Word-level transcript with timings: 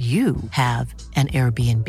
you 0.00 0.36
have 0.52 0.94
an 1.14 1.28
Airbnb. 1.28 1.86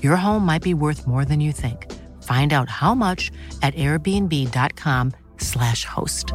Your 0.00 0.14
home 0.14 0.46
might 0.46 0.62
be 0.62 0.74
worth 0.74 1.08
more 1.08 1.24
than 1.24 1.40
you 1.40 1.50
think. 1.50 1.90
Find 2.22 2.52
out 2.52 2.68
how 2.68 2.94
much 2.94 3.32
at 3.62 3.74
airbnb.com/slash 3.74 5.84
host. 5.84 6.32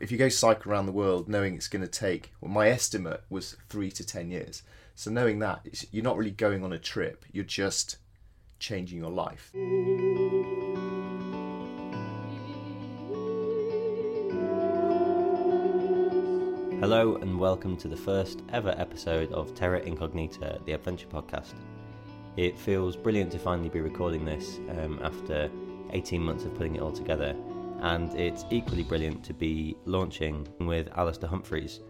If 0.00 0.10
you 0.10 0.18
go 0.18 0.28
cycle 0.28 0.72
around 0.72 0.86
the 0.86 0.92
world 0.92 1.28
knowing 1.28 1.54
it's 1.54 1.68
going 1.68 1.82
to 1.82 1.88
take, 1.88 2.32
well, 2.40 2.50
my 2.50 2.68
estimate 2.68 3.22
was 3.30 3.54
three 3.68 3.92
to 3.92 4.04
ten 4.04 4.32
years. 4.32 4.64
So 4.96 5.12
knowing 5.12 5.38
that, 5.38 5.84
you're 5.92 6.02
not 6.02 6.16
really 6.16 6.32
going 6.32 6.64
on 6.64 6.72
a 6.72 6.78
trip, 6.78 7.24
you're 7.30 7.44
just 7.44 7.98
changing 8.58 8.98
your 8.98 9.12
life. 9.12 9.52
Hello 16.80 17.16
and 17.16 17.40
welcome 17.40 17.76
to 17.78 17.88
the 17.88 17.96
first 17.96 18.44
ever 18.52 18.72
episode 18.78 19.32
of 19.32 19.52
Terra 19.52 19.80
Incognita, 19.80 20.60
the 20.64 20.74
adventure 20.74 21.08
podcast. 21.08 21.54
It 22.36 22.56
feels 22.56 22.94
brilliant 22.94 23.32
to 23.32 23.38
finally 23.40 23.68
be 23.68 23.80
recording 23.80 24.24
this 24.24 24.60
um, 24.78 25.00
after 25.02 25.50
18 25.90 26.22
months 26.22 26.44
of 26.44 26.54
putting 26.54 26.76
it 26.76 26.80
all 26.80 26.92
together, 26.92 27.34
and 27.80 28.14
it's 28.14 28.44
equally 28.52 28.84
brilliant 28.84 29.24
to 29.24 29.34
be 29.34 29.76
launching 29.86 30.46
with 30.60 30.88
Alastair 30.96 31.28
Humphreys, 31.28 31.80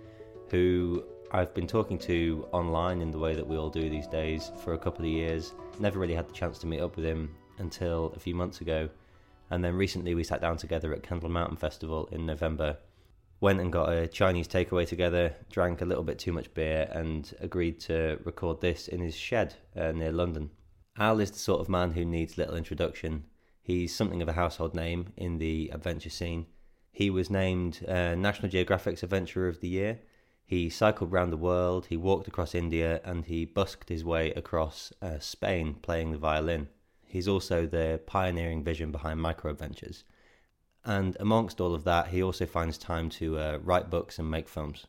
who 0.48 1.04
I've 1.32 1.52
been 1.52 1.66
talking 1.66 1.98
to 1.98 2.48
online 2.52 3.02
in 3.02 3.10
the 3.10 3.18
way 3.18 3.34
that 3.34 3.46
we 3.46 3.58
all 3.58 3.68
do 3.68 3.90
these 3.90 4.06
days 4.06 4.50
for 4.64 4.72
a 4.72 4.78
couple 4.78 5.04
of 5.04 5.10
years. 5.10 5.52
Never 5.78 5.98
really 5.98 6.14
had 6.14 6.30
the 6.30 6.32
chance 6.32 6.58
to 6.60 6.66
meet 6.66 6.80
up 6.80 6.96
with 6.96 7.04
him 7.04 7.34
until 7.58 8.10
a 8.16 8.18
few 8.18 8.34
months 8.34 8.62
ago, 8.62 8.88
and 9.50 9.62
then 9.62 9.74
recently 9.74 10.14
we 10.14 10.24
sat 10.24 10.40
down 10.40 10.56
together 10.56 10.94
at 10.94 11.02
Kendal 11.02 11.28
Mountain 11.28 11.58
Festival 11.58 12.08
in 12.10 12.24
November 12.24 12.78
went 13.40 13.60
and 13.60 13.72
got 13.72 13.92
a 13.92 14.08
Chinese 14.08 14.48
takeaway 14.48 14.86
together, 14.86 15.34
drank 15.50 15.80
a 15.80 15.84
little 15.84 16.04
bit 16.04 16.18
too 16.18 16.32
much 16.32 16.52
beer, 16.54 16.88
and 16.92 17.34
agreed 17.40 17.78
to 17.80 18.18
record 18.24 18.60
this 18.60 18.88
in 18.88 19.00
his 19.00 19.16
shed 19.16 19.54
uh, 19.76 19.92
near 19.92 20.12
London. 20.12 20.50
Al 20.98 21.20
is 21.20 21.30
the 21.30 21.38
sort 21.38 21.60
of 21.60 21.68
man 21.68 21.92
who 21.92 22.04
needs 22.04 22.36
little 22.36 22.56
introduction. 22.56 23.24
He's 23.62 23.94
something 23.94 24.20
of 24.22 24.28
a 24.28 24.32
household 24.32 24.74
name 24.74 25.12
in 25.16 25.38
the 25.38 25.70
adventure 25.72 26.10
scene. 26.10 26.46
He 26.90 27.10
was 27.10 27.30
named 27.30 27.84
uh, 27.86 28.16
National 28.16 28.48
Geographic's 28.48 29.04
Adventurer 29.04 29.46
of 29.46 29.60
the 29.60 29.68
Year. 29.68 30.00
He 30.44 30.68
cycled 30.68 31.12
around 31.12 31.30
the 31.30 31.36
world, 31.36 31.86
he 31.86 31.96
walked 31.96 32.26
across 32.26 32.54
India, 32.54 33.00
and 33.04 33.26
he 33.26 33.44
busked 33.44 33.88
his 33.88 34.04
way 34.04 34.32
across 34.32 34.92
uh, 35.00 35.18
Spain 35.20 35.76
playing 35.82 36.10
the 36.10 36.18
violin. 36.18 36.68
He's 37.06 37.28
also 37.28 37.66
the 37.66 38.00
pioneering 38.06 38.64
vision 38.64 38.90
behind 38.90 39.20
micro 39.20 39.52
adventures. 39.52 40.04
And 40.84 41.16
amongst 41.20 41.60
all 41.60 41.74
of 41.74 41.84
that, 41.84 42.08
he 42.08 42.22
also 42.22 42.46
finds 42.46 42.78
time 42.78 43.10
to 43.10 43.38
uh, 43.38 43.58
write 43.62 43.90
books 43.90 44.18
and 44.18 44.30
make 44.30 44.48
films. 44.48 44.86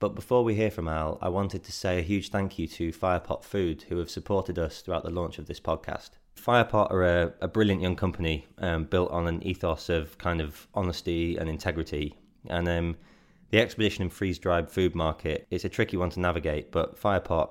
But 0.00 0.14
before 0.14 0.42
we 0.42 0.54
hear 0.54 0.70
from 0.70 0.88
Al, 0.88 1.18
I 1.20 1.28
wanted 1.28 1.62
to 1.64 1.72
say 1.72 1.98
a 1.98 2.02
huge 2.02 2.30
thank 2.30 2.58
you 2.58 2.66
to 2.68 2.90
Firepot 2.90 3.44
Food, 3.44 3.84
who 3.88 3.98
have 3.98 4.10
supported 4.10 4.58
us 4.58 4.80
throughout 4.80 5.04
the 5.04 5.10
launch 5.10 5.38
of 5.38 5.46
this 5.46 5.60
podcast. 5.60 6.10
Firepot 6.36 6.90
are 6.90 7.04
a, 7.04 7.32
a 7.42 7.48
brilliant 7.48 7.82
young 7.82 7.96
company 7.96 8.46
um, 8.58 8.84
built 8.84 9.10
on 9.10 9.28
an 9.28 9.42
ethos 9.46 9.90
of 9.90 10.16
kind 10.16 10.40
of 10.40 10.66
honesty 10.74 11.36
and 11.36 11.50
integrity. 11.50 12.16
And 12.48 12.66
um, 12.66 12.96
the 13.50 13.60
expedition 13.60 14.02
and 14.02 14.12
freeze 14.12 14.38
dried 14.38 14.70
food 14.70 14.94
market 14.94 15.46
is 15.50 15.66
a 15.66 15.68
tricky 15.68 15.98
one 15.98 16.10
to 16.10 16.20
navigate, 16.20 16.72
but 16.72 16.98
Firepot 16.98 17.50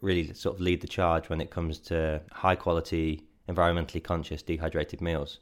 really 0.00 0.32
sort 0.32 0.56
of 0.56 0.60
lead 0.60 0.80
the 0.80 0.88
charge 0.88 1.28
when 1.28 1.40
it 1.40 1.50
comes 1.50 1.78
to 1.78 2.22
high 2.32 2.56
quality, 2.56 3.26
environmentally 3.48 4.02
conscious 4.02 4.42
dehydrated 4.42 5.00
meals. 5.00 5.40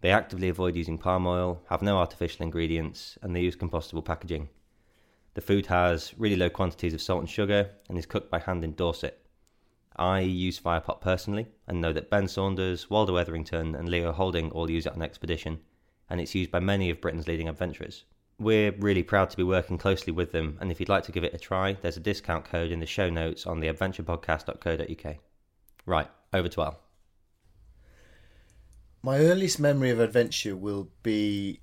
They 0.00 0.10
actively 0.10 0.48
avoid 0.48 0.76
using 0.76 0.96
palm 0.96 1.26
oil, 1.26 1.62
have 1.68 1.82
no 1.82 1.98
artificial 1.98 2.42
ingredients, 2.42 3.18
and 3.20 3.36
they 3.36 3.42
use 3.42 3.56
compostable 3.56 4.04
packaging. 4.04 4.48
The 5.34 5.40
food 5.40 5.66
has 5.66 6.14
really 6.16 6.36
low 6.36 6.50
quantities 6.50 6.94
of 6.94 7.02
salt 7.02 7.20
and 7.20 7.28
sugar 7.28 7.70
and 7.88 7.98
is 7.98 8.06
cooked 8.06 8.30
by 8.30 8.38
hand 8.38 8.64
in 8.64 8.74
Dorset. 8.74 9.24
I 9.96 10.20
use 10.20 10.58
Firepot 10.58 11.00
personally 11.00 11.48
and 11.66 11.80
know 11.80 11.92
that 11.92 12.08
Ben 12.08 12.28
Saunders, 12.28 12.88
Waldo 12.88 13.16
Etherington, 13.16 13.74
and 13.74 13.88
Leo 13.88 14.12
Houlding 14.12 14.50
all 14.52 14.70
use 14.70 14.86
it 14.86 14.94
on 14.94 15.02
expedition, 15.02 15.60
and 16.08 16.20
it's 16.20 16.34
used 16.34 16.50
by 16.50 16.60
many 16.60 16.88
of 16.88 17.00
Britain's 17.00 17.28
leading 17.28 17.48
adventurers. 17.48 18.04
We're 18.38 18.72
really 18.72 19.02
proud 19.02 19.28
to 19.30 19.36
be 19.36 19.42
working 19.42 19.76
closely 19.76 20.14
with 20.14 20.32
them, 20.32 20.56
and 20.60 20.72
if 20.72 20.80
you'd 20.80 20.88
like 20.88 21.04
to 21.04 21.12
give 21.12 21.24
it 21.24 21.34
a 21.34 21.38
try, 21.38 21.74
there's 21.74 21.98
a 21.98 22.00
discount 22.00 22.46
code 22.46 22.72
in 22.72 22.80
the 22.80 22.86
show 22.86 23.10
notes 23.10 23.46
on 23.46 23.60
theadventurepodcast.co.uk. 23.60 25.16
Right, 25.84 26.08
over 26.32 26.48
to 26.48 26.62
Al. 26.62 26.80
My 29.02 29.18
earliest 29.18 29.58
memory 29.58 29.88
of 29.88 29.98
adventure 29.98 30.54
will 30.54 30.90
be 31.02 31.60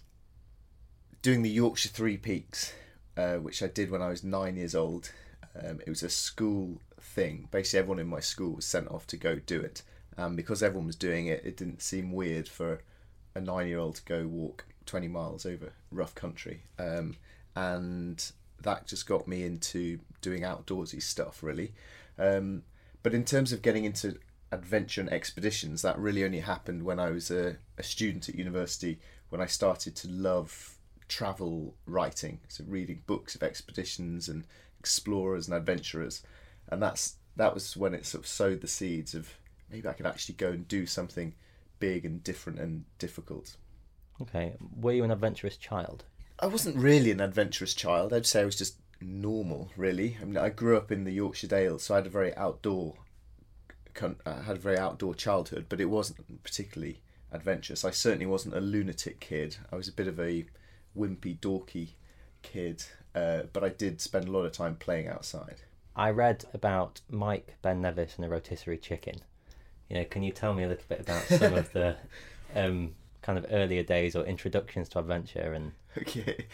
doing 1.22 1.44
the 1.44 1.52
Yorkshire 1.52 1.90
Three 1.90 2.18
Peaks, 2.18 2.74
uh, 3.16 3.36
which 3.36 3.62
I 3.62 3.68
did 3.68 3.92
when 3.92 4.02
I 4.02 4.10
was 4.10 4.24
nine 4.24 4.56
years 4.56 4.74
old. 4.74 5.12
Um, 5.56 5.80
it 5.86 5.90
was 5.90 6.02
a 6.02 6.10
school 6.10 6.82
thing. 7.00 7.48
Basically, 7.52 7.78
everyone 7.80 8.00
in 8.00 8.08
my 8.08 8.22
school 8.22 8.56
was 8.56 8.66
sent 8.66 8.88
off 8.90 9.06
to 9.08 9.18
go 9.18 9.36
do 9.36 9.62
it. 9.62 9.84
And 10.18 10.36
because 10.36 10.64
everyone 10.64 10.88
was 10.88 10.96
doing 10.96 11.28
it, 11.28 11.46
it 11.46 11.58
didn't 11.58 11.84
seem 11.84 12.12
weird 12.12 12.48
for 12.48 12.82
a 13.36 13.40
nine 13.40 13.68
year 13.68 13.78
old 13.78 13.98
to 13.98 14.04
go 14.06 14.26
walk 14.26 14.66
20 14.88 15.08
miles 15.08 15.46
over 15.46 15.74
rough 15.92 16.16
country. 16.16 16.64
Um, 16.80 17.18
and 17.56 18.32
that 18.64 18.88
just 18.88 19.06
got 19.08 19.28
me 19.28 19.44
into 19.44 20.00
doing 20.22 20.42
outdoorsy 20.42 21.04
stuff, 21.04 21.44
really. 21.44 21.74
Um, 22.18 22.64
but 23.04 23.14
in 23.14 23.26
terms 23.26 23.54
of 23.54 23.62
getting 23.62 23.86
into 23.86 24.18
adventure 24.52 25.02
and 25.02 25.12
expeditions, 25.12 25.82
that 25.82 25.98
really 25.98 26.24
only 26.24 26.40
happened 26.40 26.84
when 26.84 27.00
I 27.00 27.10
was 27.10 27.32
a, 27.32 27.58
a 27.78 27.84
student 27.84 28.30
at 28.30 28.36
university, 28.36 29.00
when 29.30 29.42
I 29.42 29.46
started 29.46 29.96
to 29.98 30.10
love 30.10 30.78
travel 31.08 31.76
writing, 31.86 32.40
so 32.48 32.64
reading 32.68 33.04
books 33.08 33.36
of 33.36 33.44
expeditions 33.44 34.28
and 34.30 34.46
explorers 34.80 35.48
and 35.48 35.56
adventurers, 35.56 36.24
and 36.70 36.82
that's 36.82 37.16
that 37.36 37.54
was 37.54 37.78
when 37.78 37.94
it 37.94 38.06
sort 38.06 38.24
of 38.24 38.28
sowed 38.28 38.62
the 38.62 38.68
seeds 38.68 39.14
of 39.14 39.34
maybe 39.72 39.88
I 39.88 39.94
could 39.94 40.08
actually 40.08 40.36
go 40.36 40.50
and 40.50 40.68
do 40.68 40.86
something 40.86 41.36
big 41.80 42.06
and 42.06 42.24
different 42.24 42.60
and 42.60 42.86
difficult. 42.98 43.58
Okay, 44.22 44.56
were 44.76 44.94
you 44.94 45.04
an 45.04 45.12
adventurous 45.12 45.58
child? 45.58 46.06
I 46.40 46.48
wasn't 46.48 46.78
really 46.78 47.12
an 47.12 47.22
adventurous 47.22 47.74
child. 47.74 48.14
I'd 48.14 48.26
say 48.26 48.42
I 48.42 48.46
was 48.46 48.56
just 48.56 48.78
normal, 49.02 49.70
really. 49.78 50.18
I 50.22 50.26
mean, 50.26 50.38
I 50.38 50.50
grew 50.50 50.78
up 50.78 50.92
in 50.92 51.04
the 51.04 51.12
Yorkshire 51.12 51.48
Dales, 51.48 51.84
so 51.84 51.94
I 51.94 51.98
had 51.98 52.08
a 52.08 52.12
very 52.12 52.36
outdoor, 52.36 52.96
con- 53.98 54.16
had 54.26 54.56
a 54.56 54.60
very 54.60 54.78
outdoor 54.78 55.14
childhood, 55.14 55.66
but 55.68 55.82
it 55.82 55.90
wasn't 55.90 56.44
particularly 56.44 57.02
adventurous. 57.32 57.84
I 57.84 57.92
certainly 57.92 58.26
wasn't 58.26 58.56
a 58.56 58.62
lunatic 58.62 59.20
kid. 59.20 59.58
I 59.72 59.76
was 59.76 59.90
a 59.90 59.92
bit 59.92 60.08
of 60.08 60.20
a 60.20 60.46
wimpy, 60.98 61.38
dorky 61.40 61.90
kid, 62.42 62.86
uh, 63.14 63.44
but 63.52 63.64
I 63.64 63.70
did 63.70 64.00
spend 64.00 64.28
a 64.28 64.32
lot 64.32 64.46
of 64.46 64.54
time 64.54 64.76
playing 64.76 65.08
outside. 65.08 65.62
I 65.96 66.12
read 66.12 66.46
about 66.54 67.02
Mike 67.10 67.56
Ben 67.62 67.82
Nevis 67.82 68.16
and 68.16 68.26
a 68.26 68.30
rotisserie 68.30 68.78
chicken. 68.78 69.16
You 69.90 69.98
know, 69.98 70.06
can 70.06 70.24
you 70.24 70.32
tell 70.32 70.54
me 70.54 70.64
a 70.64 70.68
little 70.68 70.86
bit 70.88 71.02
about 71.02 71.24
some 71.24 71.54
of 71.54 71.74
the 71.74 71.98
um, 72.56 72.94
kind 73.22 73.38
of 73.38 73.48
earlier 73.52 73.84
days 73.84 74.16
or 74.16 74.24
introductions 74.26 74.90
to 74.90 75.00
adventure 75.00 75.54
and 75.54 75.74
Okay. 75.98 76.46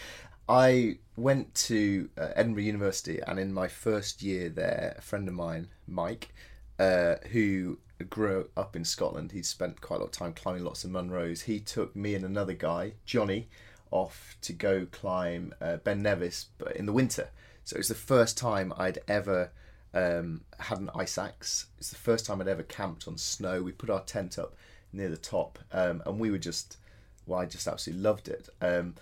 I 0.48 0.98
went 1.16 1.54
to 1.56 2.10
uh, 2.18 2.30
Edinburgh 2.36 2.64
University, 2.64 3.20
and 3.26 3.40
in 3.40 3.54
my 3.54 3.68
first 3.68 4.22
year 4.22 4.50
there, 4.50 4.96
a 4.98 5.02
friend 5.02 5.28
of 5.28 5.34
mine, 5.34 5.70
Mike, 5.88 6.34
uh, 6.80 7.16
who 7.32 7.78
grew 8.10 8.50
up 8.58 8.76
in 8.76 8.84
Scotland, 8.84 9.32
he'd 9.32 9.46
spent 9.46 9.82
quite 9.82 9.98
a 9.98 10.00
lot 10.00 10.08
of 10.08 10.12
time 10.12 10.34
climbing 10.34 10.64
lots 10.64 10.84
of 10.84 10.92
Munros. 10.92 11.44
He 11.44 11.60
took 11.60 11.96
me 11.96 12.16
and 12.16 12.26
another 12.26 12.54
guy, 12.54 12.94
Johnny, 13.06 13.48
off 13.92 14.36
to 14.42 14.54
go 14.54 14.88
climb 14.92 15.54
uh, 15.62 15.78
Ben 15.78 16.02
Nevis, 16.02 16.48
but 16.58 16.76
in 16.76 16.86
the 16.86 16.94
winter. 16.94 17.30
So 17.64 17.76
it 17.76 17.80
was 17.80 17.88
the 17.88 17.96
first 17.96 18.38
time 18.38 18.74
I'd 18.78 19.00
ever 19.08 19.52
um, 19.94 20.42
had 20.60 20.80
an 20.80 20.90
ice 20.96 21.18
axe. 21.18 21.68
It's 21.78 21.92
the 21.92 21.96
first 21.96 22.26
time 22.26 22.42
I'd 22.42 22.48
ever 22.48 22.64
camped 22.64 23.08
on 23.08 23.18
snow. 23.18 23.62
We 23.62 23.72
put 23.72 23.90
our 23.90 24.02
tent 24.02 24.38
up 24.38 24.56
near 24.92 25.10
the 25.10 25.18
top, 25.18 25.60
um, 25.72 26.04
and 26.06 26.20
we 26.20 26.32
were 26.32 26.38
just, 26.38 26.78
well, 27.26 27.40
I 27.40 27.46
just 27.46 27.68
absolutely 27.68 28.04
loved 28.04 28.28
it. 28.28 28.50
Um, 28.62 28.96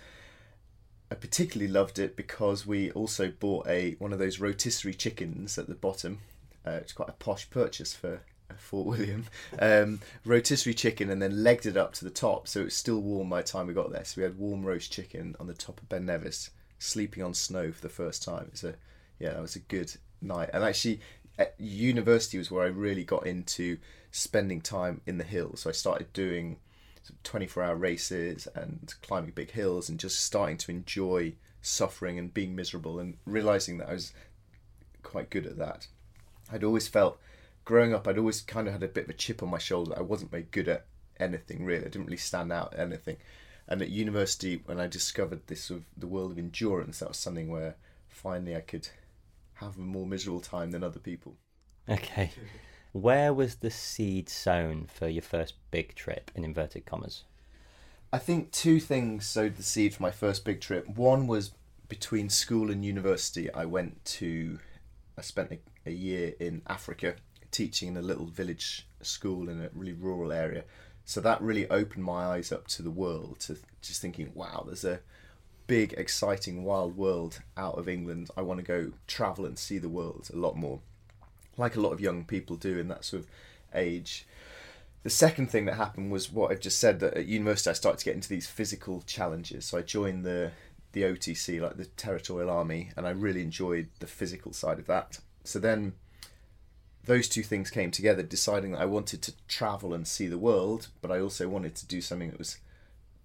I 1.10 1.14
particularly 1.14 1.70
loved 1.70 1.98
it 1.98 2.16
because 2.16 2.66
we 2.66 2.90
also 2.92 3.30
bought 3.30 3.66
a 3.66 3.96
one 3.98 4.14
of 4.14 4.18
those 4.18 4.40
rotisserie 4.40 4.94
chickens 4.94 5.58
at 5.58 5.68
the 5.68 5.74
bottom. 5.74 6.20
Uh, 6.66 6.72
it's 6.72 6.92
quite 6.92 7.08
a 7.08 7.12
posh 7.12 7.48
purchase 7.50 7.94
for 7.94 8.20
uh, 8.50 8.54
Fort 8.56 8.86
William. 8.86 9.26
Um, 9.58 10.00
rotisserie 10.24 10.74
chicken 10.74 11.10
and 11.10 11.20
then 11.20 11.42
legged 11.42 11.66
it 11.66 11.76
up 11.76 11.92
to 11.94 12.04
the 12.04 12.10
top, 12.10 12.48
so 12.48 12.60
it 12.60 12.64
was 12.64 12.74
still 12.74 13.00
warm 13.00 13.28
by 13.28 13.42
the 13.42 13.48
time 13.48 13.66
we 13.66 13.74
got 13.74 13.92
there. 13.92 14.04
So 14.04 14.20
we 14.20 14.24
had 14.24 14.38
warm 14.38 14.64
roast 14.64 14.92
chicken 14.92 15.36
on 15.38 15.46
the 15.46 15.54
top 15.54 15.80
of 15.80 15.88
Ben 15.88 16.06
Nevis, 16.06 16.50
sleeping 16.78 17.22
on 17.22 17.34
snow 17.34 17.70
for 17.70 17.80
the 17.80 17.88
first 17.88 18.22
time. 18.22 18.48
It's 18.52 18.64
a 18.64 18.74
yeah, 19.18 19.34
that 19.34 19.42
was 19.42 19.56
a 19.56 19.60
good 19.60 19.94
night. 20.20 20.50
And 20.52 20.64
actually, 20.64 21.00
university 21.58 22.38
was 22.38 22.50
where 22.50 22.64
I 22.64 22.68
really 22.68 23.04
got 23.04 23.26
into 23.26 23.78
spending 24.10 24.60
time 24.60 25.00
in 25.06 25.18
the 25.18 25.24
hills. 25.24 25.60
So 25.60 25.70
I 25.70 25.72
started 25.72 26.12
doing 26.12 26.58
24 27.24 27.62
hour 27.62 27.76
races 27.76 28.48
and 28.54 28.92
climbing 29.02 29.32
big 29.32 29.52
hills 29.52 29.88
and 29.88 29.98
just 29.98 30.20
starting 30.20 30.56
to 30.58 30.70
enjoy 30.70 31.34
suffering 31.60 32.18
and 32.18 32.34
being 32.34 32.54
miserable 32.54 32.98
and 32.98 33.16
realizing 33.24 33.78
that 33.78 33.88
I 33.88 33.92
was 33.94 34.12
quite 35.02 35.30
good 35.30 35.46
at 35.46 35.58
that. 35.58 35.86
I'd 36.52 36.64
always 36.64 36.88
felt 36.88 37.18
growing 37.64 37.94
up, 37.94 38.06
I'd 38.06 38.18
always 38.18 38.40
kind 38.40 38.66
of 38.66 38.74
had 38.74 38.82
a 38.82 38.88
bit 38.88 39.04
of 39.04 39.10
a 39.10 39.14
chip 39.14 39.42
on 39.42 39.50
my 39.50 39.58
shoulder. 39.58 39.94
I 39.96 40.02
wasn't 40.02 40.30
very 40.30 40.46
good 40.50 40.68
at 40.68 40.86
anything 41.18 41.64
really. 41.64 41.84
I 41.84 41.88
didn't 41.88 42.06
really 42.06 42.16
stand 42.16 42.52
out 42.52 42.74
at 42.74 42.80
anything. 42.80 43.16
And 43.68 43.80
at 43.80 43.90
university, 43.90 44.60
when 44.64 44.80
I 44.80 44.86
discovered 44.86 45.46
this 45.46 45.70
of 45.70 45.84
the 45.96 46.06
world 46.06 46.32
of 46.32 46.38
endurance, 46.38 46.98
that 46.98 47.08
was 47.08 47.16
something 47.16 47.48
where 47.48 47.76
finally 48.08 48.56
I 48.56 48.60
could 48.60 48.88
have 49.54 49.76
a 49.76 49.80
more 49.80 50.06
miserable 50.06 50.40
time 50.40 50.72
than 50.72 50.82
other 50.82 50.98
people. 50.98 51.36
Okay. 51.88 52.32
Where 52.92 53.32
was 53.32 53.56
the 53.56 53.70
seed 53.70 54.28
sown 54.28 54.86
for 54.92 55.08
your 55.08 55.22
first 55.22 55.54
big 55.70 55.94
trip 55.94 56.30
in 56.34 56.44
inverted 56.44 56.84
commas? 56.84 57.24
I 58.12 58.18
think 58.18 58.50
two 58.50 58.80
things 58.80 59.26
sowed 59.26 59.56
the 59.56 59.62
seed 59.62 59.94
for 59.94 60.02
my 60.02 60.10
first 60.10 60.44
big 60.44 60.60
trip. 60.60 60.86
One 60.88 61.26
was 61.26 61.52
between 61.88 62.28
school 62.28 62.70
and 62.70 62.84
university. 62.84 63.50
I 63.52 63.64
went 63.64 64.04
to, 64.04 64.58
I 65.16 65.22
spent 65.22 65.50
a, 65.86 65.90
year 65.90 66.34
in 66.40 66.62
Africa 66.66 67.14
teaching 67.50 67.88
in 67.88 67.96
a 67.96 68.02
little 68.02 68.26
village 68.26 68.86
school 69.02 69.48
in 69.48 69.60
a 69.60 69.70
really 69.74 69.92
rural 69.92 70.32
area. 70.32 70.64
So 71.04 71.20
that 71.20 71.42
really 71.42 71.68
opened 71.68 72.04
my 72.04 72.24
eyes 72.26 72.52
up 72.52 72.68
to 72.68 72.82
the 72.82 72.90
world, 72.90 73.40
to 73.40 73.58
just 73.80 74.00
thinking, 74.00 74.30
wow, 74.34 74.64
there's 74.64 74.84
a 74.84 75.00
big, 75.66 75.92
exciting, 75.94 76.64
wild 76.64 76.96
world 76.96 77.40
out 77.56 77.78
of 77.78 77.88
England. 77.88 78.30
I 78.36 78.42
want 78.42 78.58
to 78.60 78.64
go 78.64 78.92
travel 79.06 79.44
and 79.44 79.58
see 79.58 79.78
the 79.78 79.88
world 79.88 80.30
a 80.32 80.36
lot 80.36 80.56
more, 80.56 80.80
like 81.56 81.76
a 81.76 81.80
lot 81.80 81.92
of 81.92 82.00
young 82.00 82.24
people 82.24 82.56
do 82.56 82.78
in 82.78 82.88
that 82.88 83.04
sort 83.04 83.24
of 83.24 83.28
age. 83.74 84.26
The 85.02 85.10
second 85.10 85.50
thing 85.50 85.64
that 85.64 85.74
happened 85.74 86.12
was 86.12 86.30
what 86.30 86.52
I've 86.52 86.60
just 86.60 86.78
said 86.78 87.00
that 87.00 87.14
at 87.14 87.26
university 87.26 87.70
I 87.70 87.72
started 87.72 87.98
to 87.98 88.04
get 88.04 88.14
into 88.14 88.28
these 88.28 88.46
physical 88.46 89.02
challenges. 89.02 89.64
So 89.64 89.78
I 89.78 89.82
joined 89.82 90.24
the 90.24 90.52
the 90.92 91.02
OTC, 91.02 91.60
like 91.60 91.76
the 91.76 91.86
Territorial 91.86 92.50
Army, 92.50 92.90
and 92.96 93.06
I 93.06 93.10
really 93.10 93.40
enjoyed 93.40 93.88
the 93.98 94.06
physical 94.06 94.52
side 94.52 94.78
of 94.78 94.86
that. 94.86 95.18
So 95.44 95.58
then 95.58 95.94
those 97.04 97.28
two 97.28 97.42
things 97.42 97.70
came 97.70 97.90
together, 97.90 98.22
deciding 98.22 98.72
that 98.72 98.80
I 98.80 98.86
wanted 98.86 99.22
to 99.22 99.34
travel 99.48 99.92
and 99.92 100.06
see 100.06 100.26
the 100.26 100.38
world, 100.38 100.88
but 101.00 101.10
I 101.10 101.20
also 101.20 101.48
wanted 101.48 101.74
to 101.76 101.86
do 101.86 102.00
something 102.00 102.30
that 102.30 102.38
was 102.38 102.58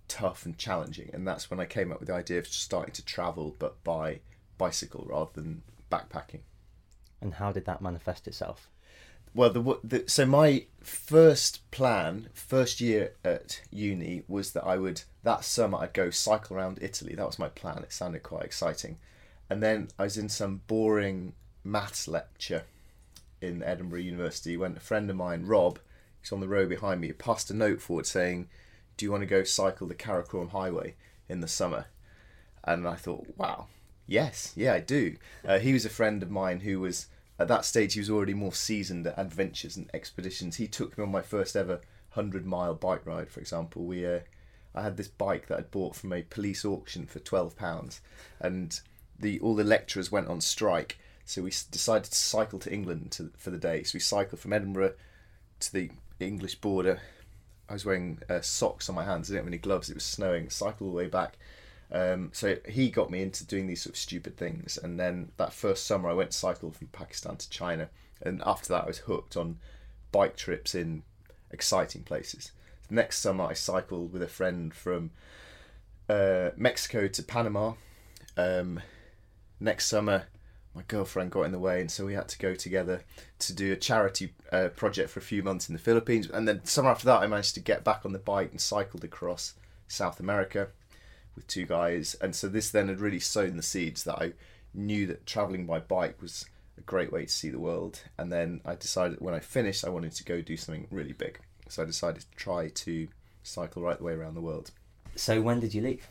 tough 0.07 0.45
and 0.45 0.57
challenging. 0.57 1.09
And 1.13 1.27
that's 1.27 1.49
when 1.51 1.59
I 1.59 1.65
came 1.65 1.91
up 1.91 1.99
with 1.99 2.07
the 2.07 2.15
idea 2.15 2.39
of 2.39 2.45
just 2.45 2.63
starting 2.63 2.93
to 2.93 3.05
travel, 3.05 3.55
but 3.59 3.83
by 3.83 4.19
bicycle 4.57 5.05
rather 5.07 5.31
than 5.33 5.61
backpacking. 5.91 6.41
And 7.21 7.35
how 7.35 7.51
did 7.51 7.65
that 7.65 7.81
manifest 7.81 8.27
itself? 8.27 8.69
Well, 9.33 9.51
the, 9.51 9.79
the 9.83 10.03
so 10.09 10.25
my 10.25 10.65
first 10.81 11.69
plan, 11.69 12.29
first 12.33 12.81
year 12.81 13.13
at 13.23 13.61
uni, 13.69 14.23
was 14.27 14.53
that 14.53 14.63
I 14.63 14.77
would 14.77 15.03
that 15.23 15.43
summer 15.43 15.77
I'd 15.77 15.93
go 15.93 16.09
cycle 16.09 16.57
around 16.57 16.79
Italy. 16.81 17.13
That 17.13 17.27
was 17.27 17.37
my 17.37 17.49
plan. 17.49 17.83
It 17.83 17.93
sounded 17.93 18.23
quite 18.23 18.45
exciting, 18.45 18.97
and 19.49 19.61
then 19.61 19.89
I 19.99 20.03
was 20.03 20.17
in 20.17 20.29
some 20.29 20.61
boring 20.67 21.33
maths 21.67 22.07
lecture 22.07 22.63
in 23.41 23.61
Edinburgh 23.61 23.99
University 23.99 24.57
when 24.57 24.75
a 24.75 24.79
friend 24.79 25.09
of 25.09 25.15
mine, 25.15 25.45
Rob, 25.45 25.79
who's 26.21 26.31
on 26.31 26.39
the 26.39 26.47
row 26.47 26.65
behind 26.65 27.01
me, 27.01 27.11
passed 27.11 27.51
a 27.51 27.53
note 27.53 27.81
forward 27.81 28.07
saying, 28.07 28.49
"Do 28.95 29.05
you 29.05 29.11
want 29.11 29.21
to 29.21 29.27
go 29.27 29.43
cycle 29.43 29.87
the 29.87 29.95
Karakoram 29.95 30.49
Highway 30.49 30.95
in 31.29 31.41
the 31.41 31.47
summer?" 31.47 31.87
And 32.63 32.87
I 32.87 32.95
thought, 32.95 33.37
"Wow, 33.37 33.67
yes, 34.07 34.53
yeah, 34.55 34.73
I 34.73 34.79
do." 34.79 35.17
Uh, 35.45 35.59
he 35.59 35.73
was 35.73 35.85
a 35.85 35.89
friend 35.89 36.23
of 36.23 36.31
mine 36.31 36.61
who 36.61 36.79
was 36.79 37.07
at 37.37 37.47
that 37.49 37.65
stage 37.65 37.93
he 37.93 37.99
was 37.99 38.09
already 38.09 38.33
more 38.33 38.53
seasoned 38.53 39.05
at 39.05 39.19
adventures 39.19 39.77
and 39.77 39.89
expeditions. 39.93 40.55
He 40.55 40.67
took 40.67 40.97
me 40.97 41.03
on 41.03 41.11
my 41.11 41.21
first 41.21 41.55
ever 41.55 41.81
hundred 42.11 42.45
mile 42.45 42.73
bike 42.73 43.05
ride, 43.05 43.29
for 43.29 43.39
example. 43.39 43.83
We 43.83 44.05
uh, 44.05 44.21
I 44.73 44.81
had 44.81 44.97
this 44.97 45.07
bike 45.07 45.47
that 45.47 45.59
I'd 45.59 45.71
bought 45.71 45.95
from 45.95 46.13
a 46.13 46.23
police 46.23 46.65
auction 46.65 47.05
for 47.05 47.19
twelve 47.19 47.55
pounds, 47.55 48.01
and 48.39 48.79
the 49.19 49.39
all 49.39 49.55
the 49.55 49.63
lecturers 49.63 50.11
went 50.11 50.27
on 50.27 50.41
strike 50.41 50.97
so 51.27 51.41
we 51.41 51.49
decided 51.49 52.05
to 52.05 52.15
cycle 52.15 52.57
to 52.57 52.73
England 52.73 53.11
to, 53.11 53.31
for 53.37 53.49
the 53.49 53.57
day. 53.57 53.83
So 53.83 53.95
we 53.95 53.99
cycled 53.99 54.39
from 54.39 54.53
Edinburgh 54.53 54.93
to 55.59 55.73
the 55.73 55.91
English 56.21 56.55
border. 56.55 57.01
I 57.67 57.73
was 57.73 57.85
wearing 57.85 58.19
uh, 58.29 58.39
socks 58.39 58.87
on 58.87 58.95
my 58.95 59.03
hands. 59.03 59.29
I 59.29 59.33
didn't 59.33 59.43
have 59.43 59.47
any 59.49 59.57
gloves. 59.57 59.89
It 59.89 59.95
was 59.95 60.05
snowing. 60.05 60.49
Cycled 60.49 60.87
all 60.87 60.91
the 60.91 60.95
way 60.95 61.07
back. 61.07 61.37
Um, 61.91 62.29
so 62.31 62.55
he 62.65 62.89
got 62.89 63.11
me 63.11 63.21
into 63.21 63.45
doing 63.45 63.67
these 63.67 63.81
sort 63.81 63.95
of 63.95 63.99
stupid 63.99 64.37
things. 64.37 64.77
And 64.81 64.97
then 64.97 65.33
that 65.35 65.51
first 65.51 65.85
summer, 65.85 66.07
I 66.07 66.13
went 66.13 66.31
to 66.31 66.37
cycle 66.37 66.71
from 66.71 66.87
Pakistan 66.87 67.35
to 67.35 67.49
China. 67.49 67.89
And 68.21 68.41
after 68.45 68.69
that, 68.69 68.85
I 68.85 68.87
was 68.87 68.99
hooked 68.99 69.35
on 69.35 69.59
bike 70.13 70.37
trips 70.37 70.75
in 70.75 71.03
exciting 71.51 72.03
places. 72.03 72.53
The 72.87 72.95
next 72.95 73.19
summer, 73.19 73.43
I 73.43 73.53
cycled 73.53 74.13
with 74.13 74.21
a 74.21 74.29
friend 74.29 74.73
from 74.73 75.11
uh, 76.07 76.51
Mexico 76.55 77.09
to 77.09 77.21
Panama. 77.21 77.73
Um, 78.37 78.79
next 79.59 79.87
summer, 79.87 80.27
my 80.77 80.83
girlfriend 80.87 81.31
got 81.31 81.41
in 81.41 81.51
the 81.51 81.59
way, 81.59 81.81
and 81.81 81.89
so 81.89 82.05
we 82.05 82.13
had 82.13 82.29
to 82.29 82.37
go 82.37 82.53
together 82.53 83.01
to 83.39 83.53
do 83.53 83.73
a 83.73 83.75
charity 83.75 84.33
uh, 84.51 84.69
project 84.69 85.09
for 85.09 85.19
a 85.19 85.23
few 85.23 85.41
months 85.41 85.67
in 85.67 85.73
the 85.73 85.79
Philippines. 85.79 86.29
And 86.29 86.47
then 86.47 86.63
summer 86.65 86.89
after 86.89 87.05
that, 87.07 87.21
I 87.21 87.27
managed 87.27 87.55
to 87.55 87.59
get 87.59 87.83
back 87.83 88.05
on 88.05 88.13
the 88.13 88.19
bike 88.19 88.51
and 88.51 88.61
cycled 88.61 89.03
across 89.03 89.55
South 89.87 90.19
America 90.19 90.67
with 91.35 91.47
two 91.47 91.65
guys. 91.65 92.15
And 92.21 92.35
so 92.35 92.47
this 92.47 92.69
then 92.69 92.89
had 92.89 92.99
really 92.99 93.19
sown 93.19 93.57
the 93.57 93.63
seeds 93.63 94.03
that 94.03 94.21
I 94.21 94.33
knew 94.73 95.07
that 95.07 95.25
traveling 95.25 95.65
by 95.65 95.79
bike 95.79 96.21
was 96.21 96.45
a 96.77 96.81
great 96.81 97.11
way 97.11 97.25
to 97.25 97.31
see 97.31 97.49
the 97.49 97.59
world. 97.59 98.01
And 98.17 98.31
then 98.31 98.61
I 98.63 98.75
decided 98.75 99.19
when 99.19 99.33
I 99.33 99.39
finished, 99.39 99.83
I 99.83 99.89
wanted 99.89 100.11
to 100.11 100.23
go 100.23 100.41
do 100.41 100.57
something 100.57 100.87
really 100.91 101.13
big. 101.13 101.39
So 101.69 101.81
I 101.81 101.85
decided 101.85 102.21
to 102.21 102.37
try 102.37 102.69
to 102.69 103.07
cycle 103.41 103.81
right 103.81 103.97
the 103.97 104.03
way 104.03 104.13
around 104.13 104.35
the 104.35 104.41
world. 104.41 104.69
So 105.15 105.41
when 105.41 105.59
did 105.59 105.73
you 105.73 105.81
leave? 105.81 106.07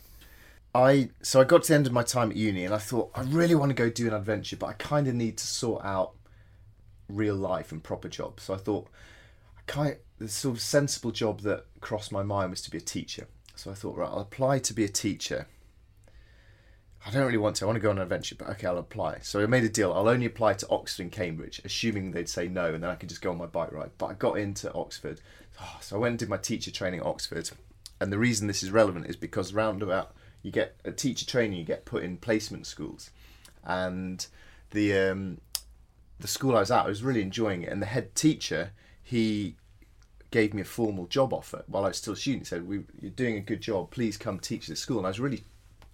I 0.76 1.08
so 1.22 1.40
I 1.40 1.44
got 1.44 1.62
to 1.64 1.68
the 1.68 1.74
end 1.74 1.86
of 1.86 1.92
my 1.92 2.02
time 2.02 2.30
at 2.30 2.36
uni 2.36 2.64
and 2.64 2.74
I 2.74 2.78
thought 2.78 3.10
I 3.14 3.22
really 3.22 3.54
want 3.54 3.70
to 3.70 3.74
go 3.74 3.88
do 3.88 4.06
an 4.06 4.12
adventure, 4.12 4.56
but 4.56 4.66
I 4.66 4.74
kind 4.74 5.08
of 5.08 5.14
need 5.14 5.38
to 5.38 5.46
sort 5.46 5.84
out 5.84 6.12
real 7.08 7.34
life 7.34 7.72
and 7.72 7.82
proper 7.82 8.08
jobs. 8.08 8.44
So 8.44 8.54
I 8.54 8.58
thought 8.58 8.88
I 9.56 9.60
kind 9.66 9.96
the 10.18 10.28
sort 10.28 10.56
of 10.56 10.60
sensible 10.60 11.12
job 11.12 11.40
that 11.40 11.64
crossed 11.80 12.12
my 12.12 12.22
mind 12.22 12.50
was 12.50 12.60
to 12.62 12.70
be 12.70 12.78
a 12.78 12.82
teacher. 12.82 13.26
So 13.54 13.70
I 13.70 13.74
thought 13.74 13.96
right, 13.96 14.08
I'll 14.08 14.20
apply 14.20 14.58
to 14.60 14.74
be 14.74 14.84
a 14.84 14.88
teacher. 14.88 15.46
I 17.06 17.10
don't 17.10 17.24
really 17.24 17.38
want 17.38 17.56
to. 17.56 17.64
I 17.64 17.66
want 17.66 17.76
to 17.76 17.80
go 17.80 17.90
on 17.90 17.98
an 17.98 18.02
adventure, 18.02 18.34
but 18.34 18.48
okay, 18.48 18.66
I'll 18.66 18.78
apply. 18.78 19.20
So 19.22 19.40
I 19.40 19.46
made 19.46 19.64
a 19.64 19.68
deal. 19.68 19.92
I'll 19.92 20.08
only 20.08 20.26
apply 20.26 20.54
to 20.54 20.68
Oxford 20.68 21.02
and 21.02 21.12
Cambridge, 21.12 21.60
assuming 21.64 22.10
they'd 22.10 22.28
say 22.28 22.48
no, 22.48 22.74
and 22.74 22.82
then 22.82 22.90
I 22.90 22.96
could 22.96 23.08
just 23.08 23.22
go 23.22 23.30
on 23.30 23.38
my 23.38 23.46
bike 23.46 23.72
ride. 23.72 23.92
But 23.96 24.06
I 24.06 24.14
got 24.14 24.38
into 24.38 24.72
Oxford, 24.74 25.20
ah, 25.60 25.78
so 25.80 25.96
I 25.96 25.98
went 26.00 26.12
and 26.12 26.18
did 26.18 26.28
my 26.28 26.36
teacher 26.36 26.70
training 26.70 27.00
at 27.00 27.06
Oxford. 27.06 27.48
And 28.00 28.12
the 28.12 28.18
reason 28.18 28.46
this 28.46 28.62
is 28.62 28.70
relevant 28.70 29.06
is 29.06 29.16
because 29.16 29.54
round 29.54 29.82
about 29.82 30.14
you 30.46 30.52
get 30.52 30.76
a 30.84 30.92
teacher 30.92 31.26
training, 31.26 31.58
you 31.58 31.64
get 31.64 31.84
put 31.84 32.04
in 32.04 32.16
placement 32.18 32.68
schools, 32.68 33.10
and 33.64 34.28
the 34.70 34.96
um, 34.96 35.40
the 36.20 36.28
school 36.28 36.54
I 36.54 36.60
was 36.60 36.70
at, 36.70 36.84
I 36.84 36.88
was 36.88 37.02
really 37.02 37.20
enjoying 37.20 37.62
it, 37.62 37.72
and 37.72 37.82
the 37.82 37.86
head 37.86 38.14
teacher 38.14 38.70
he 39.02 39.56
gave 40.30 40.54
me 40.54 40.62
a 40.62 40.64
formal 40.64 41.06
job 41.08 41.32
offer 41.32 41.64
while 41.66 41.84
I 41.84 41.88
was 41.88 41.96
still 41.96 42.12
a 42.12 42.16
student. 42.16 42.42
He 42.42 42.46
said, 42.46 42.64
"You're 42.68 43.10
doing 43.10 43.36
a 43.36 43.40
good 43.40 43.60
job. 43.60 43.90
Please 43.90 44.16
come 44.16 44.38
teach 44.38 44.68
this 44.68 44.78
school." 44.78 44.98
And 44.98 45.06
I 45.06 45.10
was 45.10 45.18
really 45.18 45.42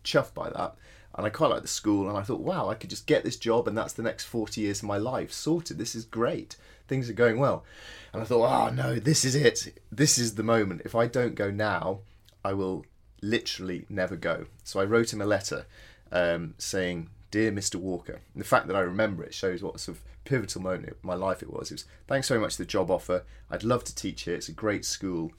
chuffed 0.05 0.35
by 0.35 0.51
that, 0.51 0.77
and 1.15 1.25
I 1.25 1.31
quite 1.31 1.49
liked 1.49 1.63
the 1.63 1.69
school. 1.69 2.07
And 2.11 2.19
I 2.19 2.23
thought, 2.23 2.41
"Wow, 2.43 2.69
I 2.69 2.75
could 2.75 2.91
just 2.91 3.07
get 3.07 3.25
this 3.25 3.39
job, 3.39 3.67
and 3.67 3.77
that's 3.77 3.95
the 3.95 4.03
next 4.03 4.27
forty 4.27 4.61
years 4.61 4.81
of 4.81 4.85
my 4.85 4.99
life 4.99 5.33
sorted. 5.33 5.79
This 5.79 5.95
is 5.95 6.05
great. 6.05 6.57
Things 6.89 7.09
are 7.09 7.15
going 7.15 7.39
well." 7.39 7.65
And 8.13 8.21
I 8.21 8.27
thought, 8.27 8.53
"Oh 8.53 8.69
no, 8.71 8.97
this 8.97 9.25
is 9.25 9.35
it. 9.35 9.81
This 9.91 10.19
is 10.19 10.35
the 10.35 10.43
moment. 10.43 10.83
If 10.85 10.95
I 10.95 11.07
don't 11.07 11.37
go 11.37 11.51
now, 11.51 12.01
I 12.45 12.53
will 12.53 12.85
literally 13.23 13.87
never 13.89 14.17
go. 14.17 14.47
So 14.65 14.81
I 14.81 14.85
wrote 14.85 15.13
him 15.13 15.23
a 15.23 15.27
letter 15.27 15.67
um, 16.11 16.55
saying, 16.59 17.09
Dear 17.31 17.51
Mr. 17.51 17.77
Walker, 17.77 18.21
and 18.35 18.41
the 18.43 18.47
fact 18.47 18.67
that 18.67 18.77
I 18.77 18.81
remember 18.81 19.25
it 19.25 19.33
shows 19.33 19.63
what 19.63 19.81
sort 19.81 19.97
of 19.97 20.05
pivotal 20.25 20.61
moment 20.61 20.91
in 20.91 20.95
my 21.03 21.15
life 21.15 21.43
it 21.43 21.53
was. 21.53 21.71
It 21.71 21.75
was, 21.75 21.85
thanks 22.07 22.29
very 22.29 22.41
much 22.41 22.57
for 22.57 22.63
the 22.63 22.67
job 22.67 22.91
offer. 22.91 23.25
I'd 23.51 23.65
love 23.65 23.85
to 23.85 23.95
teach 23.95 24.23
here. 24.23 24.35
It's 24.35 24.49
a 24.49 24.53
great 24.53 24.85
school, 24.85 25.33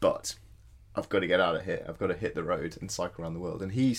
but 0.00 0.34
I've 0.94 1.08
got 1.08 1.20
to 1.20 1.26
get 1.26 1.40
out 1.40 1.56
of 1.56 1.64
here. 1.64 1.84
I've 1.88 1.98
got 1.98 2.08
to 2.08 2.14
hit 2.14 2.34
the 2.34 2.42
road 2.42 2.76
and 2.80 2.90
cycle 2.90 3.22
around 3.22 3.34
the 3.34 3.40
world. 3.40 3.62
And 3.62 3.72
he 3.72 3.96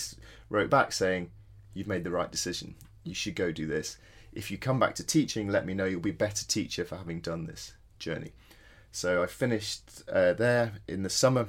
wrote 0.50 0.70
back 0.70 0.92
saying, 0.92 1.30
You've 1.74 1.88
made 1.88 2.04
the 2.04 2.10
right 2.10 2.30
decision. 2.30 2.74
You 3.02 3.14
should 3.14 3.34
go 3.34 3.50
do 3.50 3.66
this. 3.66 3.96
If 4.34 4.50
you 4.50 4.58
come 4.58 4.78
back 4.78 4.94
to 4.96 5.04
teaching, 5.04 5.48
let 5.48 5.64
me 5.64 5.72
know. 5.72 5.86
You'll 5.86 6.00
be 6.00 6.10
a 6.10 6.14
better 6.14 6.46
teacher 6.46 6.84
for 6.84 6.96
having 6.96 7.20
done 7.20 7.46
this 7.46 7.72
journey. 7.98 8.32
So 8.90 9.22
I 9.22 9.26
finished 9.26 10.02
uh, 10.10 10.34
there 10.34 10.72
in 10.86 11.02
the 11.02 11.08
summer, 11.08 11.48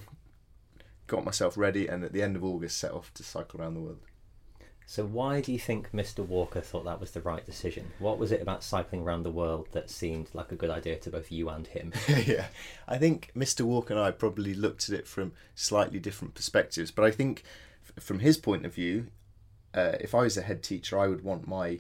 got 1.14 1.24
myself 1.24 1.58
ready, 1.58 1.88
and 1.88 2.04
at 2.04 2.12
the 2.12 2.24
end 2.24 2.36
of 2.36 2.44
August, 2.44 2.80
set 2.80 2.92
off 2.92 3.14
to 3.14 3.24
cycle 3.24 3.62
around 3.62 3.76
the 3.76 3.82
world. 3.82 4.00
So 4.88 5.06
why 5.06 5.42
do 5.42 5.54
you 5.54 5.60
think 5.60 5.92
Mr. 5.92 6.26
Walker 6.26 6.60
thought 6.60 6.86
that 6.86 7.00
was 7.00 7.12
the 7.12 7.22
right 7.22 7.46
decision? 7.46 7.92
What 8.00 8.18
was 8.18 8.32
it 8.32 8.42
about 8.42 8.64
cycling 8.64 9.04
around 9.04 9.22
the 9.22 9.32
world 9.32 9.68
that 9.74 9.92
seemed 9.92 10.30
like 10.34 10.52
a 10.52 10.56
good 10.56 10.72
idea 10.72 10.98
to 10.98 11.12
both 11.12 11.32
you 11.32 11.50
and 11.50 11.68
him? 11.68 11.94
yeah, 12.26 12.48
I 12.88 12.98
think 12.98 13.32
Mr. 13.36 13.62
Walker 13.62 13.94
and 13.94 14.02
I 14.02 14.10
probably 14.10 14.56
looked 14.56 14.90
at 14.90 14.98
it 14.98 15.08
from 15.08 15.34
slightly 15.54 16.00
different 16.00 16.34
perspectives, 16.34 16.90
but 16.90 17.06
I 17.06 17.12
think 17.12 17.44
f- 17.86 18.04
from 18.04 18.20
his 18.20 18.38
point 18.38 18.66
of 18.66 18.74
view, 18.74 19.08
uh, 19.76 19.94
if 20.02 20.16
I 20.16 20.24
was 20.24 20.36
a 20.36 20.42
head 20.42 20.64
teacher, 20.64 20.98
I 21.00 21.08
would 21.08 21.24
want 21.24 21.48
my 21.48 21.80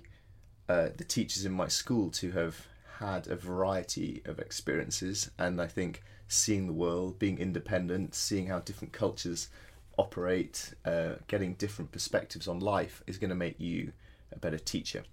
uh, 0.69 0.89
the 0.95 1.03
teachers 1.03 1.43
in 1.43 1.51
my 1.51 1.67
school 1.67 2.09
to 2.11 2.31
have 2.31 2.67
had 2.99 3.27
a 3.27 3.35
variety 3.35 4.21
of 4.25 4.39
experiences, 4.39 5.31
and 5.39 5.59
I 5.59 5.67
think 5.67 6.03
seeing 6.33 6.67
the 6.67 6.73
world, 6.73 7.19
being 7.19 7.37
independent, 7.37 8.15
seeing 8.15 8.47
how 8.47 8.59
different 8.59 8.93
cultures 8.93 9.49
operate, 9.97 10.73
uh, 10.85 11.13
getting 11.27 11.53
different 11.53 11.91
perspectives 11.91 12.47
on 12.47 12.59
life 12.59 13.03
is 13.07 13.17
going 13.17 13.29
to 13.29 13.35
make 13.35 13.59
you 13.59 13.91
a 14.31 14.39
better 14.39 14.57
teacher. 14.57 15.03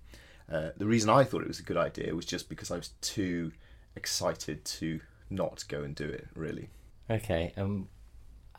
Uh, 0.50 0.70
the 0.76 0.86
reason 0.86 1.10
I 1.10 1.24
thought 1.24 1.42
it 1.42 1.48
was 1.48 1.60
a 1.60 1.64
good 1.64 1.76
idea 1.76 2.14
was 2.14 2.24
just 2.26 2.48
because 2.48 2.70
I 2.70 2.76
was 2.76 2.90
too 3.00 3.52
excited 3.94 4.64
to 4.64 5.00
not 5.28 5.64
go 5.68 5.82
and 5.82 5.94
do 5.94 6.08
it, 6.08 6.26
really. 6.34 6.70
Okay, 7.08 7.52
um, 7.56 7.88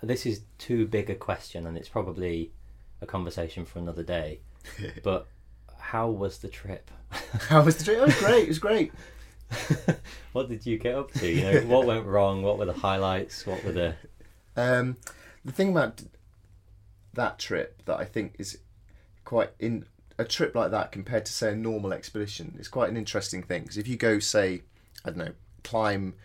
this 0.02 0.26
is 0.26 0.42
too 0.58 0.88
big 0.88 1.10
a 1.10 1.16
question, 1.16 1.68
and 1.68 1.78
it's 1.78 1.90
probably 1.90 2.52
a 3.02 3.06
conversation 3.06 3.66
for 3.66 3.80
another 3.80 4.04
day. 4.04 4.40
but 5.04 5.28
how 5.80 6.10
was 6.10 6.38
the 6.38 6.48
trip? 6.48 6.90
how 7.50 7.64
was 7.64 7.78
the 7.78 7.84
trip? 7.84 7.98
It 7.98 8.06
was 8.06 8.20
great. 8.20 8.44
It 8.44 8.48
was 8.48 8.60
great. 8.60 8.94
what 10.32 10.50
did 10.50 10.66
you 10.66 10.78
get 10.78 10.96
up 10.96 11.12
to? 11.14 11.30
You 11.30 11.44
know, 11.44 11.62
what 11.62 11.86
went 11.86 12.06
wrong? 12.06 12.42
What 12.44 12.58
were 12.58 12.66
the 12.66 12.74
highlights? 12.74 13.46
What 13.46 13.64
were 13.64 13.72
the 13.72 13.96
um, 14.56 14.98
the 15.44 15.52
thing 15.52 15.70
about 15.70 16.02
that 17.14 17.40
trip 17.40 17.84
that 17.86 18.00
I 18.00 18.06
think 18.06 18.36
is 18.40 18.58
quite 19.26 19.52
in 19.60 19.86
a 20.18 20.26
trip 20.26 20.56
like 20.56 20.72
that 20.72 20.92
compared 20.92 21.26
to 21.26 21.34
say 21.34 21.52
a 21.52 21.56
normal 21.56 21.94
expedition 21.94 22.56
is 22.60 22.68
quite 22.68 22.90
an 22.90 22.98
interesting 22.98 23.44
thing 23.44 23.64
because 23.64 23.78
if 23.78 23.88
you 23.88 23.98
go 23.98 24.20
say 24.20 24.62
I 25.04 25.10
don't 25.10 25.18
know 25.18 25.34
climb 25.64 26.16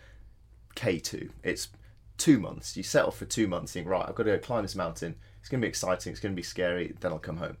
K2 0.75 1.29
it's 1.43 1.69
two 2.17 2.39
months 2.39 2.77
you 2.77 2.83
set 2.83 3.05
off 3.05 3.17
for 3.17 3.25
two 3.25 3.47
months 3.47 3.73
think 3.73 3.87
right 3.87 4.05
I've 4.07 4.15
got 4.15 4.23
to 4.23 4.31
go 4.31 4.39
climb 4.39 4.63
this 4.63 4.75
mountain 4.75 5.15
it's 5.39 5.49
going 5.49 5.61
to 5.61 5.65
be 5.65 5.69
exciting 5.69 6.11
it's 6.11 6.19
going 6.19 6.33
to 6.33 6.35
be 6.35 6.43
scary 6.43 6.95
then 6.99 7.11
I'll 7.11 7.19
come 7.19 7.37
home 7.37 7.57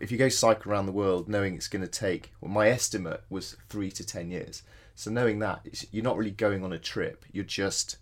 if 0.00 0.12
you 0.12 0.18
go 0.18 0.28
cycle 0.28 0.70
around 0.70 0.86
the 0.86 0.92
world 0.92 1.28
knowing 1.28 1.54
it's 1.54 1.68
going 1.68 1.82
to 1.82 1.88
take 1.88 2.32
well 2.40 2.50
my 2.50 2.68
estimate 2.68 3.22
was 3.28 3.56
three 3.68 3.90
to 3.92 4.04
ten 4.04 4.30
years 4.30 4.62
so 4.96 5.10
knowing 5.10 5.38
that 5.38 5.84
you're 5.92 6.02
not 6.02 6.16
really 6.16 6.32
going 6.32 6.64
on 6.64 6.72
a 6.72 6.78
trip 6.78 7.24
you're 7.30 7.44
just 7.44 7.98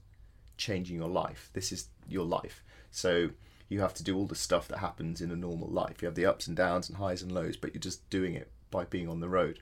changing 0.56 0.96
your 0.96 1.08
life 1.08 1.50
this 1.52 1.70
is 1.70 1.88
your 2.08 2.24
life 2.24 2.62
so 2.90 3.28
you 3.68 3.80
have 3.80 3.94
to 3.94 4.04
do 4.04 4.16
all 4.16 4.26
the 4.26 4.34
stuff 4.34 4.68
that 4.68 4.78
happens 4.78 5.20
in 5.20 5.30
a 5.30 5.36
normal 5.36 5.68
life. 5.68 6.02
You 6.02 6.06
have 6.06 6.14
the 6.14 6.26
ups 6.26 6.46
and 6.46 6.56
downs 6.56 6.88
and 6.88 6.98
highs 6.98 7.22
and 7.22 7.32
lows, 7.32 7.56
but 7.56 7.74
you're 7.74 7.80
just 7.80 8.08
doing 8.10 8.34
it 8.34 8.50
by 8.70 8.84
being 8.84 9.08
on 9.08 9.20
the 9.20 9.28
road. 9.28 9.60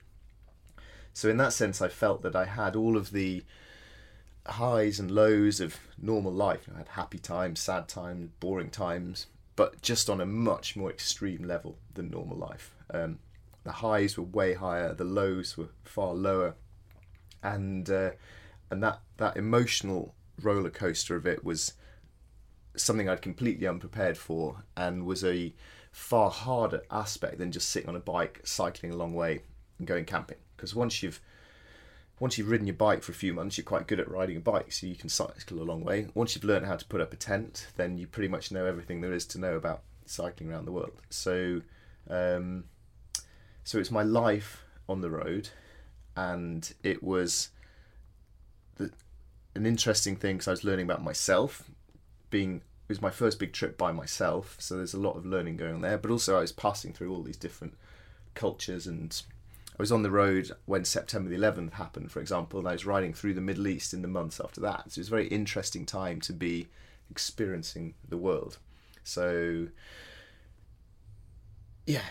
So, 1.13 1.29
in 1.29 1.37
that 1.37 1.53
sense, 1.53 1.81
I 1.81 1.87
felt 1.87 2.21
that 2.23 2.35
I 2.35 2.45
had 2.45 2.75
all 2.75 2.97
of 2.97 3.11
the 3.11 3.43
highs 4.45 4.99
and 4.99 5.09
lows 5.09 5.59
of 5.59 5.77
normal 5.97 6.31
life. 6.31 6.67
I 6.73 6.79
had 6.79 6.89
happy 6.89 7.19
times, 7.19 7.59
sad 7.59 7.87
times, 7.87 8.29
boring 8.39 8.69
times, 8.69 9.27
but 9.55 9.81
just 9.81 10.09
on 10.09 10.19
a 10.19 10.25
much 10.25 10.75
more 10.75 10.89
extreme 10.89 11.43
level 11.43 11.77
than 11.93 12.09
normal 12.09 12.37
life. 12.37 12.75
Um, 12.93 13.19
the 13.63 13.71
highs 13.71 14.17
were 14.17 14.23
way 14.23 14.53
higher, 14.53 14.93
the 14.93 15.05
lows 15.05 15.57
were 15.57 15.69
far 15.83 16.13
lower, 16.13 16.55
and 17.43 17.89
uh, 17.89 18.11
and 18.69 18.81
that 18.81 19.01
that 19.17 19.37
emotional 19.37 20.15
roller 20.41 20.69
coaster 20.69 21.15
of 21.15 21.27
it 21.27 21.43
was 21.43 21.73
something 22.75 23.07
I'd 23.07 23.21
completely 23.21 23.67
unprepared 23.67 24.17
for 24.17 24.63
and 24.75 25.05
was 25.05 25.23
a 25.23 25.53
far 25.91 26.31
harder 26.31 26.81
aspect 26.89 27.37
than 27.37 27.51
just 27.51 27.69
sitting 27.69 27.89
on 27.89 27.95
a 27.95 27.99
bike, 27.99 28.41
cycling 28.43 28.91
a 28.91 28.95
long 28.95 29.13
way, 29.13 29.43
and 29.77 29.87
going 29.87 30.05
camping. 30.05 30.37
Because 30.55 30.73
once 30.73 31.03
you've 31.03 31.19
once 32.19 32.37
you've 32.37 32.49
ridden 32.49 32.67
your 32.67 32.75
bike 32.75 33.03
for 33.03 33.11
a 33.11 33.15
few 33.15 33.33
months, 33.33 33.57
you're 33.57 33.65
quite 33.65 33.87
good 33.87 33.99
at 33.99 34.09
riding 34.09 34.37
a 34.37 34.39
bike, 34.39 34.71
so 34.71 34.87
you 34.87 34.95
can 34.95 35.09
cycle 35.09 35.61
a 35.61 35.63
long 35.63 35.83
way. 35.83 36.07
Once 36.13 36.35
you've 36.35 36.43
learned 36.43 36.65
how 36.65 36.75
to 36.75 36.85
put 36.85 37.01
up 37.01 37.13
a 37.13 37.17
tent, 37.17 37.67
then 37.75 37.97
you 37.97 38.07
pretty 38.07 38.29
much 38.29 38.51
know 38.51 38.65
everything 38.65 39.01
there 39.01 39.13
is 39.13 39.25
to 39.25 39.39
know 39.39 39.55
about 39.55 39.81
cycling 40.05 40.51
around 40.51 40.65
the 40.65 40.71
world. 40.71 41.01
So, 41.09 41.61
um, 42.09 42.65
so 43.63 43.77
it's 43.77 43.91
my 43.91 44.03
life 44.03 44.63
on 44.87 45.01
the 45.01 45.09
road, 45.09 45.49
and 46.15 46.73
it 46.83 47.03
was 47.03 47.49
the, 48.75 48.91
an 49.55 49.65
interesting 49.65 50.15
thing 50.15 50.37
because 50.37 50.47
I 50.47 50.51
was 50.51 50.63
learning 50.63 50.85
about 50.85 51.03
myself, 51.03 51.63
being 52.29 52.57
it 52.57 52.89
was 52.89 53.01
my 53.01 53.11
first 53.11 53.39
big 53.39 53.53
trip 53.53 53.77
by 53.77 53.91
myself, 53.91 54.57
so 54.59 54.75
there's 54.75 54.93
a 54.93 54.99
lot 54.99 55.15
of 55.15 55.25
learning 55.25 55.57
going 55.57 55.75
on 55.75 55.81
there. 55.81 55.97
But 55.97 56.11
also, 56.11 56.37
I 56.37 56.41
was 56.41 56.51
passing 56.51 56.91
through 56.91 57.13
all 57.13 57.23
these 57.23 57.37
different 57.37 57.75
cultures, 58.35 58.87
and 58.87 59.21
I 59.71 59.81
was 59.81 59.91
on 59.91 60.03
the 60.03 60.11
road 60.11 60.51
when 60.65 60.83
September 60.83 61.29
the 61.29 61.37
11th 61.37 61.73
happened, 61.73 62.11
for 62.11 62.19
example, 62.19 62.59
and 62.59 62.67
I 62.67 62.73
was 62.73 62.85
riding 62.85 63.13
through 63.13 63.35
the 63.35 63.41
Middle 63.41 63.67
East 63.67 63.93
in 63.93 64.01
the 64.01 64.07
months 64.09 64.41
after 64.43 64.59
that. 64.61 64.91
So 64.91 64.99
it 64.99 65.01
was 65.01 65.07
a 65.07 65.11
very 65.11 65.27
interesting 65.27 65.85
time 65.85 66.19
to 66.21 66.33
be 66.33 66.67
experiencing 67.09 67.93
the 68.07 68.17
world. 68.17 68.57
So, 69.05 69.67
yeah, 71.85 72.01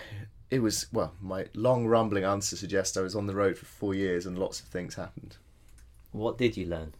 it 0.52 0.60
was, 0.60 0.86
well, 0.92 1.14
my 1.18 1.46
long 1.54 1.86
rambling 1.86 2.24
answer 2.24 2.56
suggests 2.56 2.94
I 2.98 3.00
was 3.00 3.16
on 3.16 3.26
the 3.26 3.34
road 3.34 3.56
for 3.56 3.64
four 3.64 3.94
years 3.94 4.26
and 4.26 4.38
lots 4.38 4.60
of 4.60 4.66
things 4.66 4.96
happened. 4.96 5.38
What 6.10 6.36
did 6.36 6.58
you 6.58 6.66
learn? 6.66 6.92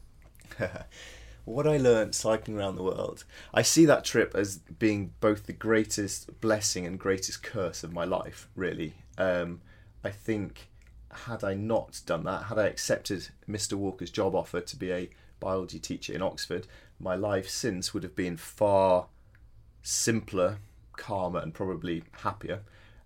what 1.44 1.66
I 1.66 1.76
learned 1.76 2.14
cycling 2.14 2.56
around 2.56 2.76
the 2.76 2.82
world, 2.82 3.24
I 3.52 3.60
see 3.60 3.84
that 3.84 4.06
trip 4.06 4.34
as 4.34 4.56
being 4.56 5.12
both 5.20 5.44
the 5.44 5.52
greatest 5.52 6.40
blessing 6.40 6.86
and 6.86 6.98
greatest 6.98 7.42
curse 7.42 7.84
of 7.84 7.92
my 7.92 8.06
life, 8.06 8.48
really. 8.56 8.94
Um, 9.18 9.60
I 10.02 10.08
think 10.08 10.70
had 11.26 11.44
I 11.44 11.52
not 11.52 12.00
done 12.06 12.24
that, 12.24 12.44
had 12.44 12.58
I 12.58 12.68
accepted 12.68 13.28
Mr. 13.46 13.74
Walker's 13.74 14.10
job 14.10 14.34
offer 14.34 14.62
to 14.62 14.76
be 14.76 14.90
a 14.90 15.10
biology 15.40 15.78
teacher 15.78 16.14
in 16.14 16.22
Oxford, 16.22 16.66
my 16.98 17.16
life 17.16 17.50
since 17.50 17.92
would 17.92 18.02
have 18.02 18.16
been 18.16 18.38
far 18.38 19.08
simpler, 19.82 20.56
calmer, 20.96 21.40
and 21.40 21.52
probably 21.52 22.04
happier. 22.22 22.62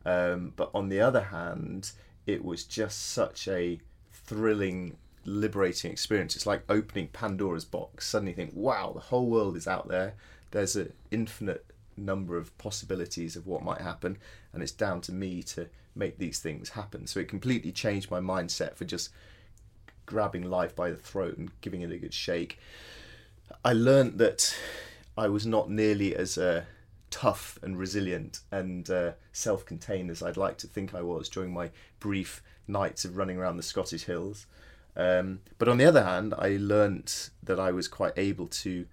Um, 0.07 0.53
but 0.55 0.71
on 0.73 0.89
the 0.89 1.01
other 1.01 1.25
hand, 1.25 1.91
it 2.27 2.45
was 2.45 2.65
just 2.65 3.11
such 3.11 3.49
a 3.49 3.81
thrilling 4.13 4.97
liberating 5.25 5.91
experience. 5.91 6.37
It's 6.37 6.47
like 6.47 6.63
opening 6.69 7.09
Pandora's 7.09 7.65
box. 7.65 8.07
Suddenly 8.07 8.33
think, 8.33 8.53
wow, 8.55 8.93
the 8.95 9.01
whole 9.01 9.27
world 9.27 9.57
is 9.57 9.67
out 9.67 9.89
there. 9.89 10.15
There's 10.53 10.77
an 10.77 10.93
infinite 11.11 11.67
number 11.97 12.39
of 12.39 12.57
possibilities 12.57 13.35
of 13.35 13.47
what 13.47 13.65
might 13.65 13.81
happen, 13.81 14.19
and 14.53 14.63
it's 14.63 14.73
down 14.73 15.01
to 15.03 15.13
me 15.13 15.43
to 15.43 15.69
make 15.97 16.19
these 16.19 16.39
things 16.39 16.71
happen. 16.71 17.07
So 17.09 17.19
it 17.19 17.29
completely 17.29 17.73
changed 17.73 18.11
my 18.11 18.21
mindset 18.21 18.77
for 18.77 18.85
just 18.85 19.11
grabbing 20.05 20.49
life 20.49 20.77
by 20.77 20.91
the 20.91 20.97
throat 20.97 21.37
and 21.37 21.51
giving 21.63 21.81
it 21.81 21.91
a 21.91 21.99
good 21.99 22.15
shake. 22.15 22.61
I 23.65 23.73
learned 23.73 24.19
that 24.19 24.57
I 25.19 25.29
was 25.29 25.47
not 25.47 25.69
nearly 25.69 26.15
as 26.15 26.39
uh, 26.39 26.65
tough 27.11 27.59
and 27.63 27.79
resilient 27.79 28.41
and 28.51 28.91
uh, 28.91 29.13
self 29.33 29.65
contained 29.65 30.11
as 30.11 30.23
I'd 30.23 30.37
like 30.37 30.59
to 30.59 30.67
think 30.67 30.95
I 30.95 31.03
was 31.03 31.29
during 31.29 31.53
my 31.53 31.71
brief 32.01 32.43
nights 32.69 33.05
of 33.05 33.17
running 33.17 33.39
around 33.39 33.57
the 33.57 33.63
Scottish 33.63 34.05
hills. 34.05 34.47
Um, 34.97 35.41
but 35.59 35.69
on 35.69 35.77
the 35.77 35.85
other 35.85 36.05
hand, 36.05 36.35
I 36.39 36.57
learnt 36.59 37.31
that 37.43 37.61
I 37.61 37.71
was 37.71 37.87
quite 37.87 38.15
able 38.17 38.47
to 38.49 38.87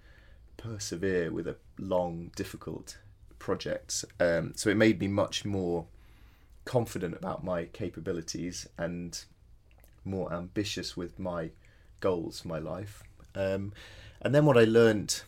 persevere 0.56 1.30
with 1.32 1.46
a 1.46 1.56
long, 1.78 2.30
difficult 2.36 2.98
project. 3.38 4.04
Um, 4.20 4.52
so 4.54 4.70
it 4.70 4.76
made 4.76 5.00
me 5.00 5.08
much 5.08 5.44
more 5.44 5.86
confident 6.64 7.14
about 7.14 7.44
my 7.44 7.64
capabilities 7.66 8.68
and 8.78 9.22
more 10.04 10.32
ambitious 10.32 10.96
with 10.96 11.18
my 11.18 11.50
goals 12.00 12.40
for 12.40 12.48
my 12.48 12.58
life. 12.58 13.02
Um, 13.34 13.72
and 14.20 14.34
then 14.34 14.46
what 14.46 14.58
I 14.58 14.64
learnt, 14.64 15.24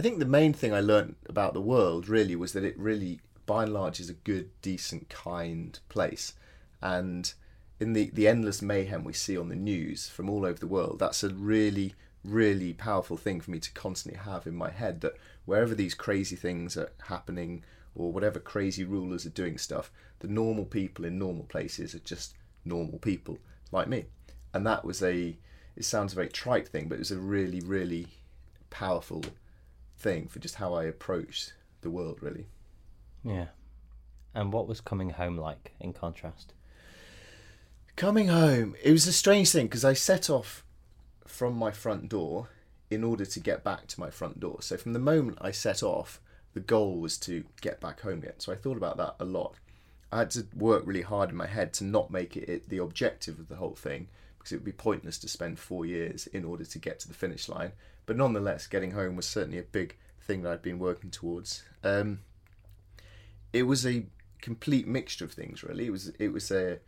I 0.00 0.02
think 0.02 0.18
the 0.18 0.24
main 0.24 0.54
thing 0.54 0.72
I 0.72 0.80
learnt 0.80 1.18
about 1.26 1.52
the 1.52 1.60
world 1.60 2.08
really 2.08 2.34
was 2.34 2.54
that 2.54 2.64
it 2.64 2.78
really, 2.78 3.20
by 3.44 3.64
and 3.64 3.74
large, 3.74 4.00
is 4.00 4.08
a 4.08 4.14
good, 4.14 4.48
decent, 4.62 5.10
kind 5.10 5.78
place. 5.90 6.32
And 6.80 7.30
in 7.78 7.92
the, 7.92 8.08
the 8.14 8.26
endless 8.26 8.62
mayhem 8.62 9.04
we 9.04 9.12
see 9.12 9.36
on 9.36 9.50
the 9.50 9.56
news 9.56 10.08
from 10.08 10.30
all 10.30 10.46
over 10.46 10.58
the 10.58 10.66
world, 10.66 11.00
that's 11.00 11.22
a 11.22 11.28
really, 11.28 11.92
really 12.24 12.72
powerful 12.72 13.18
thing 13.18 13.42
for 13.42 13.50
me 13.50 13.60
to 13.60 13.70
constantly 13.72 14.18
have 14.18 14.46
in 14.46 14.54
my 14.54 14.70
head 14.70 15.02
that 15.02 15.18
wherever 15.44 15.74
these 15.74 15.92
crazy 15.92 16.34
things 16.34 16.78
are 16.78 16.92
happening 17.08 17.62
or 17.94 18.10
whatever 18.10 18.40
crazy 18.40 18.84
rulers 18.84 19.26
are 19.26 19.28
doing 19.28 19.58
stuff, 19.58 19.92
the 20.20 20.28
normal 20.28 20.64
people 20.64 21.04
in 21.04 21.18
normal 21.18 21.44
places 21.44 21.94
are 21.94 21.98
just 21.98 22.32
normal 22.64 22.98
people 23.00 23.36
like 23.70 23.86
me. 23.86 24.06
And 24.54 24.66
that 24.66 24.82
was 24.82 25.02
a, 25.02 25.36
it 25.76 25.84
sounds 25.84 26.14
a 26.14 26.16
very 26.16 26.30
trite 26.30 26.68
thing, 26.68 26.88
but 26.88 26.94
it 26.94 27.00
was 27.00 27.10
a 27.10 27.18
really, 27.18 27.60
really 27.60 28.06
powerful 28.70 29.22
thing 30.00 30.28
for 30.28 30.38
just 30.38 30.56
how 30.56 30.74
I 30.74 30.84
approached 30.84 31.52
the 31.82 31.90
world, 31.90 32.18
really. 32.20 32.46
Yeah. 33.24 33.46
And 34.34 34.52
what 34.52 34.66
was 34.66 34.80
coming 34.80 35.10
home 35.10 35.36
like 35.36 35.74
in 35.80 35.92
contrast? 35.92 36.54
Coming 37.96 38.28
home, 38.28 38.74
it 38.82 38.92
was 38.92 39.06
a 39.06 39.12
strange 39.12 39.50
thing 39.50 39.66
because 39.66 39.84
I 39.84 39.92
set 39.92 40.30
off 40.30 40.64
from 41.26 41.54
my 41.54 41.70
front 41.70 42.08
door 42.08 42.48
in 42.90 43.04
order 43.04 43.24
to 43.24 43.40
get 43.40 43.62
back 43.62 43.86
to 43.88 44.00
my 44.00 44.10
front 44.10 44.40
door. 44.40 44.58
So 44.60 44.76
from 44.76 44.92
the 44.92 44.98
moment 44.98 45.38
I 45.40 45.50
set 45.50 45.82
off, 45.82 46.20
the 46.54 46.60
goal 46.60 46.98
was 46.98 47.16
to 47.18 47.44
get 47.60 47.80
back 47.80 48.00
home 48.00 48.18
again. 48.18 48.38
So 48.38 48.52
I 48.52 48.56
thought 48.56 48.76
about 48.76 48.96
that 48.96 49.16
a 49.20 49.24
lot. 49.24 49.54
I 50.10 50.20
had 50.20 50.30
to 50.30 50.46
work 50.56 50.82
really 50.86 51.02
hard 51.02 51.30
in 51.30 51.36
my 51.36 51.46
head 51.46 51.72
to 51.74 51.84
not 51.84 52.10
make 52.10 52.36
it 52.36 52.68
the 52.68 52.78
objective 52.78 53.38
of 53.38 53.48
the 53.48 53.56
whole 53.56 53.76
thing 53.76 54.08
because 54.50 54.56
it 54.56 54.64
would 54.64 54.76
be 54.76 54.82
pointless 54.82 55.18
to 55.18 55.28
spend 55.28 55.58
four 55.58 55.86
years 55.86 56.26
in 56.26 56.44
order 56.44 56.64
to 56.64 56.78
get 56.78 56.98
to 57.00 57.08
the 57.08 57.14
finish 57.14 57.48
line. 57.48 57.72
But 58.06 58.16
nonetheless, 58.16 58.66
getting 58.66 58.90
home 58.92 59.16
was 59.16 59.26
certainly 59.26 59.58
a 59.58 59.62
big 59.62 59.96
thing 60.20 60.42
that 60.42 60.52
I'd 60.52 60.62
been 60.62 60.78
working 60.78 61.10
towards. 61.10 61.62
Um, 61.84 62.20
it 63.52 63.64
was 63.64 63.86
a 63.86 64.06
complete 64.40 64.88
mixture 64.88 65.24
of 65.24 65.32
things, 65.32 65.62
really. 65.62 65.86
It 65.86 65.90
was 65.90 66.08
it 66.18 66.32
was 66.32 66.50
a 66.50 66.78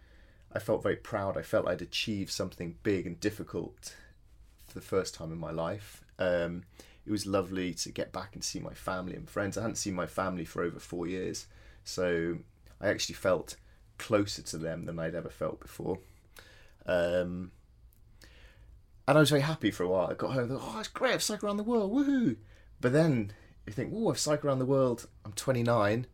I 0.52 0.59
felt 0.59 0.83
very 0.83 0.97
proud. 0.97 1.37
I 1.37 1.42
felt 1.42 1.69
I'd 1.69 1.83
achieved 1.83 2.31
something 2.31 2.76
big 2.83 3.07
and 3.07 3.21
difficult 3.21 3.95
for 4.66 4.75
the 4.75 4.85
first 4.85 5.14
time 5.14 5.33
in 5.33 5.38
my 5.38 5.50
life. 5.50 6.02
Um, 6.19 6.64
it 7.07 7.11
was 7.11 7.26
lovely 7.26 7.75
to 7.75 7.90
get 7.90 8.12
back 8.12 8.35
and 8.35 8.45
see 8.45 8.61
my 8.61 8.75
family 8.75 9.14
and 9.14 9.28
friends. 9.28 9.57
I 9.57 9.62
hadn't 9.62 9.76
seen 9.76 9.95
my 9.95 10.07
family 10.07 10.45
for 10.45 10.62
over 10.62 10.78
four 10.78 11.07
years, 11.07 11.47
so 11.85 12.38
I 12.81 12.88
actually 12.88 13.14
felt 13.14 13.57
closer 13.99 14.42
to 14.42 14.59
them 14.59 14.85
than 14.85 14.99
I'd 14.99 15.14
ever 15.14 15.31
felt 15.31 15.61
before. 15.61 15.99
Um, 16.87 17.53
and 19.07 19.19
I 19.19 19.21
was 19.21 19.31
very 19.31 19.43
happy 19.43 19.71
for 19.71 19.83
a 19.85 19.89
while. 19.89 20.09
I 20.11 20.15
got 20.15 20.33
home, 20.33 20.49
thought, 20.49 20.62
oh, 20.62 20.79
it's 20.79 20.89
great, 20.89 21.15
I've 21.15 21.23
cycled 21.23 21.49
around 21.49 21.57
the 21.57 21.62
world, 21.62 21.93
woohoo! 21.93 22.37
But 22.81 22.93
then 22.93 23.33
you 23.67 23.73
think, 23.73 23.93
oh, 23.95 24.11
I've 24.11 24.19
cycled 24.19 24.47
around 24.47 24.59
the 24.59 24.67
world, 24.67 25.07
I'm 25.25 25.33
29, 25.33 26.07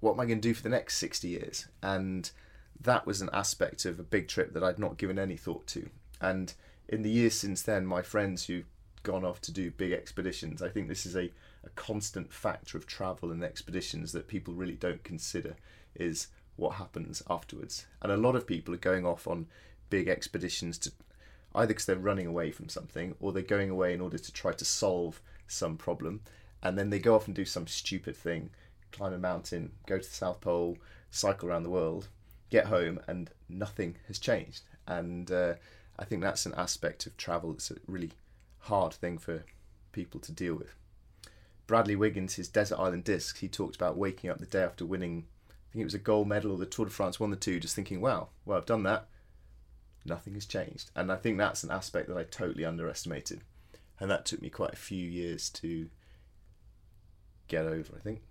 what 0.00 0.12
am 0.12 0.20
I 0.20 0.26
going 0.26 0.40
to 0.40 0.48
do 0.48 0.54
for 0.54 0.62
the 0.62 0.68
next 0.68 0.98
60 0.98 1.28
years? 1.28 1.66
And 1.82 2.30
that 2.80 3.06
was 3.06 3.20
an 3.22 3.30
aspect 3.32 3.84
of 3.84 3.98
a 3.98 4.04
big 4.04 4.28
trip 4.28 4.52
that 4.52 4.62
I'd 4.62 4.78
not 4.78 4.98
given 4.98 5.18
any 5.18 5.36
thought 5.36 5.66
to. 5.68 5.88
And 6.20 6.52
in 6.88 7.02
the 7.02 7.10
years 7.10 7.34
since 7.34 7.62
then, 7.62 7.86
my 7.86 8.02
friends 8.02 8.44
who've 8.44 8.66
gone 9.02 9.24
off 9.24 9.40
to 9.42 9.52
do 9.52 9.70
big 9.70 9.92
expeditions, 9.92 10.62
I 10.62 10.68
think 10.68 10.88
this 10.88 11.06
is 11.06 11.16
a, 11.16 11.30
a 11.64 11.70
constant 11.74 12.32
factor 12.32 12.76
of 12.76 12.86
travel 12.86 13.30
and 13.30 13.42
expeditions 13.42 14.12
that 14.12 14.28
people 14.28 14.54
really 14.54 14.74
don't 14.74 15.02
consider 15.04 15.56
is 15.94 16.28
what 16.56 16.74
happens 16.74 17.22
afterwards. 17.28 17.86
And 18.02 18.12
a 18.12 18.16
lot 18.16 18.36
of 18.36 18.46
people 18.46 18.74
are 18.74 18.78
going 18.78 19.04
off 19.04 19.26
on 19.26 19.46
big 19.90 20.08
expeditions 20.08 20.78
to 20.78 20.92
either 21.54 21.68
because 21.68 21.86
they're 21.86 21.96
running 21.96 22.26
away 22.26 22.50
from 22.50 22.68
something 22.68 23.14
or 23.20 23.32
they're 23.32 23.42
going 23.42 23.70
away 23.70 23.94
in 23.94 24.00
order 24.00 24.18
to 24.18 24.32
try 24.32 24.52
to 24.52 24.64
solve 24.64 25.20
some 25.46 25.76
problem. 25.76 26.20
And 26.62 26.78
then 26.78 26.90
they 26.90 26.98
go 26.98 27.14
off 27.14 27.26
and 27.26 27.36
do 27.36 27.44
some 27.44 27.66
stupid 27.66 28.16
thing, 28.16 28.50
climb 28.90 29.12
a 29.12 29.18
mountain, 29.18 29.72
go 29.86 29.98
to 29.98 30.08
the 30.08 30.14
South 30.14 30.40
Pole, 30.40 30.78
cycle 31.10 31.48
around 31.48 31.62
the 31.62 31.70
world, 31.70 32.08
get 32.50 32.66
home, 32.66 33.00
and 33.06 33.30
nothing 33.48 33.96
has 34.08 34.18
changed. 34.18 34.62
And 34.86 35.30
uh, 35.30 35.54
I 35.98 36.04
think 36.04 36.22
that's 36.22 36.46
an 36.46 36.54
aspect 36.56 37.06
of 37.06 37.16
travel 37.16 37.52
that's 37.52 37.70
a 37.70 37.76
really 37.86 38.12
hard 38.60 38.94
thing 38.94 39.18
for 39.18 39.44
people 39.92 40.20
to 40.20 40.32
deal 40.32 40.54
with. 40.54 40.74
Bradley 41.66 41.96
Wiggins, 41.96 42.34
his 42.34 42.48
Desert 42.48 42.78
Island 42.78 43.04
Discs, 43.04 43.40
he 43.40 43.48
talked 43.48 43.76
about 43.76 43.96
waking 43.96 44.28
up 44.28 44.38
the 44.38 44.46
day 44.46 44.62
after 44.62 44.84
winning, 44.84 45.26
think 45.74 45.82
it 45.82 45.86
was 45.86 45.94
a 45.94 45.98
gold 45.98 46.28
medal 46.28 46.52
or 46.52 46.58
the 46.58 46.66
Tour 46.66 46.84
de 46.84 46.90
France, 46.92 47.18
one 47.18 47.32
of 47.32 47.40
the 47.40 47.44
two, 47.44 47.58
just 47.58 47.74
thinking, 47.74 48.00
wow, 48.00 48.28
well, 48.44 48.56
I've 48.56 48.66
done 48.66 48.84
that. 48.84 49.08
Nothing 50.04 50.34
has 50.34 50.46
changed. 50.46 50.92
And 50.94 51.10
I 51.10 51.16
think 51.16 51.36
that's 51.36 51.64
an 51.64 51.72
aspect 51.72 52.08
that 52.08 52.16
I 52.16 52.22
totally 52.22 52.64
underestimated. 52.64 53.40
And 53.98 54.08
that 54.08 54.24
took 54.24 54.40
me 54.40 54.50
quite 54.50 54.72
a 54.72 54.76
few 54.76 55.04
years 55.04 55.50
to 55.50 55.88
get 57.48 57.64
over, 57.64 57.92
I 57.96 58.00
think. 58.00 58.22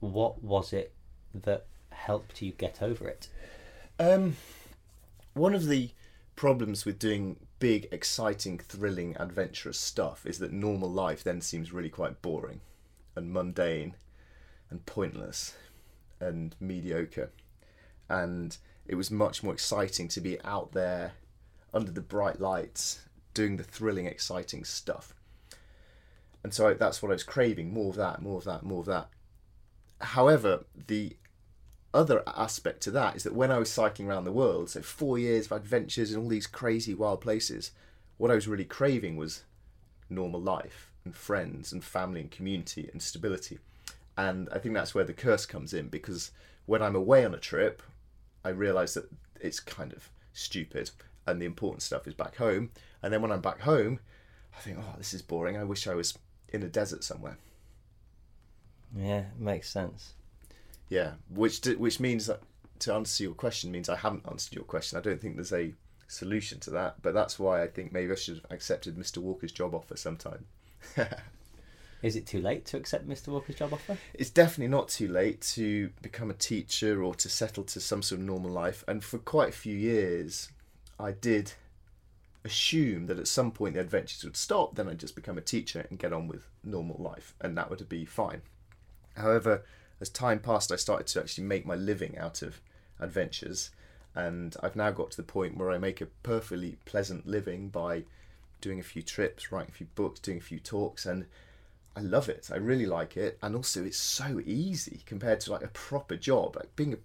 What 0.00 0.42
was 0.42 0.74
it 0.74 0.92
that 1.34 1.64
helped 1.90 2.42
you 2.42 2.52
get 2.52 2.82
over 2.82 3.08
it? 3.08 3.28
Um, 3.98 4.36
one 5.32 5.54
of 5.54 5.66
the 5.66 5.92
problems 6.36 6.84
with 6.84 6.98
doing 6.98 7.36
big, 7.58 7.88
exciting, 7.90 8.58
thrilling, 8.58 9.16
adventurous 9.18 9.80
stuff 9.80 10.26
is 10.26 10.40
that 10.40 10.52
normal 10.52 10.90
life 10.90 11.24
then 11.24 11.40
seems 11.40 11.72
really 11.72 11.88
quite 11.88 12.20
boring 12.20 12.60
and 13.16 13.32
mundane 13.32 13.94
and 14.68 14.84
pointless 14.84 15.54
and 16.20 16.54
mediocre. 16.60 17.30
And 18.08 18.56
it 18.86 18.94
was 18.94 19.10
much 19.10 19.42
more 19.42 19.52
exciting 19.52 20.08
to 20.08 20.20
be 20.20 20.40
out 20.42 20.72
there 20.72 21.12
under 21.74 21.90
the 21.90 22.00
bright 22.00 22.40
lights 22.40 23.00
doing 23.34 23.56
the 23.56 23.64
thrilling, 23.64 24.06
exciting 24.06 24.64
stuff. 24.64 25.14
And 26.42 26.54
so 26.54 26.72
that's 26.74 27.02
what 27.02 27.10
I 27.10 27.14
was 27.14 27.24
craving 27.24 27.72
more 27.72 27.90
of 27.90 27.96
that, 27.96 28.22
more 28.22 28.38
of 28.38 28.44
that, 28.44 28.62
more 28.62 28.80
of 28.80 28.86
that. 28.86 29.08
However, 30.00 30.64
the 30.86 31.16
other 31.92 32.22
aspect 32.26 32.82
to 32.82 32.90
that 32.92 33.16
is 33.16 33.24
that 33.24 33.34
when 33.34 33.50
I 33.50 33.58
was 33.58 33.70
cycling 33.70 34.08
around 34.08 34.24
the 34.24 34.32
world, 34.32 34.70
so 34.70 34.82
four 34.82 35.18
years 35.18 35.46
of 35.46 35.52
adventures 35.52 36.12
in 36.12 36.20
all 36.20 36.28
these 36.28 36.46
crazy 36.46 36.94
wild 36.94 37.20
places, 37.20 37.72
what 38.16 38.30
I 38.30 38.34
was 38.34 38.48
really 38.48 38.64
craving 38.64 39.16
was 39.16 39.42
normal 40.08 40.40
life 40.40 40.90
and 41.04 41.14
friends 41.14 41.72
and 41.72 41.82
family 41.82 42.20
and 42.20 42.30
community 42.30 42.88
and 42.92 43.02
stability. 43.02 43.58
And 44.18 44.48
I 44.52 44.58
think 44.58 44.74
that's 44.74 44.96
where 44.96 45.04
the 45.04 45.12
curse 45.14 45.46
comes 45.46 45.72
in 45.72 45.88
because 45.88 46.32
when 46.66 46.82
I'm 46.82 46.96
away 46.96 47.24
on 47.24 47.34
a 47.34 47.38
trip, 47.38 47.82
I 48.44 48.48
realise 48.48 48.94
that 48.94 49.08
it's 49.40 49.60
kind 49.60 49.92
of 49.92 50.10
stupid 50.32 50.90
and 51.24 51.40
the 51.40 51.46
important 51.46 51.82
stuff 51.82 52.06
is 52.08 52.14
back 52.14 52.36
home. 52.36 52.70
And 53.00 53.12
then 53.12 53.22
when 53.22 53.30
I'm 53.30 53.40
back 53.40 53.60
home, 53.60 54.00
I 54.56 54.60
think, 54.60 54.78
oh, 54.80 54.94
this 54.98 55.14
is 55.14 55.22
boring. 55.22 55.56
I 55.56 55.62
wish 55.62 55.86
I 55.86 55.94
was 55.94 56.18
in 56.48 56.64
a 56.64 56.68
desert 56.68 57.04
somewhere. 57.04 57.38
Yeah, 58.96 59.26
makes 59.38 59.70
sense. 59.70 60.14
Yeah, 60.88 61.12
which 61.30 61.64
which 61.66 62.00
means 62.00 62.26
that 62.26 62.40
to 62.80 62.94
answer 62.94 63.22
your 63.22 63.34
question 63.34 63.70
means 63.70 63.88
I 63.88 63.96
haven't 63.96 64.26
answered 64.28 64.54
your 64.54 64.64
question. 64.64 64.98
I 64.98 65.02
don't 65.02 65.20
think 65.20 65.36
there's 65.36 65.52
a 65.52 65.74
solution 66.08 66.58
to 66.60 66.70
that, 66.70 67.02
but 67.02 67.14
that's 67.14 67.38
why 67.38 67.62
I 67.62 67.68
think 67.68 67.92
maybe 67.92 68.10
I 68.10 68.16
should 68.16 68.36
have 68.36 68.50
accepted 68.50 68.96
Mr. 68.96 69.18
Walker's 69.18 69.52
job 69.52 69.74
offer 69.74 69.96
sometime. 69.96 70.46
Is 72.02 72.16
it 72.16 72.26
too 72.26 72.40
late 72.40 72.64
to 72.66 72.76
accept 72.76 73.08
Mr. 73.08 73.28
Walker's 73.28 73.56
job 73.56 73.72
offer? 73.72 73.98
It's 74.14 74.30
definitely 74.30 74.68
not 74.68 74.88
too 74.88 75.08
late 75.08 75.40
to 75.54 75.90
become 76.00 76.30
a 76.30 76.34
teacher 76.34 77.02
or 77.02 77.14
to 77.16 77.28
settle 77.28 77.64
to 77.64 77.80
some 77.80 78.02
sort 78.02 78.20
of 78.20 78.26
normal 78.26 78.50
life. 78.50 78.84
And 78.86 79.02
for 79.02 79.18
quite 79.18 79.48
a 79.48 79.52
few 79.52 79.76
years, 79.76 80.50
I 80.98 81.12
did 81.12 81.52
assume 82.44 83.06
that 83.06 83.18
at 83.18 83.28
some 83.28 83.50
point 83.50 83.74
the 83.74 83.80
adventures 83.80 84.24
would 84.24 84.36
stop, 84.36 84.76
then 84.76 84.88
I'd 84.88 84.98
just 85.00 85.16
become 85.16 85.38
a 85.38 85.42
teacher 85.42 85.86
and 85.90 85.98
get 85.98 86.12
on 86.12 86.28
with 86.28 86.44
normal 86.62 86.96
life, 87.02 87.34
and 87.40 87.56
that 87.56 87.70
would 87.70 87.88
be 87.88 88.04
fine. 88.04 88.42
However, 89.16 89.64
as 90.00 90.08
time 90.08 90.38
passed, 90.38 90.72
I 90.72 90.76
started 90.76 91.08
to 91.08 91.20
actually 91.20 91.44
make 91.44 91.66
my 91.66 91.74
living 91.74 92.16
out 92.16 92.42
of 92.42 92.60
adventures, 93.00 93.70
and 94.14 94.56
I've 94.62 94.76
now 94.76 94.90
got 94.90 95.10
to 95.10 95.16
the 95.16 95.22
point 95.24 95.56
where 95.56 95.70
I 95.70 95.78
make 95.78 96.00
a 96.00 96.06
perfectly 96.06 96.78
pleasant 96.84 97.26
living 97.26 97.68
by 97.68 98.04
doing 98.60 98.80
a 98.80 98.84
few 98.84 99.02
trips, 99.02 99.52
writing 99.52 99.70
a 99.70 99.76
few 99.76 99.86
books, 99.94 100.20
doing 100.20 100.38
a 100.38 100.42
few 100.42 100.60
talks, 100.60 101.06
and 101.06 101.26
I 101.98 102.00
love 102.02 102.28
it. 102.28 102.48
I 102.52 102.58
really 102.58 102.86
like 102.86 103.16
it, 103.16 103.38
and 103.42 103.56
also 103.56 103.84
it's 103.84 103.98
so 103.98 104.40
easy 104.46 105.00
compared 105.04 105.40
to 105.40 105.50
like 105.50 105.64
a 105.64 105.68
proper 105.68 106.16
job. 106.16 106.54
Like 106.54 106.76
being 106.76 106.94
a, 106.94 106.96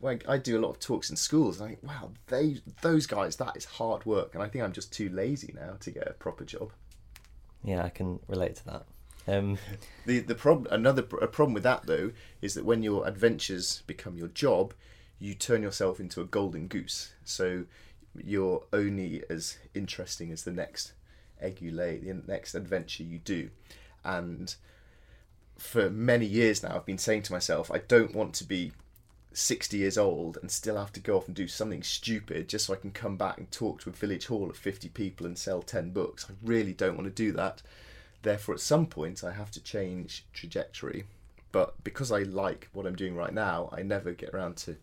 well, 0.00 0.18
I 0.28 0.36
do 0.36 0.58
a 0.58 0.60
lot 0.60 0.68
of 0.68 0.78
talks 0.80 1.08
in 1.08 1.16
schools, 1.16 1.58
and 1.58 1.66
I 1.66 1.68
think, 1.70 1.82
wow, 1.82 2.10
they 2.26 2.60
those 2.82 3.06
guys, 3.06 3.36
that 3.36 3.56
is 3.56 3.64
hard 3.64 4.04
work, 4.04 4.34
and 4.34 4.42
I 4.42 4.48
think 4.48 4.62
I'm 4.62 4.74
just 4.74 4.92
too 4.92 5.08
lazy 5.08 5.54
now 5.56 5.76
to 5.80 5.90
get 5.90 6.06
a 6.06 6.12
proper 6.12 6.44
job. 6.44 6.72
Yeah, 7.62 7.82
I 7.82 7.88
can 7.88 8.20
relate 8.28 8.56
to 8.56 8.64
that. 8.66 8.86
Um, 9.26 9.56
the 10.04 10.20
the 10.20 10.34
problem 10.34 10.70
another 10.70 11.06
a 11.22 11.26
problem 11.26 11.54
with 11.54 11.62
that 11.62 11.86
though 11.86 12.12
is 12.42 12.52
that 12.52 12.66
when 12.66 12.82
your 12.82 13.08
adventures 13.08 13.82
become 13.86 14.18
your 14.18 14.28
job, 14.28 14.74
you 15.18 15.32
turn 15.32 15.62
yourself 15.62 16.00
into 16.00 16.20
a 16.20 16.26
golden 16.26 16.66
goose. 16.66 17.14
So 17.24 17.64
you're 18.22 18.62
only 18.74 19.22
as 19.30 19.56
interesting 19.72 20.30
as 20.32 20.44
the 20.44 20.52
next 20.52 20.92
egg 21.40 21.62
you 21.62 21.70
lay, 21.70 21.96
the 21.96 22.22
next 22.26 22.54
adventure 22.54 23.04
you 23.04 23.18
do 23.20 23.48
and 24.04 24.54
for 25.58 25.88
many 25.88 26.26
years 26.26 26.62
now 26.62 26.74
I've 26.74 26.86
been 26.86 26.98
saying 26.98 27.22
to 27.22 27.32
myself 27.32 27.70
I 27.70 27.78
don't 27.78 28.14
want 28.14 28.34
to 28.34 28.44
be 28.44 28.72
60 29.34 29.76
years 29.76 29.98
old 29.98 30.38
and 30.40 30.50
still 30.50 30.76
have 30.76 30.92
to 30.92 31.00
go 31.00 31.16
off 31.16 31.26
and 31.26 31.34
do 31.34 31.48
something 31.48 31.82
stupid 31.82 32.48
just 32.48 32.66
so 32.66 32.72
I 32.72 32.76
can 32.76 32.92
come 32.92 33.16
back 33.16 33.38
and 33.38 33.50
talk 33.50 33.80
to 33.80 33.90
a 33.90 33.92
village 33.92 34.26
hall 34.26 34.48
of 34.48 34.56
50 34.56 34.88
people 34.90 35.26
and 35.26 35.36
sell 35.36 35.60
10 35.60 35.90
books. 35.90 36.26
I 36.30 36.34
really 36.42 36.72
don't 36.72 36.96
want 36.96 37.06
to 37.06 37.22
do 37.22 37.32
that. 37.32 37.60
Therefore, 38.22 38.54
at 38.54 38.60
some 38.60 38.86
point, 38.86 39.24
I 39.24 39.32
have 39.32 39.50
to 39.50 39.62
change 39.62 40.24
trajectory. 40.32 41.04
But 41.52 41.82
because 41.84 42.10
I 42.10 42.20
like 42.22 42.68
what 42.72 42.86
I'm 42.86 42.96
doing 42.96 43.14
right 43.14 43.34
now, 43.34 43.68
I 43.72 43.82
never 43.82 44.12
get 44.12 44.30
around 44.30 44.56
to 44.58 44.76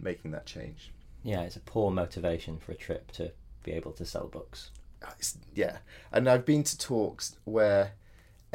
making 0.00 0.32
that 0.32 0.46
change. 0.46 0.92
Yeah, 1.22 1.42
it's 1.42 1.56
a 1.56 1.60
poor 1.60 1.90
motivation 1.90 2.58
for 2.58 2.72
a 2.72 2.76
trip 2.76 3.12
to 3.12 3.32
be 3.62 3.72
able 3.72 3.92
to 3.92 4.04
sell 4.04 4.26
books. 4.26 4.70
Uh, 5.04 5.10
it's, 5.18 5.38
yeah, 5.54 5.78
and 6.12 6.28
I've 6.28 6.44
been 6.44 6.64
to 6.64 6.78
talks 6.78 7.36
where 7.44 7.92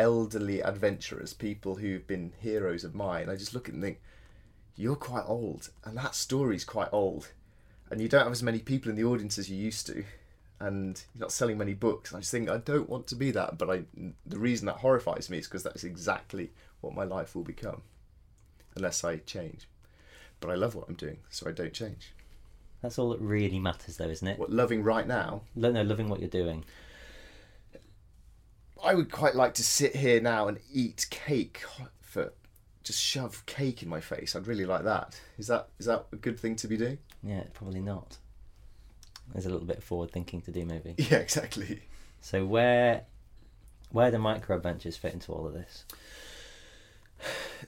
elderly 0.02 0.64
adventurers, 0.64 1.32
people 1.32 1.76
who've 1.76 2.08
been 2.08 2.34
heroes 2.40 2.84
of 2.84 2.96
mine, 2.96 3.30
I 3.30 3.36
just 3.36 3.54
look 3.54 3.70
at 3.70 3.76
and 3.76 3.84
think, 3.84 4.02
you're 4.76 4.96
quite 4.96 5.26
old, 5.28 5.70
and 5.86 5.96
that 5.98 6.16
story's 6.16 6.66
quite 6.66 6.90
old, 6.92 7.30
and 7.92 8.02
you 8.02 8.08
don't 8.08 8.24
have 8.24 8.32
as 8.32 8.42
many 8.42 8.58
people 8.58 8.90
in 8.90 8.96
the 8.96 9.04
audience 9.04 9.38
as 9.38 9.48
you 9.48 9.56
used 9.56 9.86
to, 9.86 10.04
and 10.60 11.04
you're 11.14 11.22
not 11.22 11.32
selling 11.32 11.60
many 11.60 11.76
books. 11.76 12.10
And 12.10 12.18
I 12.18 12.22
just 12.22 12.32
think 12.32 12.50
I 12.50 12.58
don't 12.58 12.90
want 12.90 13.06
to 13.08 13.16
be 13.16 13.30
that, 13.32 13.60
but 13.60 13.70
I 13.70 13.84
the 14.26 14.40
reason 14.40 14.66
that 14.66 14.78
horrifies 14.78 15.30
me 15.30 15.38
is 15.38 15.48
because 15.48 15.62
that's 15.62 15.84
exactly 15.84 16.52
what 16.80 16.96
my 16.96 17.04
life 17.04 17.36
will 17.36 17.44
become, 17.44 17.84
unless 18.76 19.04
I 19.04 19.18
change. 19.18 19.68
But 20.40 20.50
I 20.50 20.56
love 20.56 20.74
what 20.74 20.88
I'm 20.88 20.96
doing, 20.96 21.18
so 21.30 21.48
I 21.48 21.52
don't 21.52 21.74
change. 21.74 22.14
That's 22.82 22.98
all 22.98 23.10
that 23.10 23.22
really 23.22 23.60
matters, 23.60 23.98
though, 23.98 24.10
isn't 24.10 24.28
it? 24.28 24.40
What 24.40 24.50
loving 24.50 24.82
right 24.82 25.08
now? 25.08 25.42
No, 25.56 25.72
no, 25.72 25.84
loving 25.84 26.10
what 26.10 26.22
you're 26.22 26.30
doing. 26.30 26.66
I 28.84 28.96
would 28.96 29.12
quite 29.12 29.36
like 29.36 29.54
to 29.56 29.64
sit 29.64 29.96
here 29.96 30.22
now 30.22 30.48
and 30.48 30.60
eat 30.72 31.08
cake 31.10 31.64
for 32.02 32.34
just 32.84 33.00
shove 33.00 33.46
cake 33.46 33.84
in 33.84 33.90
my 33.90 34.02
face. 34.02 34.36
I'd 34.36 34.48
really 34.48 34.66
like 34.66 34.84
that. 34.84 35.20
Is 35.38 35.48
that 35.48 35.70
is 35.80 35.86
that 35.86 36.06
a 36.12 36.16
good 36.16 36.40
thing 36.40 36.56
to 36.58 36.68
be 36.68 36.78
doing? 36.78 36.98
Yeah, 37.24 37.44
probably 37.54 37.82
not. 37.82 38.18
There's 39.32 39.46
a 39.46 39.50
little 39.50 39.68
bit 39.68 39.78
of 39.78 39.84
forward 39.84 40.12
thinking 40.12 40.42
to 40.42 40.52
do, 40.52 40.66
maybe. 40.66 40.96
Yeah, 41.10 41.18
exactly. 41.18 41.84
So 42.22 42.46
where 42.46 43.04
where 43.92 44.12
do 44.12 44.18
micro 44.18 44.56
adventures 44.56 44.98
fit 44.98 45.14
into 45.14 45.32
all 45.32 45.46
of 45.46 45.54
this? 45.54 45.86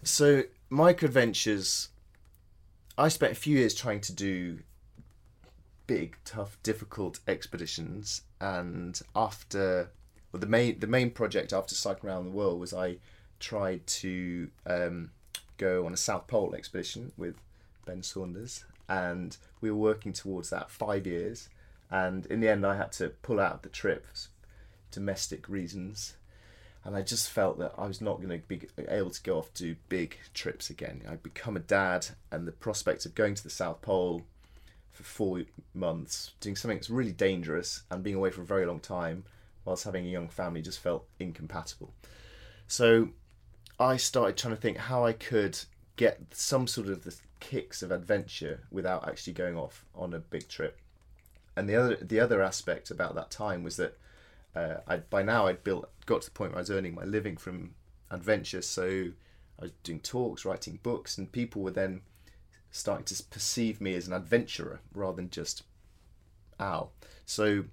So 0.04 0.44
micro 0.70 1.08
adventures 1.08 1.90
I 2.98 3.08
spent 3.08 3.32
a 3.32 3.36
few 3.36 3.58
years 3.58 3.74
trying 3.74 4.02
to 4.02 4.14
do 4.14 4.60
big, 5.88 6.16
tough, 6.26 6.58
difficult 6.64 7.20
expeditions, 7.28 8.22
and 8.40 9.00
after 9.16 9.92
well, 10.34 10.40
the 10.40 10.48
main 10.48 10.80
the 10.80 10.88
main 10.88 11.12
project 11.12 11.54
after 11.54 11.76
cycling 11.76 12.12
around 12.12 12.26
the 12.26 12.32
world 12.32 12.60
was 12.60 12.74
I 12.74 12.98
tried 13.40 13.86
to 13.86 14.50
um, 14.66 15.12
go 15.58 15.86
on 15.86 15.94
a 15.94 15.98
South 15.98 16.28
Pole 16.28 16.56
expedition 16.56 17.12
with 17.16 17.36
Ben 17.86 18.02
Saunders, 18.02 18.66
and 18.90 19.38
we 19.62 19.70
were 19.70 19.78
working 19.78 20.12
towards 20.12 20.50
that 20.50 20.72
five 20.72 21.06
years. 21.06 21.50
And 21.92 22.26
in 22.26 22.40
the 22.40 22.50
end, 22.50 22.66
I 22.66 22.76
had 22.76 22.92
to 22.94 23.10
pull 23.10 23.40
out 23.40 23.62
the 23.62 23.70
trip, 23.70 24.08
for 24.08 24.30
domestic 24.92 25.48
reasons, 25.48 26.16
and 26.84 26.96
I 26.96 27.04
just 27.04 27.30
felt 27.30 27.60
that 27.60 27.74
I 27.78 27.86
was 27.86 28.02
not 28.02 28.18
going 28.20 28.42
to 28.42 28.48
be 28.48 28.62
able 28.90 29.12
to 29.12 29.22
go 29.22 29.38
off 29.38 29.54
to 29.56 29.76
big 29.88 30.18
trips 30.34 30.72
again. 30.72 31.04
I'd 31.08 31.22
become 31.22 31.56
a 31.56 31.60
dad, 31.60 32.08
and 32.32 32.48
the 32.48 32.52
prospect 32.52 33.06
of 33.06 33.14
going 33.14 33.36
to 33.36 33.44
the 33.44 33.52
South 33.52 33.84
Pole 33.84 34.24
for 34.92 35.04
four 35.04 35.44
months, 35.76 36.32
doing 36.40 36.56
something 36.56 36.78
that's 36.78 36.90
really 36.90 37.12
dangerous, 37.12 37.84
and 37.92 38.02
being 38.02 38.16
away 38.16 38.32
for 38.32 38.42
a 38.42 38.46
very 38.46 38.66
long 38.66 38.80
time, 38.80 39.26
whilst 39.66 39.84
having 39.84 40.06
a 40.06 40.10
young 40.10 40.30
family, 40.30 40.62
just 40.62 40.80
felt 40.80 41.06
incompatible. 41.20 41.94
So 42.68 43.10
I 43.80 43.98
started 43.98 44.38
trying 44.38 44.56
to 44.56 44.62
think 44.62 44.78
how 44.78 45.06
I 45.06 45.14
could 45.14 45.60
get 45.96 46.20
some 46.32 46.68
sort 46.68 46.88
of 46.88 47.04
the 47.04 47.16
kicks 47.40 47.82
of 47.82 47.92
adventure 47.92 48.62
without 48.72 49.08
actually 49.08 49.34
going 49.34 49.58
off 49.58 49.86
on 49.94 50.14
a 50.14 50.20
big 50.20 50.48
trip. 50.48 50.80
And 51.56 51.70
the 51.70 51.76
other 51.76 51.96
the 51.98 52.20
other 52.20 52.42
aspect 52.42 52.90
about 52.90 53.16
that 53.16 53.30
time 53.30 53.64
was 53.64 53.78
that 53.78 53.98
uh, 54.56 54.76
I 54.88 54.98
by 54.98 55.22
now 55.22 55.48
I'd 55.48 55.64
built 55.64 55.90
got 56.06 56.22
to 56.22 56.28
the 56.28 56.32
point 56.32 56.52
where 56.52 56.60
I 56.60 56.62
was 56.62 56.72
earning 56.72 56.96
my 56.96 57.04
living 57.04 57.38
from 57.38 57.76
adventure. 58.10 58.62
So 58.62 59.10
I 59.60 59.64
was 59.64 59.72
doing 59.84 60.00
talks, 60.00 60.46
writing 60.46 60.80
books, 60.82 61.18
and 61.18 61.32
people 61.32 61.62
were 61.62 61.72
then 61.72 62.02
starting 62.72 63.06
to 63.06 63.24
perceive 63.26 63.80
me 63.80 63.94
as 63.94 64.08
an 64.08 64.14
adventurer 64.14 64.82
rather 64.94 65.18
than 65.18 65.30
just 65.30 65.64
Al. 66.60 66.92
So 67.26 67.66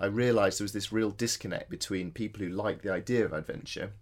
I 0.00 0.06
realised 0.06 0.60
there 0.60 0.64
was 0.64 0.72
this 0.72 0.92
real 0.92 1.10
disconnect 1.10 1.70
between 1.70 2.12
people 2.12 2.40
who 2.40 2.50
like 2.50 2.82
the 2.82 2.92
idea 2.92 3.24
of 3.24 3.32
adventure 3.32 3.92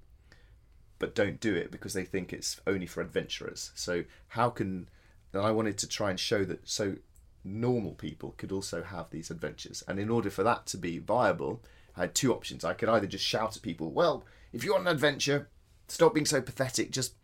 but 0.98 1.14
don't 1.14 1.40
do 1.40 1.54
it 1.54 1.70
because 1.70 1.92
they 1.92 2.04
think 2.04 2.32
it's 2.32 2.61
only 2.66 2.87
for 2.87 3.00
adventurers. 3.00 3.70
So 3.74 4.04
how 4.28 4.50
can 4.50 4.88
and 5.32 5.42
I 5.42 5.50
wanted 5.50 5.76
to 5.78 5.88
try 5.88 6.11
and 6.11 6.18
show 6.18 6.44
that 6.44 6.66
so 6.66 6.96
normal 7.44 7.92
people 7.92 8.35
could 8.38 8.52
also 8.52 8.82
have 8.82 9.11
these 9.11 9.30
adventures. 9.30 9.85
And 9.87 9.98
in 9.98 10.09
order 10.09 10.30
for 10.30 10.42
that 10.44 10.66
to 10.66 10.78
be 10.78 10.98
viable, 10.98 11.62
I 11.96 12.02
had 12.02 12.14
two 12.14 12.32
options. 12.32 12.64
I 12.64 12.72
could 12.72 12.88
either 12.88 13.06
just 13.06 13.24
shout 13.24 13.56
at 13.56 13.62
people, 13.62 13.90
well, 13.90 14.24
if 14.52 14.64
you 14.64 14.72
want 14.72 14.87
an 14.87 14.94
adventure, 14.94 15.48
stop 15.88 16.14
being 16.14 16.26
so 16.26 16.40
pathetic, 16.40 16.90
just 16.90 17.14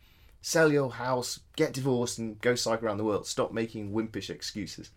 sell 0.42 0.70
your 0.70 0.92
house, 0.92 1.40
get 1.56 1.72
divorced, 1.72 2.18
and 2.18 2.40
go 2.40 2.54
cycle 2.54 2.86
around 2.86 2.98
the 2.98 3.04
world. 3.04 3.26
Stop 3.26 3.52
making 3.52 3.92
wimpish 3.92 4.28
excuses. 4.28 4.90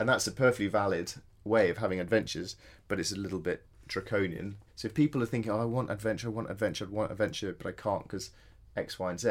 And 0.00 0.08
that's 0.08 0.26
a 0.26 0.32
perfectly 0.32 0.68
valid 0.68 1.14
way 1.48 1.70
of 1.70 1.78
having 1.78 2.00
adventures, 2.00 2.56
but 2.86 3.00
it's 3.00 3.12
a 3.12 3.16
little 3.16 3.38
bit 3.38 3.64
draconian. 3.88 4.56
So 4.76 4.86
if 4.86 4.94
people 4.94 5.22
are 5.22 5.26
thinking, 5.26 5.50
oh, 5.50 5.60
I 5.60 5.64
want 5.64 5.90
adventure, 5.90 6.28
I 6.28 6.30
want 6.30 6.50
adventure, 6.50 6.84
I 6.84 6.94
want 6.94 7.10
adventure, 7.10 7.54
but 7.56 7.66
I 7.66 7.72
can't 7.72 8.04
because 8.04 8.30
X, 8.76 8.98
Y, 8.98 9.10
and 9.10 9.18
Z, 9.18 9.28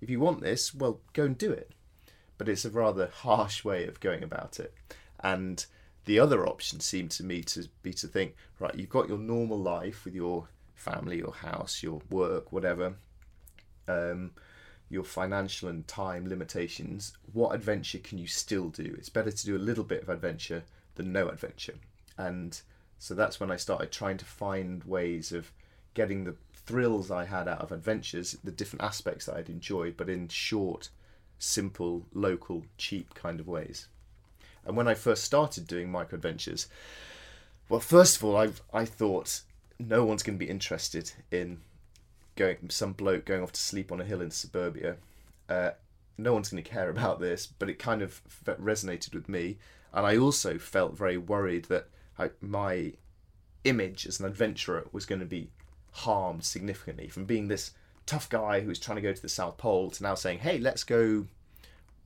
if 0.00 0.10
you 0.10 0.20
want 0.20 0.42
this, 0.42 0.74
well, 0.74 1.00
go 1.12 1.24
and 1.24 1.38
do 1.38 1.50
it. 1.50 1.70
But 2.36 2.48
it's 2.48 2.64
a 2.64 2.70
rather 2.70 3.08
harsh 3.12 3.64
way 3.64 3.86
of 3.86 4.00
going 4.00 4.22
about 4.22 4.58
it. 4.58 4.74
And 5.20 5.64
the 6.04 6.18
other 6.18 6.46
option 6.46 6.80
seemed 6.80 7.12
to 7.12 7.24
me 7.24 7.42
to 7.44 7.68
be 7.82 7.92
to 7.94 8.08
think, 8.08 8.34
right, 8.58 8.74
you've 8.74 8.88
got 8.88 9.08
your 9.08 9.18
normal 9.18 9.58
life 9.58 10.04
with 10.04 10.14
your 10.14 10.48
family, 10.74 11.18
your 11.18 11.34
house, 11.34 11.82
your 11.82 12.02
work, 12.10 12.52
whatever, 12.52 12.94
um, 13.86 14.32
your 14.90 15.04
financial 15.04 15.68
and 15.68 15.86
time 15.86 16.28
limitations. 16.28 17.16
What 17.32 17.54
adventure 17.54 17.98
can 17.98 18.18
you 18.18 18.26
still 18.26 18.68
do? 18.68 18.94
It's 18.98 19.08
better 19.08 19.30
to 19.30 19.46
do 19.46 19.56
a 19.56 19.58
little 19.58 19.84
bit 19.84 20.02
of 20.02 20.08
adventure 20.08 20.64
than 20.94 21.12
no 21.12 21.28
adventure. 21.28 21.74
And 22.18 22.60
so 22.98 23.14
that's 23.14 23.40
when 23.40 23.50
I 23.50 23.56
started 23.56 23.90
trying 23.90 24.18
to 24.18 24.24
find 24.24 24.84
ways 24.84 25.32
of 25.32 25.52
getting 25.94 26.24
the 26.24 26.36
thrills 26.54 27.10
I 27.10 27.24
had 27.24 27.48
out 27.48 27.60
of 27.60 27.72
adventures, 27.72 28.36
the 28.44 28.52
different 28.52 28.84
aspects 28.84 29.26
that 29.26 29.36
I'd 29.36 29.48
enjoyed, 29.48 29.96
but 29.96 30.08
in 30.08 30.28
short, 30.28 30.88
simple, 31.38 32.06
local, 32.12 32.64
cheap 32.78 33.14
kind 33.14 33.40
of 33.40 33.48
ways. 33.48 33.88
And 34.64 34.76
when 34.76 34.88
I 34.88 34.94
first 34.94 35.24
started 35.24 35.66
doing 35.66 35.90
micro 35.90 36.16
adventures, 36.16 36.68
well, 37.68 37.80
first 37.80 38.16
of 38.16 38.24
all, 38.24 38.36
I 38.36 38.50
I 38.72 38.84
thought 38.84 39.40
no 39.78 40.04
one's 40.04 40.22
going 40.22 40.38
to 40.38 40.44
be 40.44 40.50
interested 40.50 41.12
in 41.30 41.60
going 42.36 42.70
some 42.70 42.92
bloke 42.92 43.24
going 43.24 43.42
off 43.42 43.52
to 43.52 43.60
sleep 43.60 43.90
on 43.90 44.00
a 44.00 44.04
hill 44.04 44.20
in 44.20 44.30
suburbia. 44.30 44.96
Uh, 45.48 45.70
no 46.16 46.32
one's 46.32 46.50
going 46.50 46.62
to 46.62 46.70
care 46.70 46.90
about 46.96 47.20
this, 47.20 47.46
but 47.46 47.68
it 47.68 47.78
kind 47.78 48.02
of 48.02 48.20
resonated 48.44 49.14
with 49.14 49.28
me, 49.28 49.58
and 49.92 50.06
I 50.06 50.16
also 50.16 50.58
felt 50.58 50.96
very 50.96 51.18
worried 51.18 51.66
that 51.66 51.88
I, 52.18 52.30
my 52.40 52.92
image 53.64 54.06
as 54.06 54.20
an 54.20 54.26
adventurer 54.26 54.86
was 54.92 55.06
going 55.06 55.20
to 55.20 55.26
be 55.26 55.50
harmed 55.92 56.44
significantly 56.44 57.08
from 57.08 57.26
being 57.26 57.48
this 57.48 57.72
tough 58.06 58.28
guy 58.28 58.60
who 58.60 58.68
was 58.68 58.78
trying 58.78 58.96
to 58.96 59.02
go 59.02 59.12
to 59.12 59.22
the 59.22 59.28
South 59.28 59.58
Pole 59.58 59.90
to 59.90 60.02
now 60.02 60.14
saying, 60.14 60.40
"Hey, 60.40 60.58
let's 60.58 60.84
go 60.84 61.26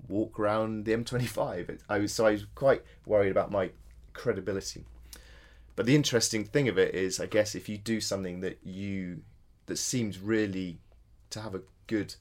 walk 0.09 0.38
around 0.38 0.85
the 0.85 0.92
M25." 0.92 1.81
I 1.88 1.99
was 1.99 2.12
so 2.12 2.27
I 2.27 2.33
was 2.33 2.46
quite 2.55 2.83
worried 3.07 3.31
about 3.31 3.51
my 3.51 3.70
credibility. 4.12 4.85
But 5.77 5.87
the 5.87 5.94
interesting 5.94 6.44
thing 6.44 6.68
of 6.68 6.79
it 6.79 6.94
is, 6.94 7.20
I 7.20 7.27
guess, 7.27 7.55
if 7.55 7.68
you 7.68 7.77
do 7.77 8.01
something 8.01 8.40
that 8.40 8.59
you 8.64 9.22
that 9.66 9.77
seems 9.77 10.18
really 10.18 10.79
to 11.31 11.40
have 11.40 11.55
a 11.55 11.62
good 11.87 12.14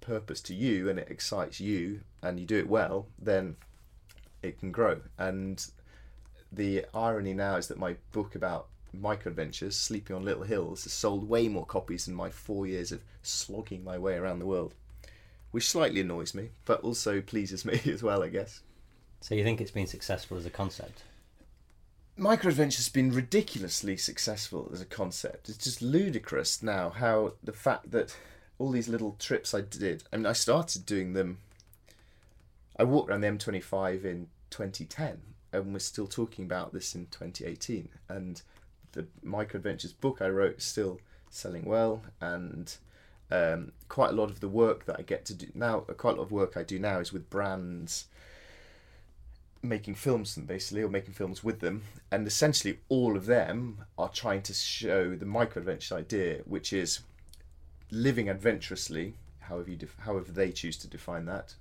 purpose 0.00 0.40
to 0.42 0.54
you 0.54 0.88
and 0.88 0.98
it 0.98 1.10
excites 1.10 1.58
you 1.58 2.00
and 2.22 2.38
you 2.38 2.46
do 2.46 2.58
it 2.58 2.68
well, 2.68 3.08
then 3.18 3.56
it 4.48 4.60
can 4.60 4.72
grow. 4.72 5.00
And 5.18 5.64
the 6.52 6.84
irony 6.94 7.34
now 7.34 7.56
is 7.56 7.68
that 7.68 7.78
my 7.78 7.96
book 8.12 8.34
about 8.34 8.68
micro 8.92 9.30
adventures, 9.30 9.76
Sleeping 9.76 10.16
on 10.16 10.24
Little 10.24 10.44
Hills, 10.44 10.84
has 10.84 10.92
sold 10.92 11.28
way 11.28 11.48
more 11.48 11.66
copies 11.66 12.06
than 12.06 12.14
my 12.14 12.30
four 12.30 12.66
years 12.66 12.92
of 12.92 13.02
slogging 13.22 13.84
my 13.84 13.98
way 13.98 14.14
around 14.14 14.38
the 14.38 14.46
world, 14.46 14.74
which 15.50 15.68
slightly 15.68 16.00
annoys 16.00 16.34
me, 16.34 16.50
but 16.64 16.80
also 16.80 17.20
pleases 17.20 17.64
me 17.64 17.80
as 17.86 18.02
well, 18.02 18.22
I 18.22 18.28
guess. 18.28 18.60
So 19.20 19.34
you 19.34 19.44
think 19.44 19.60
it's 19.60 19.70
been 19.70 19.86
successful 19.86 20.36
as 20.36 20.46
a 20.46 20.50
concept? 20.50 21.02
Micro 22.16 22.48
adventures 22.48 22.86
has 22.86 22.88
been 22.88 23.12
ridiculously 23.12 23.96
successful 23.96 24.70
as 24.72 24.80
a 24.80 24.86
concept. 24.86 25.48
It's 25.48 25.64
just 25.64 25.82
ludicrous 25.82 26.62
now 26.62 26.90
how 26.90 27.34
the 27.42 27.52
fact 27.52 27.90
that 27.90 28.16
all 28.58 28.70
these 28.70 28.88
little 28.88 29.16
trips 29.18 29.52
I 29.52 29.60
did. 29.60 30.04
I 30.12 30.16
mean, 30.16 30.26
I 30.26 30.32
started 30.32 30.86
doing 30.86 31.12
them. 31.12 31.38
I 32.78 32.84
walked 32.84 33.10
around 33.10 33.20
the 33.20 33.28
M25 33.28 34.04
in 34.04 34.28
2010, 34.56 35.20
and 35.52 35.72
we're 35.72 35.78
still 35.78 36.06
talking 36.06 36.46
about 36.46 36.72
this 36.72 36.94
in 36.94 37.06
2018. 37.06 37.88
And 38.08 38.40
the 38.92 39.06
micro 39.22 39.58
adventures 39.58 39.92
book 39.92 40.22
I 40.22 40.28
wrote 40.28 40.58
is 40.58 40.64
still 40.64 41.00
selling 41.28 41.66
well, 41.66 42.02
and 42.20 42.74
um, 43.30 43.72
quite 43.88 44.10
a 44.10 44.14
lot 44.14 44.30
of 44.30 44.40
the 44.40 44.48
work 44.48 44.86
that 44.86 44.96
I 44.98 45.02
get 45.02 45.26
to 45.26 45.34
do 45.34 45.48
now, 45.54 45.80
quite 45.80 46.14
a 46.14 46.16
lot 46.16 46.24
of 46.24 46.32
work 46.32 46.56
I 46.56 46.62
do 46.62 46.78
now 46.78 47.00
is 47.00 47.12
with 47.12 47.28
brands 47.28 48.06
making 49.62 49.94
films 49.94 50.34
them 50.34 50.44
basically 50.44 50.82
or 50.82 50.88
making 50.88 51.12
films 51.12 51.42
with 51.42 51.58
them 51.58 51.82
and 52.12 52.24
essentially 52.24 52.78
all 52.88 53.16
of 53.16 53.26
them 53.26 53.78
are 53.98 54.08
trying 54.08 54.40
to 54.40 54.54
show 54.54 55.16
the 55.16 55.26
micro 55.26 55.58
adventure 55.58 55.96
idea 55.96 56.40
which 56.44 56.72
is 56.72 57.00
living 57.90 58.28
adventurously 58.28 59.14
however 59.40 59.70
you 59.70 59.76
def- 59.76 59.98
however 60.00 60.30
they 60.30 60.52
choose 60.52 60.76
to 60.76 60.86
define 60.86 61.24
that 61.24 61.54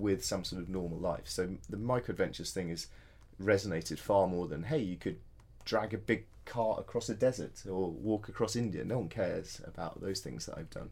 with 0.00 0.24
some 0.24 0.44
sort 0.44 0.62
of 0.62 0.68
normal 0.68 0.98
life 0.98 1.28
so 1.28 1.48
the 1.68 1.76
micro 1.76 2.12
adventures 2.12 2.50
thing 2.50 2.70
is 2.70 2.88
resonated 3.40 3.98
far 3.98 4.26
more 4.26 4.46
than 4.48 4.64
hey 4.64 4.78
you 4.78 4.96
could 4.96 5.18
drag 5.64 5.94
a 5.94 5.98
big 5.98 6.26
cart 6.50 6.80
across 6.80 7.08
a 7.08 7.14
desert 7.14 7.62
or 7.68 7.90
walk 7.90 8.28
across 8.28 8.56
India. 8.56 8.84
No 8.84 8.98
one 8.98 9.08
cares 9.08 9.60
about 9.64 10.00
those 10.00 10.20
things 10.20 10.46
that 10.46 10.58
I've 10.58 10.70
done. 10.70 10.90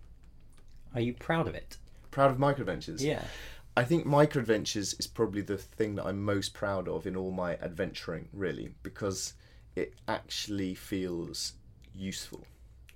Are 0.94 1.00
you 1.00 1.14
proud 1.14 1.48
of 1.48 1.54
it? 1.54 1.76
Proud 2.10 2.30
of 2.30 2.38
micro 2.38 2.62
adventures? 2.62 3.04
Yeah. 3.04 3.22
I 3.76 3.84
think 3.84 4.06
micro 4.06 4.40
adventures 4.40 4.94
is 4.94 5.06
probably 5.06 5.42
the 5.42 5.58
thing 5.58 5.96
that 5.96 6.06
I'm 6.06 6.22
most 6.22 6.54
proud 6.54 6.88
of 6.88 7.06
in 7.06 7.16
all 7.16 7.30
my 7.30 7.56
adventuring, 7.56 8.28
really, 8.32 8.74
because 8.82 9.34
it 9.76 9.94
actually 10.06 10.74
feels 10.74 11.54
useful. 11.94 12.44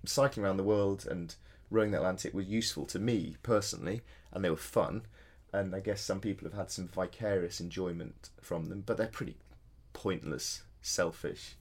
Cycling 0.05 0.45
around 0.45 0.57
the 0.57 0.65
world 0.65 1.07
and 1.09 1.35
rowing 1.71 1.91
the 1.91 1.99
Atlantic 1.99 2.33
were 2.35 2.41
useful 2.41 2.87
to 2.87 2.99
me 2.99 3.37
personally, 3.43 4.03
and 4.33 4.45
they 4.45 4.51
were 4.51 4.57
fun. 4.57 5.03
And 5.53 5.75
I 5.75 5.81
guess 5.81 6.01
some 6.01 6.21
people 6.21 6.49
have 6.49 6.57
had 6.57 6.71
some 6.71 6.89
vicarious 6.89 7.61
enjoyment 7.61 8.31
from 8.41 8.67
them, 8.67 8.83
but 8.87 8.97
they're 8.97 9.07
pretty 9.07 9.37
pointless, 9.93 10.63
selfish, 10.81 11.57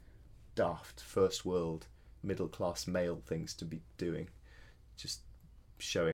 daft 0.55 1.01
first 1.01 1.45
world 1.45 1.87
middle 2.23 2.47
class 2.47 2.87
male 2.87 3.21
things 3.25 3.53
to 3.55 3.65
be 3.65 3.81
doing. 3.97 4.29
Just 4.95 5.21
showing 5.79 6.13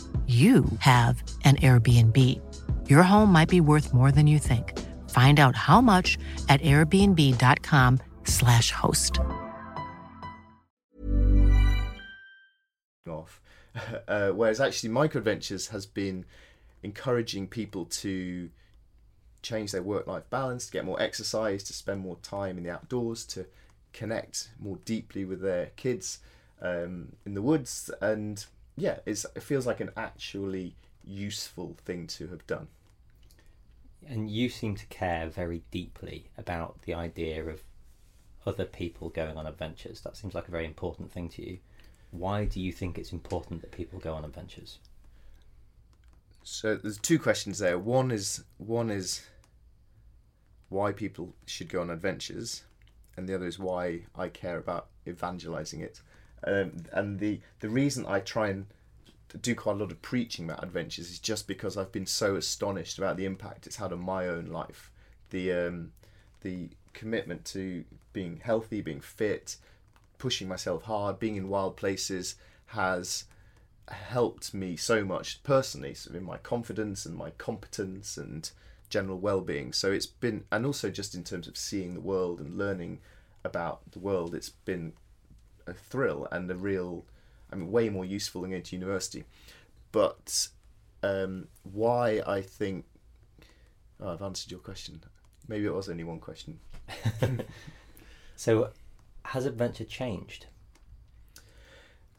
you 0.31 0.65
have 0.79 1.21
an 1.43 1.57
Airbnb. 1.57 2.17
Your 2.89 3.03
home 3.03 3.31
might 3.31 3.49
be 3.49 3.59
worth 3.59 3.93
more 3.93 4.11
than 4.11 4.25
you 4.27 4.39
think. 4.39 4.79
Find 5.09 5.39
out 5.39 5.57
how 5.57 5.81
much 5.81 6.17
at 6.47 6.61
airbnb.com/slash 6.61 8.71
host. 8.71 9.19
off. 13.07 13.41
Uh, 14.07 14.31
whereas 14.31 14.59
actually, 14.59 14.89
Microadventures 14.89 15.69
has 15.69 15.85
been 15.85 16.25
encouraging 16.83 17.47
people 17.47 17.85
to 17.85 18.49
change 19.41 19.71
their 19.71 19.81
work 19.81 20.05
life 20.07 20.29
balance, 20.29 20.65
to 20.65 20.73
get 20.73 20.83
more 20.83 21.01
exercise, 21.01 21.63
to 21.63 21.71
spend 21.71 22.01
more 22.01 22.17
time 22.21 22.57
in 22.57 22.65
the 22.65 22.69
outdoors, 22.69 23.23
to 23.25 23.45
connect 23.93 24.49
more 24.59 24.77
deeply 24.83 25.23
with 25.23 25.39
their 25.41 25.67
kids 25.77 26.19
um, 26.61 27.13
in 27.25 27.33
the 27.33 27.41
woods. 27.41 27.89
And 28.01 28.45
yeah, 28.75 28.99
it's, 29.05 29.25
it 29.35 29.43
feels 29.43 29.67
like 29.67 29.79
an 29.79 29.91
actually 29.97 30.75
useful 31.03 31.75
thing 31.85 32.07
to 32.07 32.27
have 32.27 32.45
done. 32.47 32.67
And 34.07 34.29
you 34.29 34.49
seem 34.49 34.75
to 34.75 34.85
care 34.87 35.29
very 35.29 35.63
deeply 35.71 36.29
about 36.37 36.81
the 36.83 36.93
idea 36.93 37.45
of 37.45 37.61
other 38.45 38.65
people 38.65 39.09
going 39.09 39.37
on 39.37 39.45
adventures. 39.45 40.01
That 40.01 40.17
seems 40.17 40.33
like 40.33 40.47
a 40.47 40.51
very 40.51 40.65
important 40.65 41.11
thing 41.11 41.29
to 41.29 41.47
you. 41.47 41.59
Why 42.09 42.45
do 42.45 42.59
you 42.59 42.71
think 42.71 42.97
it's 42.97 43.13
important 43.13 43.61
that 43.61 43.71
people 43.71 43.99
go 43.99 44.13
on 44.13 44.25
adventures? 44.25 44.79
So 46.43 46.75
there's 46.75 46.97
two 46.97 47.19
questions 47.19 47.59
there. 47.59 47.77
One 47.77 48.11
is 48.11 48.43
one 48.57 48.89
is 48.89 49.23
why 50.69 50.91
people 50.91 51.35
should 51.45 51.69
go 51.69 51.81
on 51.81 51.89
adventures, 51.89 52.63
and 53.15 53.27
the 53.27 53.35
other 53.35 53.45
is 53.45 53.59
why 53.59 54.01
I 54.15 54.29
care 54.29 54.57
about 54.57 54.87
evangelizing 55.07 55.81
it. 55.81 56.01
Um, 56.45 56.83
and 56.91 57.19
the 57.19 57.39
the 57.59 57.69
reason 57.69 58.05
I 58.07 58.19
try 58.19 58.49
and 58.49 58.65
do 59.41 59.55
quite 59.55 59.75
a 59.75 59.79
lot 59.79 59.91
of 59.91 60.01
preaching 60.01 60.45
about 60.45 60.63
adventures 60.63 61.09
is 61.09 61.19
just 61.19 61.47
because 61.47 61.77
I've 61.77 61.91
been 61.91 62.05
so 62.05 62.35
astonished 62.35 62.97
about 62.97 63.15
the 63.15 63.25
impact 63.25 63.65
it's 63.65 63.77
had 63.77 63.93
on 63.93 63.99
my 63.99 64.27
own 64.27 64.47
life. 64.47 64.91
The 65.29 65.51
um, 65.53 65.91
the 66.41 66.69
commitment 66.93 67.45
to 67.45 67.85
being 68.13 68.41
healthy, 68.43 68.81
being 68.81 69.01
fit, 69.01 69.57
pushing 70.17 70.47
myself 70.47 70.83
hard, 70.83 71.19
being 71.19 71.35
in 71.35 71.47
wild 71.47 71.77
places 71.77 72.35
has 72.67 73.25
helped 73.89 74.53
me 74.53 74.75
so 74.75 75.03
much 75.03 75.43
personally, 75.43 75.93
so 75.93 76.13
in 76.13 76.23
my 76.23 76.37
confidence 76.37 77.05
and 77.05 77.15
my 77.15 77.29
competence 77.31 78.17
and 78.17 78.51
general 78.89 79.17
well-being. 79.19 79.73
So 79.73 79.91
it's 79.91 80.05
been, 80.05 80.43
and 80.51 80.65
also 80.65 80.89
just 80.89 81.15
in 81.15 81.23
terms 81.23 81.47
of 81.47 81.57
seeing 81.57 81.93
the 81.93 82.01
world 82.01 82.39
and 82.39 82.57
learning 82.57 82.99
about 83.43 83.79
the 83.91 83.99
world, 83.99 84.35
it's 84.35 84.49
been 84.49 84.93
a 85.71 85.73
thrill 85.73 86.27
and 86.31 86.49
a 86.51 86.55
real, 86.55 87.05
I 87.51 87.55
mean, 87.55 87.71
way 87.71 87.89
more 87.89 88.05
useful 88.05 88.41
than 88.41 88.51
going 88.51 88.63
to 88.63 88.75
university. 88.75 89.25
But 89.91 90.47
um, 91.03 91.47
why 91.63 92.21
I 92.25 92.41
think, 92.41 92.85
oh, 93.99 94.09
I've 94.09 94.21
answered 94.21 94.51
your 94.51 94.59
question. 94.59 95.03
Maybe 95.47 95.65
it 95.65 95.73
was 95.73 95.89
only 95.89 96.03
one 96.03 96.19
question. 96.19 96.59
So, 98.41 98.71
has 99.25 99.45
adventure 99.45 99.83
changed? 99.83 100.47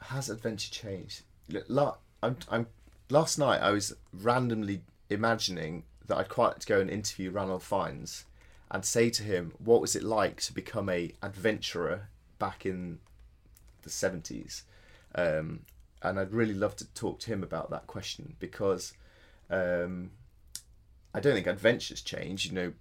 Has 0.02 0.30
adventure 0.30 0.70
changed? 0.70 1.22
La- 1.66 1.96
I'm, 2.22 2.36
I'm, 2.48 2.68
last 3.10 3.40
night 3.40 3.60
I 3.60 3.72
was 3.72 3.92
randomly 4.12 4.82
imagining 5.10 5.82
that 6.06 6.16
I'd 6.16 6.28
quite 6.28 6.46
like 6.46 6.58
to 6.60 6.66
go 6.68 6.78
and 6.78 6.88
interview 6.88 7.32
Ranulph 7.32 7.64
Fiennes 7.64 8.24
and 8.70 8.84
say 8.84 9.10
to 9.10 9.24
him, 9.24 9.52
what 9.58 9.80
was 9.80 9.96
it 9.96 10.04
like 10.04 10.40
to 10.42 10.54
become 10.54 10.88
a 10.88 11.10
adventurer 11.24 12.08
back 12.38 12.64
in 12.64 13.00
the 13.82 13.90
70s? 13.90 14.62
Um, 15.14 15.60
and 16.02 16.18
I'd 16.18 16.32
really 16.32 16.54
love 16.54 16.76
to 16.76 16.86
talk 16.94 17.20
to 17.20 17.26
him 17.28 17.42
about 17.42 17.70
that 17.70 17.86
question 17.86 18.34
because 18.38 18.92
um, 19.50 20.10
I 21.14 21.20
don't 21.20 21.34
think 21.34 21.46
adventures 21.46 22.02
change. 22.02 22.46
You 22.46 22.52
know, 22.52 22.72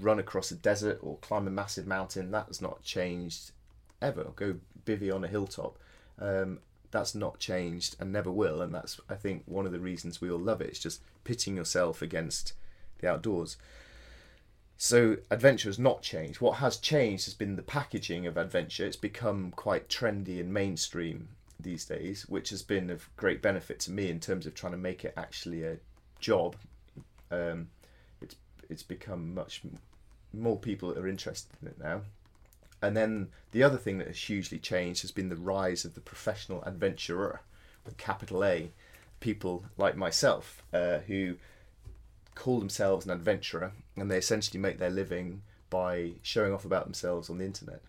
run 0.00 0.18
across 0.18 0.50
a 0.50 0.56
desert 0.56 0.98
or 1.02 1.18
climb 1.18 1.46
a 1.46 1.50
massive 1.50 1.86
mountain, 1.86 2.30
that 2.32 2.46
has 2.48 2.60
not 2.60 2.82
changed 2.82 3.52
ever. 4.02 4.24
Go 4.36 4.56
bivvy 4.84 5.14
on 5.14 5.24
a 5.24 5.28
hilltop. 5.28 5.78
Um, 6.18 6.60
that's 6.90 7.14
not 7.14 7.38
changed 7.38 7.96
and 7.98 8.12
never 8.12 8.30
will. 8.30 8.60
And 8.62 8.74
that's, 8.74 9.00
I 9.08 9.14
think, 9.14 9.42
one 9.46 9.66
of 9.66 9.72
the 9.72 9.80
reasons 9.80 10.20
we 10.20 10.30
all 10.30 10.38
love 10.38 10.60
it. 10.60 10.68
It's 10.68 10.78
just 10.78 11.00
pitting 11.24 11.56
yourself 11.56 12.02
against 12.02 12.54
the 12.98 13.10
outdoors. 13.10 13.56
So 14.84 15.16
adventure 15.30 15.70
has 15.70 15.78
not 15.78 16.02
changed. 16.02 16.42
What 16.42 16.58
has 16.58 16.76
changed 16.76 17.24
has 17.24 17.32
been 17.32 17.56
the 17.56 17.62
packaging 17.62 18.26
of 18.26 18.36
adventure. 18.36 18.84
It's 18.84 18.96
become 18.96 19.50
quite 19.52 19.88
trendy 19.88 20.40
and 20.40 20.52
mainstream 20.52 21.28
these 21.58 21.86
days, 21.86 22.28
which 22.28 22.50
has 22.50 22.62
been 22.62 22.90
of 22.90 23.08
great 23.16 23.40
benefit 23.40 23.80
to 23.80 23.90
me 23.90 24.10
in 24.10 24.20
terms 24.20 24.44
of 24.44 24.54
trying 24.54 24.72
to 24.74 24.78
make 24.78 25.02
it 25.02 25.14
actually 25.16 25.64
a 25.64 25.78
job. 26.20 26.56
Um, 27.30 27.68
it's 28.20 28.36
it's 28.68 28.82
become 28.82 29.32
much 29.32 29.62
more 30.34 30.58
people 30.58 30.92
are 30.98 31.08
interested 31.08 31.56
in 31.62 31.68
it 31.68 31.78
now. 31.80 32.02
And 32.82 32.94
then 32.94 33.28
the 33.52 33.62
other 33.62 33.78
thing 33.78 33.96
that 33.96 34.08
has 34.08 34.18
hugely 34.18 34.58
changed 34.58 35.00
has 35.00 35.12
been 35.12 35.30
the 35.30 35.36
rise 35.36 35.86
of 35.86 35.94
the 35.94 36.02
professional 36.02 36.62
adventurer, 36.64 37.40
with 37.86 37.96
capital 37.96 38.44
A, 38.44 38.70
people 39.20 39.64
like 39.78 39.96
myself 39.96 40.62
uh, 40.74 40.98
who 41.06 41.36
call 42.34 42.58
themselves 42.58 43.04
an 43.04 43.12
adventurer 43.12 43.72
and 43.96 44.10
they 44.10 44.18
essentially 44.18 44.60
make 44.60 44.78
their 44.78 44.90
living 44.90 45.42
by 45.70 46.12
showing 46.22 46.52
off 46.52 46.64
about 46.64 46.84
themselves 46.84 47.30
on 47.30 47.38
the 47.38 47.44
internet. 47.44 47.80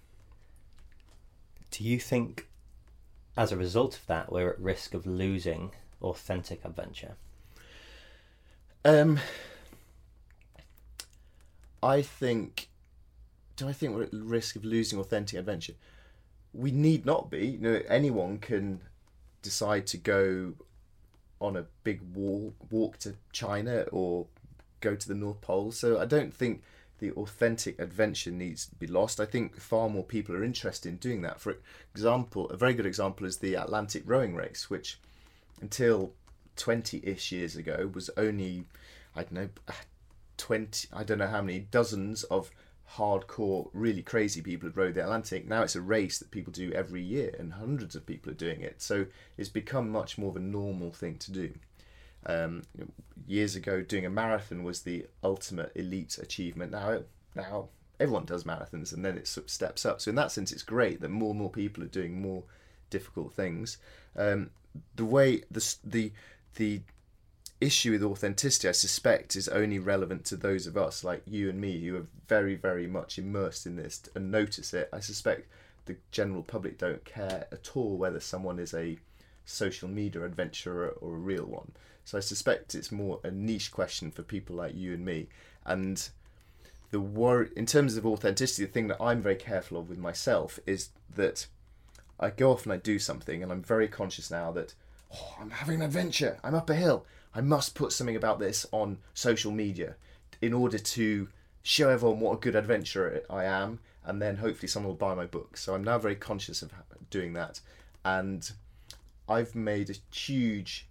Do 1.71 1.83
you 1.83 1.99
think, 1.99 2.47
as 3.35 3.51
a 3.51 3.57
result 3.57 3.97
of 3.97 4.07
that, 4.07 4.31
we're 4.31 4.49
at 4.49 4.59
risk 4.59 4.93
of 4.93 5.05
losing 5.05 5.71
authentic 6.01 6.63
adventure? 6.63 7.15
Um, 8.83 9.19
I 11.81 12.01
think. 12.01 12.69
Do 13.55 13.67
I 13.69 13.73
think 13.73 13.95
we're 13.95 14.03
at 14.03 14.13
risk 14.13 14.55
of 14.55 14.65
losing 14.65 14.99
authentic 14.99 15.39
adventure? 15.39 15.73
We 16.53 16.71
need 16.71 17.05
not 17.05 17.29
be. 17.29 17.47
You 17.47 17.59
know, 17.59 17.81
anyone 17.87 18.37
can 18.37 18.81
decide 19.41 19.87
to 19.87 19.97
go 19.97 20.53
on 21.39 21.55
a 21.55 21.65
big 21.83 22.01
walk, 22.13 22.55
walk 22.71 22.97
to 22.99 23.15
China 23.31 23.85
or 23.91 24.27
go 24.81 24.95
to 24.95 25.07
the 25.07 25.15
North 25.15 25.41
Pole. 25.41 25.71
So 25.71 25.99
I 25.99 26.05
don't 26.05 26.33
think 26.33 26.63
the 26.99 27.11
authentic 27.11 27.79
adventure 27.79 28.31
needs 28.31 28.65
to 28.67 28.75
be 28.75 28.87
lost. 28.87 29.19
I 29.19 29.25
think 29.25 29.59
far 29.59 29.89
more 29.89 30.03
people 30.03 30.35
are 30.35 30.43
interested 30.43 30.89
in 30.89 30.97
doing 30.97 31.21
that. 31.23 31.41
For 31.41 31.57
example, 31.93 32.49
a 32.49 32.57
very 32.57 32.73
good 32.73 32.85
example 32.85 33.27
is 33.27 33.37
the 33.37 33.55
Atlantic 33.55 34.03
rowing 34.05 34.35
race, 34.35 34.69
which 34.69 34.99
until 35.61 36.13
20-ish 36.55 37.31
years 37.31 37.55
ago 37.55 37.89
was 37.93 38.09
only 38.17 38.65
I 39.15 39.23
don't 39.23 39.33
know 39.33 39.49
uh, 39.67 39.73
20 40.37 40.89
I 40.93 41.03
don't 41.03 41.17
know 41.17 41.27
how 41.27 41.41
many 41.41 41.59
dozens 41.59 42.23
of 42.23 42.51
hardcore 42.93 43.69
really 43.73 44.01
crazy 44.01 44.41
people 44.41 44.69
had 44.69 44.77
rowed 44.77 44.93
the 44.93 45.03
Atlantic 45.03 45.47
now 45.47 45.63
it's 45.63 45.75
a 45.75 45.81
race 45.81 46.19
that 46.19 46.31
people 46.31 46.53
do 46.53 46.71
every 46.71 47.01
year 47.01 47.35
and 47.39 47.53
hundreds 47.53 47.95
of 47.95 48.05
people 48.05 48.31
are 48.31 48.35
doing 48.35 48.61
it 48.61 48.81
so 48.81 49.05
it's 49.37 49.49
become 49.49 49.89
much 49.89 50.17
more 50.17 50.29
of 50.29 50.35
a 50.37 50.39
normal 50.39 50.91
thing 50.91 51.17
to 51.17 51.31
do 51.31 51.53
um, 52.25 52.63
years 53.27 53.55
ago 53.55 53.81
doing 53.81 54.05
a 54.05 54.09
marathon 54.09 54.63
was 54.63 54.81
the 54.81 55.05
ultimate 55.23 55.71
elite 55.75 56.17
achievement. 56.17 56.71
Now 56.71 57.01
now 57.35 57.69
everyone 57.99 58.25
does 58.25 58.43
marathons 58.43 58.93
and 58.93 59.05
then 59.05 59.17
it 59.17 59.27
sort 59.27 59.45
of 59.45 59.51
steps 59.51 59.85
up. 59.85 60.01
So 60.01 60.09
in 60.09 60.15
that 60.15 60.31
sense 60.31 60.51
it's 60.51 60.63
great 60.63 61.01
that 61.01 61.09
more 61.09 61.31
and 61.31 61.39
more 61.39 61.49
people 61.49 61.83
are 61.83 61.87
doing 61.87 62.21
more 62.21 62.43
difficult 62.89 63.33
things. 63.33 63.77
Um, 64.15 64.49
the 64.95 65.05
way 65.05 65.43
the 65.49 65.75
the 65.83 66.11
the 66.55 66.81
issue 67.61 67.91
with 67.91 68.03
authenticity, 68.03 68.67
I 68.67 68.73
suspect, 68.73 69.35
is 69.35 69.47
only 69.47 69.79
relevant 69.79 70.25
to 70.25 70.35
those 70.35 70.67
of 70.67 70.77
us 70.77 71.03
like 71.03 71.23
you 71.25 71.49
and 71.49 71.59
me 71.59 71.85
who 71.85 71.95
are 71.97 72.07
very, 72.27 72.55
very 72.55 72.87
much 72.87 73.17
immersed 73.17 73.65
in 73.65 73.75
this 73.75 74.03
and 74.13 74.31
notice 74.31 74.73
it. 74.73 74.89
I 74.91 74.99
suspect 74.99 75.47
the 75.85 75.95
general 76.11 76.43
public 76.43 76.77
don't 76.77 77.03
care 77.05 77.47
at 77.51 77.71
all 77.75 77.97
whether 77.97 78.19
someone 78.19 78.59
is 78.59 78.73
a 78.73 78.97
social 79.45 79.87
media 79.87 80.23
adventurer 80.23 80.89
or 81.01 81.15
a 81.15 81.19
real 81.19 81.45
one. 81.45 81.71
So 82.03 82.17
I 82.17 82.21
suspect 82.21 82.75
it's 82.75 82.91
more 82.91 83.19
a 83.23 83.31
niche 83.31 83.71
question 83.71 84.11
for 84.11 84.23
people 84.23 84.55
like 84.55 84.75
you 84.75 84.93
and 84.93 85.05
me. 85.05 85.27
And 85.65 86.07
the 86.91 86.99
worry, 86.99 87.49
in 87.55 87.65
terms 87.65 87.97
of 87.97 88.05
authenticity, 88.05 88.65
the 88.65 88.71
thing 88.71 88.87
that 88.87 89.01
I'm 89.01 89.21
very 89.21 89.35
careful 89.35 89.79
of 89.79 89.89
with 89.89 89.97
myself 89.97 90.59
is 90.65 90.89
that 91.15 91.47
I 92.19 92.29
go 92.29 92.51
off 92.51 92.63
and 92.63 92.73
I 92.73 92.77
do 92.77 92.99
something, 92.99 93.43
and 93.43 93.51
I'm 93.51 93.63
very 93.63 93.87
conscious 93.87 94.31
now 94.31 94.51
that 94.51 94.73
oh, 95.13 95.35
I'm 95.39 95.49
having 95.49 95.75
an 95.75 95.81
adventure. 95.81 96.37
I'm 96.43 96.55
up 96.55 96.69
a 96.69 96.75
hill. 96.75 97.05
I 97.33 97.41
must 97.41 97.75
put 97.75 97.91
something 97.91 98.15
about 98.15 98.39
this 98.39 98.65
on 98.71 98.99
social 99.13 99.51
media 99.51 99.95
in 100.41 100.53
order 100.53 100.77
to 100.77 101.27
show 101.63 101.89
everyone 101.89 102.19
what 102.19 102.33
a 102.33 102.39
good 102.39 102.55
adventurer 102.55 103.21
I 103.29 103.45
am, 103.45 103.79
and 104.05 104.21
then 104.21 104.37
hopefully 104.37 104.67
someone 104.67 104.89
will 104.89 104.95
buy 104.95 105.15
my 105.15 105.25
book. 105.25 105.57
So 105.57 105.73
I'm 105.73 105.83
now 105.83 105.97
very 105.97 106.15
conscious 106.15 106.61
of 106.61 106.71
doing 107.09 107.33
that, 107.33 107.59
and 108.05 108.49
I've 109.27 109.55
made 109.55 109.89
a 109.89 110.15
huge, 110.15 110.87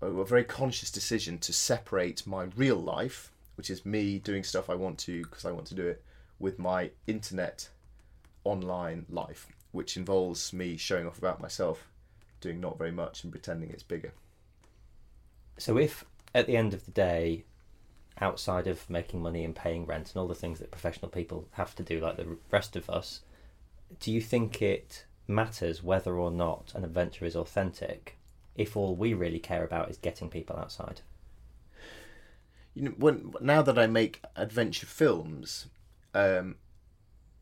a 0.00 0.24
very 0.24 0.44
conscious 0.44 0.90
decision 0.90 1.38
to 1.38 1.52
separate 1.52 2.26
my 2.26 2.44
real 2.56 2.76
life, 2.76 3.32
which 3.56 3.70
is 3.70 3.86
me 3.86 4.18
doing 4.18 4.44
stuff 4.44 4.68
I 4.68 4.74
want 4.74 4.98
to 5.00 5.22
because 5.22 5.44
I 5.44 5.52
want 5.52 5.66
to 5.68 5.74
do 5.74 5.86
it, 5.86 6.02
with 6.38 6.58
my 6.58 6.90
internet 7.06 7.70
online 8.44 9.06
life, 9.08 9.48
which 9.72 9.96
involves 9.96 10.52
me 10.52 10.76
showing 10.76 11.06
off 11.06 11.18
about 11.18 11.40
myself, 11.40 11.88
doing 12.40 12.60
not 12.60 12.78
very 12.78 12.92
much 12.92 13.24
and 13.24 13.32
pretending 13.32 13.70
it's 13.70 13.82
bigger. 13.82 14.12
So, 15.58 15.78
if 15.78 16.04
at 16.34 16.46
the 16.46 16.56
end 16.56 16.74
of 16.74 16.84
the 16.84 16.90
day, 16.90 17.44
outside 18.20 18.66
of 18.66 18.88
making 18.90 19.22
money 19.22 19.44
and 19.44 19.54
paying 19.54 19.86
rent 19.86 20.12
and 20.12 20.20
all 20.20 20.28
the 20.28 20.34
things 20.34 20.58
that 20.58 20.70
professional 20.70 21.10
people 21.10 21.48
have 21.52 21.74
to 21.76 21.82
do, 21.82 22.00
like 22.00 22.16
the 22.16 22.36
rest 22.50 22.76
of 22.76 22.90
us, 22.90 23.20
do 24.00 24.12
you 24.12 24.20
think 24.20 24.60
it 24.60 25.06
matters 25.28 25.82
whether 25.82 26.16
or 26.16 26.30
not 26.30 26.72
an 26.74 26.84
adventure 26.84 27.24
is 27.24 27.36
authentic 27.36 28.16
if 28.54 28.76
all 28.76 28.94
we 28.94 29.14
really 29.14 29.38
care 29.38 29.64
about 29.64 29.90
is 29.90 29.98
getting 29.98 30.28
people 30.28 30.56
outside? 30.56 31.00
You 32.74 32.82
know, 32.82 32.94
when 32.96 33.34
now 33.40 33.62
that 33.62 33.78
I 33.78 33.86
make 33.86 34.22
adventure 34.34 34.86
films, 34.86 35.66
um, 36.14 36.56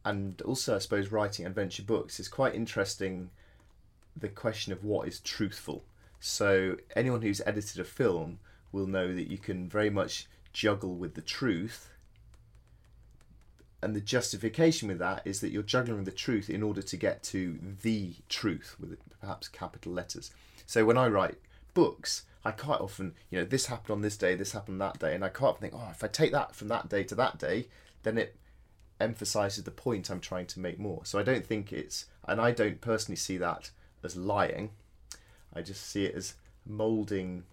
and 0.04 0.40
also 0.42 0.76
I 0.76 0.78
suppose 0.78 1.10
writing 1.10 1.46
adventure 1.46 1.82
books 1.82 2.20
is 2.20 2.28
quite 2.28 2.54
interesting. 2.54 3.30
The 4.16 4.28
question 4.28 4.72
of 4.72 4.84
what 4.84 5.08
is 5.08 5.18
truthful. 5.20 5.84
So 6.20 6.76
anyone 6.94 7.22
who's 7.22 7.42
edited 7.44 7.80
a 7.80 7.84
film 7.84 8.38
will 8.70 8.86
know 8.86 9.14
that 9.14 9.30
you 9.30 9.38
can 9.38 9.68
very 9.68 9.90
much 9.90 10.26
juggle 10.52 10.94
with 10.94 11.14
the 11.14 11.20
truth. 11.20 11.90
And 13.84 13.94
the 13.94 14.00
justification 14.00 14.88
with 14.88 14.98
that 15.00 15.20
is 15.26 15.40
that 15.40 15.50
you're 15.50 15.62
juggling 15.62 16.04
the 16.04 16.10
truth 16.10 16.48
in 16.48 16.62
order 16.62 16.80
to 16.80 16.96
get 16.96 17.22
to 17.24 17.58
the 17.82 18.14
truth, 18.30 18.76
with 18.80 18.96
perhaps 19.20 19.46
capital 19.46 19.92
letters. 19.92 20.30
So 20.64 20.86
when 20.86 20.96
I 20.96 21.06
write 21.08 21.36
books, 21.74 22.24
I 22.46 22.52
quite 22.52 22.80
often, 22.80 23.12
you 23.28 23.38
know, 23.38 23.44
this 23.44 23.66
happened 23.66 23.90
on 23.90 24.00
this 24.00 24.16
day, 24.16 24.36
this 24.36 24.52
happened 24.52 24.80
that 24.80 25.00
day, 25.00 25.14
and 25.14 25.22
I 25.22 25.28
quite 25.28 25.50
often 25.50 25.60
think, 25.60 25.74
oh, 25.76 25.90
if 25.90 26.02
I 26.02 26.06
take 26.06 26.32
that 26.32 26.54
from 26.54 26.68
that 26.68 26.88
day 26.88 27.04
to 27.04 27.14
that 27.16 27.38
day, 27.38 27.68
then 28.04 28.16
it 28.16 28.36
emphasizes 28.98 29.64
the 29.64 29.70
point 29.70 30.08
I'm 30.08 30.18
trying 30.18 30.46
to 30.46 30.60
make 30.60 30.78
more. 30.78 31.04
So 31.04 31.18
I 31.18 31.22
don't 31.22 31.44
think 31.44 31.70
it's, 31.70 32.06
and 32.26 32.40
I 32.40 32.52
don't 32.52 32.80
personally 32.80 33.16
see 33.16 33.36
that 33.36 33.70
as 34.02 34.16
lying. 34.16 34.70
I 35.54 35.60
just 35.60 35.86
see 35.86 36.06
it 36.06 36.14
as 36.14 36.36
molding 36.64 37.44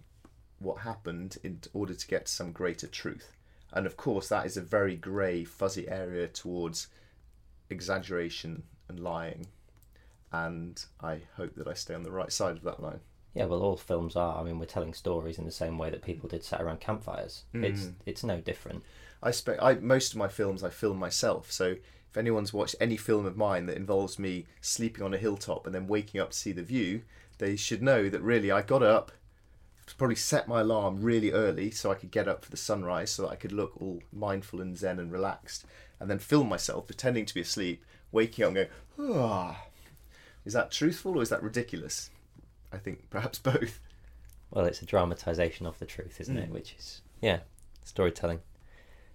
what 0.60 0.78
happened 0.78 1.36
in 1.42 1.60
order 1.74 1.92
to 1.92 2.06
get 2.06 2.26
some 2.26 2.52
greater 2.52 2.86
truth. 2.86 3.36
And 3.72 3.86
of 3.86 3.96
course, 3.96 4.28
that 4.28 4.46
is 4.46 4.56
a 4.56 4.62
very 4.62 4.96
grey, 4.96 5.44
fuzzy 5.44 5.88
area 5.88 6.28
towards 6.28 6.88
exaggeration 7.70 8.64
and 8.88 9.00
lying. 9.00 9.46
And 10.30 10.84
I 11.00 11.22
hope 11.36 11.54
that 11.56 11.68
I 11.68 11.74
stay 11.74 11.94
on 11.94 12.02
the 12.02 12.12
right 12.12 12.32
side 12.32 12.56
of 12.56 12.62
that 12.64 12.82
line. 12.82 13.00
Yeah, 13.34 13.46
well, 13.46 13.62
all 13.62 13.76
films 13.76 14.14
are. 14.14 14.38
I 14.38 14.44
mean, 14.44 14.58
we're 14.58 14.66
telling 14.66 14.92
stories 14.92 15.38
in 15.38 15.46
the 15.46 15.50
same 15.50 15.78
way 15.78 15.88
that 15.90 16.02
people 16.02 16.28
did 16.28 16.44
sat 16.44 16.60
around 16.60 16.80
campfires. 16.80 17.44
Mm. 17.54 17.64
It's 17.64 17.88
it's 18.04 18.24
no 18.24 18.40
different. 18.40 18.82
I 19.22 19.30
spent 19.30 19.62
I 19.62 19.74
most 19.74 20.12
of 20.12 20.18
my 20.18 20.28
films 20.28 20.62
I 20.62 20.68
film 20.68 20.98
myself. 20.98 21.50
So 21.50 21.76
if 22.10 22.18
anyone's 22.18 22.52
watched 22.52 22.76
any 22.78 22.98
film 22.98 23.24
of 23.24 23.38
mine 23.38 23.64
that 23.66 23.76
involves 23.76 24.18
me 24.18 24.44
sleeping 24.60 25.02
on 25.02 25.14
a 25.14 25.18
hilltop 25.18 25.64
and 25.64 25.74
then 25.74 25.86
waking 25.86 26.20
up 26.20 26.32
to 26.32 26.36
see 26.36 26.52
the 26.52 26.62
view, 26.62 27.02
they 27.38 27.56
should 27.56 27.82
know 27.82 28.10
that 28.10 28.20
really 28.20 28.50
I 28.50 28.60
got 28.60 28.82
up, 28.82 29.12
probably 29.96 30.16
set 30.16 30.48
my 30.48 30.60
alarm 30.60 31.02
really 31.02 31.32
early 31.32 31.70
so 31.70 31.90
I 31.90 31.94
could 31.94 32.10
get 32.10 32.28
up 32.28 32.44
for 32.44 32.50
the 32.50 32.56
sunrise 32.56 33.10
so 33.10 33.22
that 33.22 33.30
I 33.30 33.36
could 33.36 33.52
look 33.52 33.72
all 33.80 34.02
mindful 34.12 34.60
and 34.60 34.76
zen 34.76 34.98
and 34.98 35.12
relaxed, 35.12 35.64
and 36.00 36.10
then 36.10 36.18
film 36.18 36.48
myself 36.48 36.86
pretending 36.86 37.26
to 37.26 37.34
be 37.34 37.40
asleep, 37.40 37.84
waking 38.10 38.44
up 38.44 38.48
and 38.48 38.56
going, 38.56 39.14
ah. 39.16 39.64
Is 40.44 40.54
that 40.54 40.72
truthful 40.72 41.18
or 41.18 41.22
is 41.22 41.28
that 41.28 41.42
ridiculous? 41.42 42.10
I 42.72 42.78
think 42.78 43.10
perhaps 43.10 43.38
both. 43.40 43.80
Well, 44.50 44.66
it's 44.66 44.82
a 44.82 44.86
dramatization 44.86 45.66
of 45.66 45.78
the 45.78 45.86
truth, 45.86 46.20
isn't 46.20 46.36
mm. 46.36 46.42
it? 46.42 46.50
Which 46.50 46.74
is, 46.78 47.00
yeah, 47.20 47.40
storytelling. 47.84 48.40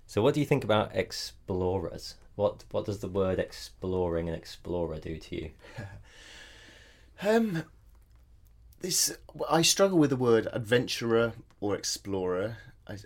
So, 0.08 0.21
what 0.21 0.34
do 0.34 0.39
you 0.39 0.45
think 0.45 0.63
about 0.63 0.95
explorers? 0.95 2.15
What 2.36 2.63
what 2.71 2.86
does 2.86 2.99
the 2.99 3.08
word 3.08 3.39
exploring 3.39 4.30
and 4.30 4.38
explorer 4.38 4.99
do 4.99 5.17
to 5.17 5.36
you? 5.36 5.51
um, 7.21 7.63
this 8.82 9.18
I 9.50 9.62
struggle 9.62 9.98
with 9.98 10.10
the 10.10 10.16
word 10.16 10.48
adventurer 10.54 11.34
or 11.60 11.76
explorer, 11.76 12.58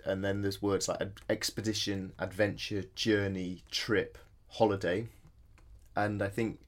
and 0.04 0.24
then 0.24 0.42
there's 0.42 0.62
words 0.62 0.88
like 0.88 1.20
expedition, 1.28 2.12
adventure, 2.18 2.84
journey, 2.94 3.62
trip, 3.70 4.18
holiday, 4.48 5.08
and 5.96 6.22
I 6.22 6.28
think 6.28 6.60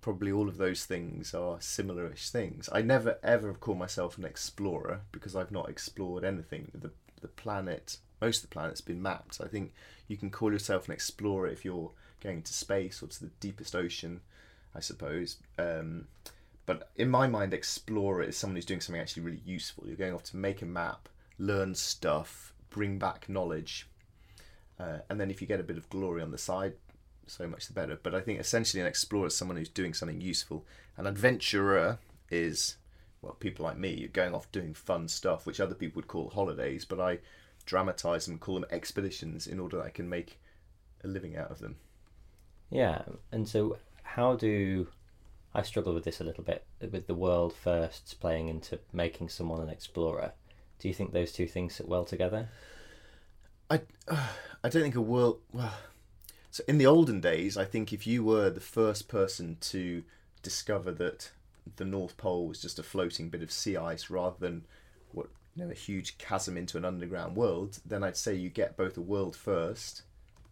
probably 0.00 0.30
all 0.30 0.48
of 0.48 0.58
those 0.58 0.84
things 0.84 1.34
are 1.34 1.58
similarish 1.58 2.30
things. 2.30 2.68
I 2.72 2.82
never 2.82 3.18
ever 3.22 3.52
call 3.54 3.74
myself 3.74 4.18
an 4.18 4.24
explorer 4.24 5.02
because 5.12 5.34
I've 5.36 5.52
not 5.52 5.68
explored 5.68 6.24
anything. 6.24 6.70
The 6.74 6.90
the 7.20 7.28
planet, 7.28 7.98
most 8.20 8.44
of 8.44 8.50
the 8.50 8.54
planet's 8.54 8.80
been 8.80 9.02
mapped. 9.02 9.40
I 9.42 9.48
think 9.48 9.72
you 10.06 10.16
can 10.16 10.30
call 10.30 10.52
yourself 10.52 10.86
an 10.86 10.94
explorer 10.94 11.48
if 11.48 11.64
you're 11.64 11.90
going 12.22 12.42
to 12.42 12.52
space 12.52 13.02
or 13.02 13.06
to 13.08 13.20
the 13.20 13.30
deepest 13.40 13.74
ocean, 13.74 14.20
I 14.74 14.80
suppose. 14.80 15.36
Um, 15.58 16.06
but 16.68 16.90
in 16.96 17.08
my 17.08 17.26
mind, 17.26 17.54
explorer 17.54 18.22
is 18.22 18.36
someone 18.36 18.56
who's 18.56 18.66
doing 18.66 18.82
something 18.82 19.00
actually 19.00 19.22
really 19.22 19.40
useful. 19.42 19.84
You're 19.86 19.96
going 19.96 20.12
off 20.12 20.24
to 20.24 20.36
make 20.36 20.60
a 20.60 20.66
map, 20.66 21.08
learn 21.38 21.74
stuff, 21.74 22.52
bring 22.68 22.98
back 22.98 23.26
knowledge, 23.26 23.88
uh, 24.78 24.98
and 25.08 25.18
then 25.18 25.30
if 25.30 25.40
you 25.40 25.46
get 25.46 25.60
a 25.60 25.62
bit 25.62 25.78
of 25.78 25.88
glory 25.88 26.20
on 26.20 26.30
the 26.30 26.36
side, 26.36 26.74
so 27.26 27.46
much 27.46 27.68
the 27.68 27.72
better. 27.72 27.98
But 28.02 28.14
I 28.14 28.20
think 28.20 28.38
essentially 28.38 28.82
an 28.82 28.86
explorer 28.86 29.28
is 29.28 29.34
someone 29.34 29.56
who's 29.56 29.70
doing 29.70 29.94
something 29.94 30.20
useful. 30.20 30.66
An 30.98 31.06
adventurer 31.06 32.00
is 32.30 32.76
well, 33.22 33.32
people 33.32 33.64
like 33.64 33.78
me, 33.78 33.94
you're 33.94 34.10
going 34.10 34.34
off 34.34 34.52
doing 34.52 34.74
fun 34.74 35.08
stuff, 35.08 35.46
which 35.46 35.60
other 35.60 35.74
people 35.74 35.96
would 35.96 36.06
call 36.06 36.28
holidays, 36.28 36.84
but 36.84 37.00
I 37.00 37.20
dramatize 37.64 38.26
them, 38.26 38.38
call 38.38 38.56
them 38.56 38.66
expeditions, 38.70 39.46
in 39.46 39.58
order 39.58 39.78
that 39.78 39.86
I 39.86 39.90
can 39.90 40.06
make 40.06 40.38
a 41.02 41.08
living 41.08 41.34
out 41.34 41.50
of 41.50 41.60
them. 41.60 41.76
Yeah, 42.68 43.04
and 43.32 43.48
so 43.48 43.78
how 44.02 44.36
do 44.36 44.86
I 45.58 45.62
struggle 45.62 45.92
with 45.92 46.04
this 46.04 46.20
a 46.20 46.24
little 46.24 46.44
bit 46.44 46.64
with 46.80 47.08
the 47.08 47.14
world 47.14 47.52
firsts 47.52 48.14
playing 48.14 48.46
into 48.46 48.78
making 48.92 49.28
someone 49.28 49.60
an 49.60 49.68
explorer. 49.68 50.30
Do 50.78 50.86
you 50.86 50.94
think 50.94 51.12
those 51.12 51.32
two 51.32 51.48
things 51.48 51.74
sit 51.74 51.88
well 51.88 52.04
together? 52.04 52.48
I 53.68 53.80
uh, 54.06 54.28
I 54.64 54.68
don't 54.68 54.82
think 54.82 54.94
a 54.94 55.00
world 55.00 55.40
well. 55.52 55.74
So 56.52 56.62
in 56.68 56.78
the 56.78 56.86
olden 56.86 57.20
days, 57.20 57.56
I 57.56 57.64
think 57.64 57.92
if 57.92 58.06
you 58.06 58.22
were 58.22 58.50
the 58.50 58.60
first 58.60 59.08
person 59.08 59.56
to 59.62 60.04
discover 60.42 60.92
that 60.92 61.32
the 61.74 61.84
North 61.84 62.16
Pole 62.16 62.46
was 62.46 62.62
just 62.62 62.78
a 62.78 62.84
floating 62.84 63.28
bit 63.28 63.42
of 63.42 63.50
sea 63.50 63.76
ice 63.76 64.08
rather 64.08 64.36
than 64.38 64.64
what 65.10 65.26
you 65.56 65.64
know 65.64 65.72
a 65.72 65.74
huge 65.74 66.18
chasm 66.18 66.56
into 66.56 66.78
an 66.78 66.84
underground 66.84 67.34
world, 67.34 67.80
then 67.84 68.04
I'd 68.04 68.16
say 68.16 68.32
you 68.32 68.48
get 68.48 68.76
both 68.76 68.96
a 68.96 69.00
world 69.00 69.34
first 69.34 70.02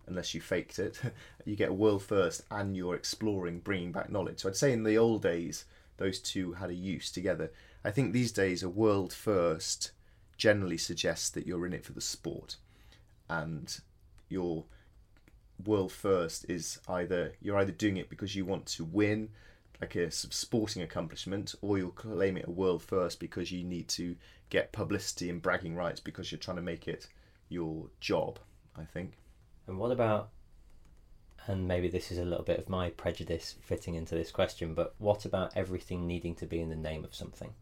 unless 0.06 0.34
you 0.34 0.40
faked 0.40 0.78
it. 0.78 1.00
you 1.44 1.56
get 1.56 1.70
a 1.70 1.74
world 1.74 2.02
first 2.02 2.42
and 2.50 2.76
you're 2.76 2.94
exploring, 2.94 3.60
bringing 3.60 3.92
back 3.92 4.10
knowledge. 4.10 4.40
So 4.40 4.48
I'd 4.48 4.56
say 4.56 4.72
in 4.72 4.84
the 4.84 4.98
old 4.98 5.22
days, 5.22 5.64
those 5.96 6.20
two 6.20 6.52
had 6.54 6.70
a 6.70 6.74
use 6.74 7.10
together. 7.10 7.50
I 7.84 7.90
think 7.90 8.12
these 8.12 8.32
days, 8.32 8.62
a 8.62 8.68
world 8.68 9.12
first 9.12 9.92
generally 10.36 10.76
suggests 10.76 11.30
that 11.30 11.46
you're 11.46 11.66
in 11.66 11.72
it 11.72 11.84
for 11.84 11.92
the 11.92 12.00
sport, 12.00 12.56
and 13.28 13.80
your 14.28 14.64
world 15.64 15.92
first 15.92 16.44
is 16.48 16.78
either 16.88 17.32
you're 17.40 17.56
either 17.56 17.72
doing 17.72 17.96
it 17.96 18.10
because 18.10 18.36
you 18.36 18.44
want 18.44 18.66
to 18.66 18.84
win, 18.84 19.30
like 19.80 19.94
a 19.94 20.10
sporting 20.10 20.82
accomplishment, 20.82 21.54
or 21.62 21.78
you'll 21.78 21.90
claim 21.90 22.36
it 22.36 22.48
a 22.48 22.50
world 22.50 22.82
first 22.82 23.20
because 23.20 23.52
you 23.52 23.64
need 23.64 23.88
to 23.88 24.16
get 24.50 24.72
publicity 24.72 25.30
and 25.30 25.40
bragging 25.40 25.74
rights 25.74 26.00
because 26.00 26.30
you're 26.30 26.38
trying 26.38 26.56
to 26.56 26.62
make 26.62 26.86
it 26.88 27.08
your 27.48 27.86
job. 28.00 28.38
I 28.78 28.84
think. 28.84 29.12
And 29.66 29.78
what 29.78 29.92
about, 29.92 30.30
and 31.46 31.66
maybe 31.66 31.88
this 31.88 32.10
is 32.10 32.18
a 32.18 32.24
little 32.24 32.44
bit 32.44 32.58
of 32.58 32.68
my 32.68 32.90
prejudice 32.90 33.56
fitting 33.62 33.94
into 33.94 34.14
this 34.14 34.30
question, 34.30 34.74
but 34.74 34.94
what 34.98 35.24
about 35.24 35.56
everything 35.56 36.06
needing 36.06 36.34
to 36.36 36.46
be 36.46 36.60
in 36.60 36.68
the 36.68 36.76
name 36.76 37.04
of 37.04 37.14
something? 37.14 37.52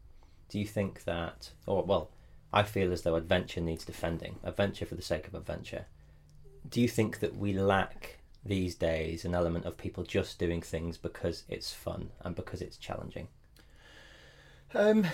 Do 0.49 0.59
you 0.59 0.67
think 0.67 1.05
that, 1.05 1.51
or 1.67 1.83
well, 1.83 2.11
I 2.55 2.63
feel 2.63 2.93
as 2.93 3.03
though 3.03 3.17
adventure 3.17 3.61
needs 3.61 3.85
defending, 3.85 4.37
adventure 4.45 4.87
for 4.87 4.95
the 4.95 5.03
sake 5.03 5.27
of 5.27 5.35
adventure. 5.35 5.87
Do 6.69 6.81
you 6.81 6.87
think 6.87 7.19
that 7.19 7.37
we 7.37 7.53
lack 7.53 8.19
these 8.45 8.77
days 8.77 9.25
an 9.25 9.35
element 9.35 9.65
of 9.65 9.77
people 9.77 10.05
just 10.05 10.39
doing 10.39 10.63
things 10.63 10.97
because 10.97 11.43
it's 11.49 11.73
fun 11.73 12.11
and 12.21 12.37
because 12.37 12.63
it's 12.63 12.77
challenging? 12.77 13.27
Um, 14.73 15.05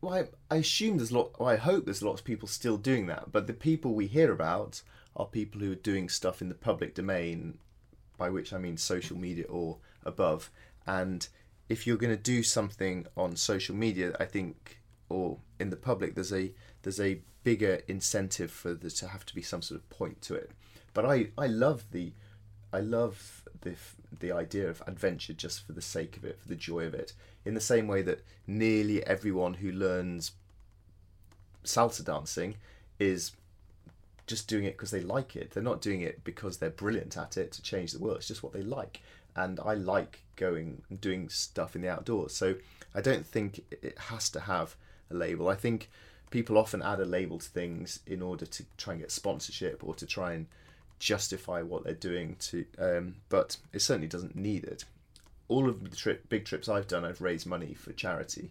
well, 0.00 0.14
I, 0.14 0.54
I 0.54 0.58
assume 0.58 0.98
there's 0.98 1.10
a 1.10 1.18
lot. 1.18 1.40
Well, 1.40 1.48
I 1.48 1.56
hope 1.56 1.86
there's 1.86 2.04
lots 2.04 2.20
of 2.20 2.24
people 2.24 2.46
still 2.46 2.76
doing 2.76 3.06
that. 3.06 3.32
But 3.32 3.48
the 3.48 3.52
people 3.52 3.92
we 3.92 4.06
hear 4.06 4.30
about 4.30 4.82
are 5.16 5.26
people 5.26 5.60
who 5.60 5.72
are 5.72 5.76
doing 5.76 6.08
stuff 6.08 6.42
in 6.42 6.48
the 6.48 6.54
public 6.54 6.94
domain, 6.94 7.58
by 8.16 8.30
which 8.30 8.52
I 8.52 8.58
mean 8.58 8.76
social 8.76 9.16
media 9.16 9.46
or 9.48 9.78
above. 10.04 10.50
And 10.86 11.26
if 11.68 11.86
you're 11.86 11.96
going 11.96 12.16
to 12.16 12.22
do 12.22 12.42
something 12.42 13.06
on 13.16 13.36
social 13.36 13.74
media, 13.74 14.14
I 14.20 14.24
think 14.24 14.78
or 15.08 15.38
in 15.58 15.70
the 15.70 15.76
public, 15.76 16.14
there's 16.14 16.32
a 16.32 16.52
there's 16.82 17.00
a 17.00 17.20
bigger 17.44 17.80
incentive 17.86 18.50
for 18.50 18.74
there 18.74 18.90
to 18.90 19.08
have 19.08 19.24
to 19.26 19.34
be 19.34 19.42
some 19.42 19.62
sort 19.62 19.80
of 19.80 19.88
point 19.88 20.20
to 20.22 20.34
it. 20.34 20.50
But 20.94 21.06
I, 21.06 21.28
I 21.38 21.46
love 21.46 21.84
the 21.92 22.12
I 22.72 22.80
love 22.80 23.42
the 23.62 23.74
the 24.18 24.32
idea 24.32 24.68
of 24.68 24.82
adventure 24.86 25.32
just 25.32 25.66
for 25.66 25.72
the 25.72 25.82
sake 25.82 26.16
of 26.16 26.24
it, 26.24 26.40
for 26.40 26.48
the 26.48 26.56
joy 26.56 26.84
of 26.84 26.94
it. 26.94 27.12
In 27.44 27.54
the 27.54 27.60
same 27.60 27.86
way 27.86 28.02
that 28.02 28.22
nearly 28.46 29.06
everyone 29.06 29.54
who 29.54 29.70
learns 29.70 30.32
salsa 31.64 32.04
dancing 32.04 32.56
is 32.98 33.32
just 34.26 34.48
doing 34.48 34.64
it 34.64 34.76
because 34.76 34.90
they 34.90 35.00
like 35.00 35.36
it. 35.36 35.52
They're 35.52 35.62
not 35.62 35.80
doing 35.80 36.00
it 36.00 36.24
because 36.24 36.58
they're 36.58 36.70
brilliant 36.70 37.16
at 37.16 37.36
it 37.36 37.52
to 37.52 37.62
change 37.62 37.92
the 37.92 37.98
world. 37.98 38.18
It's 38.18 38.28
just 38.28 38.42
what 38.42 38.52
they 38.52 38.62
like. 38.62 39.00
And 39.34 39.60
I 39.60 39.74
like 39.74 40.22
going 40.36 40.82
and 40.88 41.00
doing 41.00 41.28
stuff 41.28 41.76
in 41.76 41.82
the 41.82 41.88
outdoors. 41.88 42.34
So 42.34 42.56
I 42.94 43.00
don't 43.00 43.26
think 43.26 43.60
it 43.70 43.98
has 43.98 44.30
to 44.30 44.40
have 44.40 44.76
a 45.10 45.14
label. 45.14 45.48
I 45.48 45.54
think 45.54 45.90
people 46.30 46.58
often 46.58 46.82
add 46.82 47.00
a 47.00 47.04
label 47.04 47.38
to 47.38 47.48
things 47.48 48.00
in 48.06 48.22
order 48.22 48.46
to 48.46 48.64
try 48.76 48.94
and 48.94 49.02
get 49.02 49.10
sponsorship 49.10 49.82
or 49.84 49.94
to 49.94 50.06
try 50.06 50.32
and 50.32 50.46
justify 50.98 51.62
what 51.62 51.84
they're 51.84 51.94
doing 51.94 52.36
to 52.40 52.64
um, 52.78 53.16
but 53.28 53.56
it 53.72 53.80
certainly 53.80 54.08
doesn't 54.08 54.34
need 54.34 54.64
it 54.64 54.84
all 55.48 55.68
of 55.68 55.88
the 55.88 55.96
trip, 55.96 56.28
big 56.28 56.44
trips 56.44 56.68
i've 56.68 56.88
done 56.88 57.04
i've 57.04 57.20
raised 57.20 57.46
money 57.46 57.74
for 57.74 57.92
charity 57.92 58.50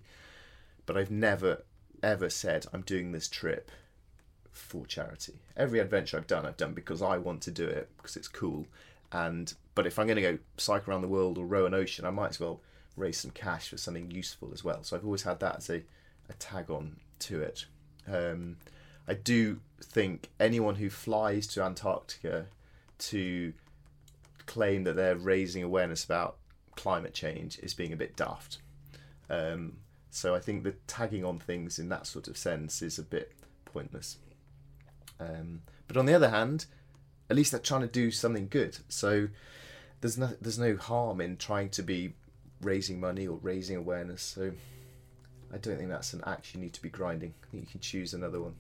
but 0.85 0.95
i've 0.95 1.11
never 1.11 1.63
ever 2.03 2.29
said 2.29 2.65
i'm 2.71 2.81
doing 2.81 3.11
this 3.11 3.27
trip 3.27 3.71
for 4.57 4.85
charity 4.85 5.33
every 5.55 5.79
adventure 5.79 6.17
i've 6.17 6.27
done 6.27 6.45
i've 6.45 6.57
done 6.57 6.73
because 6.73 7.01
i 7.01 7.17
want 7.17 7.41
to 7.41 7.51
do 7.51 7.65
it 7.65 7.89
because 7.97 8.15
it's 8.15 8.27
cool 8.27 8.65
and 9.11 9.53
but 9.75 9.85
if 9.85 9.99
i'm 9.99 10.07
going 10.07 10.15
to 10.15 10.21
go 10.21 10.37
cycle 10.57 10.91
around 10.91 11.01
the 11.01 11.07
world 11.07 11.37
or 11.37 11.45
row 11.45 11.65
an 11.65 11.73
ocean 11.73 12.05
i 12.05 12.09
might 12.09 12.29
as 12.29 12.39
well 12.39 12.61
raise 12.95 13.17
some 13.17 13.31
cash 13.31 13.69
for 13.69 13.77
something 13.77 14.09
useful 14.09 14.49
as 14.53 14.63
well 14.63 14.81
so 14.83 14.95
i've 14.95 15.05
always 15.05 15.23
had 15.23 15.39
that 15.39 15.57
as 15.57 15.69
a, 15.69 15.83
a 16.29 16.33
tag 16.39 16.71
on 16.71 16.95
to 17.19 17.41
it 17.41 17.65
um, 18.07 18.57
I 19.07 19.13
do 19.13 19.59
think 19.81 20.29
anyone 20.39 20.75
who 20.75 20.89
flies 20.89 21.47
to 21.47 21.63
Antarctica 21.63 22.47
to 22.97 23.53
claim 24.45 24.83
that 24.83 24.95
they're 24.95 25.15
raising 25.15 25.63
awareness 25.63 26.03
about 26.03 26.37
climate 26.75 27.13
change 27.13 27.59
is 27.59 27.73
being 27.73 27.93
a 27.93 27.97
bit 27.97 28.15
daft. 28.15 28.59
Um, 29.29 29.77
so 30.11 30.33
I 30.33 30.39
think 30.39 30.63
the 30.63 30.75
tagging 30.87 31.25
on 31.25 31.39
things 31.39 31.77
in 31.77 31.89
that 31.89 32.07
sort 32.07 32.27
of 32.27 32.37
sense 32.37 32.81
is 32.81 32.97
a 32.97 33.03
bit 33.03 33.31
pointless. 33.65 34.17
Um, 35.19 35.61
but 35.87 35.97
on 35.97 36.05
the 36.05 36.13
other 36.13 36.29
hand, 36.29 36.65
at 37.29 37.35
least 37.35 37.51
they're 37.51 37.59
trying 37.59 37.81
to 37.81 37.87
do 37.87 38.11
something 38.11 38.47
good. 38.47 38.77
So 38.89 39.29
there's 40.01 40.17
no 40.17 40.31
there's 40.39 40.59
no 40.59 40.75
harm 40.75 41.21
in 41.21 41.37
trying 41.37 41.69
to 41.69 41.83
be 41.83 42.13
raising 42.61 42.99
money 42.99 43.27
or 43.27 43.37
raising 43.41 43.77
awareness. 43.77 44.21
So 44.21 44.51
I 45.53 45.57
don't 45.57 45.77
think 45.77 45.89
that's 45.89 46.13
an 46.13 46.23
axe 46.25 46.53
you 46.53 46.59
need 46.59 46.73
to 46.73 46.81
be 46.81 46.89
grinding. 46.89 47.33
I 47.43 47.47
think 47.51 47.63
you 47.63 47.71
can 47.71 47.79
choose 47.79 48.13
another 48.13 48.41
one. 48.41 48.55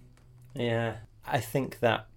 Yeah, 0.53 0.97
I 1.25 1.39
think 1.39 1.79
that 1.79 2.07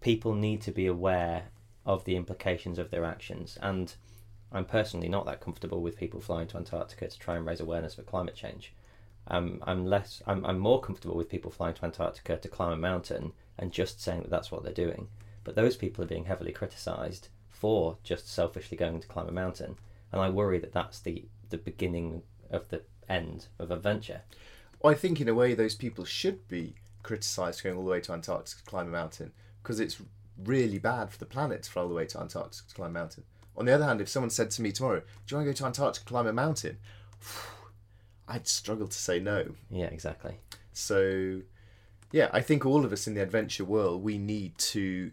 people 0.00 0.34
need 0.34 0.62
to 0.62 0.72
be 0.72 0.86
aware 0.86 1.44
of 1.86 2.04
the 2.04 2.16
implications 2.16 2.78
of 2.78 2.90
their 2.90 3.04
actions, 3.04 3.58
and 3.62 3.94
I'm 4.52 4.64
personally 4.64 5.08
not 5.08 5.26
that 5.26 5.40
comfortable 5.40 5.80
with 5.80 5.96
people 5.96 6.20
flying 6.20 6.48
to 6.48 6.56
Antarctica 6.56 7.08
to 7.08 7.18
try 7.18 7.36
and 7.36 7.46
raise 7.46 7.60
awareness 7.60 7.94
for 7.94 8.02
climate 8.02 8.34
change. 8.34 8.72
Um, 9.28 9.60
I'm 9.62 9.86
less. 9.86 10.22
I'm, 10.26 10.44
I'm 10.44 10.58
more 10.58 10.80
comfortable 10.80 11.16
with 11.16 11.28
people 11.28 11.50
flying 11.50 11.74
to 11.74 11.84
Antarctica 11.84 12.36
to 12.36 12.48
climb 12.48 12.72
a 12.72 12.76
mountain 12.76 13.32
and 13.60 13.70
just 13.70 14.02
saying 14.02 14.22
that 14.22 14.30
that's 14.30 14.50
what 14.50 14.64
they're 14.64 14.72
doing. 14.72 15.06
But 15.44 15.54
those 15.54 15.76
people 15.76 16.02
are 16.02 16.08
being 16.08 16.24
heavily 16.24 16.50
criticised 16.50 17.28
for 17.48 17.98
just 18.02 18.28
selfishly 18.28 18.76
going 18.76 19.00
to 19.00 19.06
climb 19.06 19.28
a 19.28 19.32
mountain, 19.32 19.76
and 20.10 20.20
I 20.20 20.30
worry 20.30 20.58
that 20.58 20.72
that's 20.72 20.98
the 20.98 21.26
the 21.50 21.58
beginning 21.58 22.22
of 22.50 22.68
the 22.68 22.82
end 23.08 23.46
of 23.58 23.70
adventure. 23.70 24.22
Well, 24.80 24.92
I 24.92 24.96
think 24.96 25.20
in 25.20 25.28
a 25.28 25.34
way 25.34 25.54
those 25.54 25.74
people 25.74 26.04
should 26.04 26.48
be 26.48 26.74
criticised 27.02 27.62
going 27.62 27.76
all 27.76 27.84
the 27.84 27.90
way 27.90 28.00
to 28.00 28.12
Antarctica 28.12 28.62
to 28.62 28.70
climb 28.70 28.88
a 28.88 28.90
mountain 28.90 29.32
because 29.62 29.80
it's 29.80 30.00
really 30.44 30.78
bad 30.78 31.10
for 31.10 31.18
the 31.18 31.26
planet 31.26 31.64
to 31.64 31.70
fly 31.70 31.82
all 31.82 31.88
the 31.88 31.94
way 31.94 32.06
to 32.06 32.20
Antarctica 32.20 32.68
to 32.68 32.74
climb 32.74 32.90
a 32.90 32.98
mountain. 32.98 33.24
On 33.56 33.66
the 33.66 33.72
other 33.72 33.84
hand, 33.84 34.00
if 34.00 34.08
someone 34.08 34.30
said 34.30 34.50
to 34.52 34.62
me 34.62 34.72
tomorrow, 34.72 35.00
"Do 35.00 35.06
you 35.28 35.36
want 35.36 35.46
to 35.46 35.52
go 35.52 35.56
to 35.56 35.66
Antarctica 35.66 36.04
to 36.04 36.08
climb 36.08 36.26
a 36.26 36.32
mountain?" 36.32 36.78
I'd 38.28 38.46
struggle 38.46 38.86
to 38.86 38.96
say 38.96 39.18
no. 39.18 39.54
Yeah, 39.70 39.86
exactly. 39.86 40.36
So, 40.72 41.42
yeah, 42.12 42.28
I 42.32 42.40
think 42.40 42.66
all 42.66 42.84
of 42.84 42.92
us 42.92 43.06
in 43.06 43.14
the 43.14 43.22
adventure 43.22 43.64
world, 43.64 44.02
we 44.02 44.18
need 44.18 44.58
to, 44.58 45.12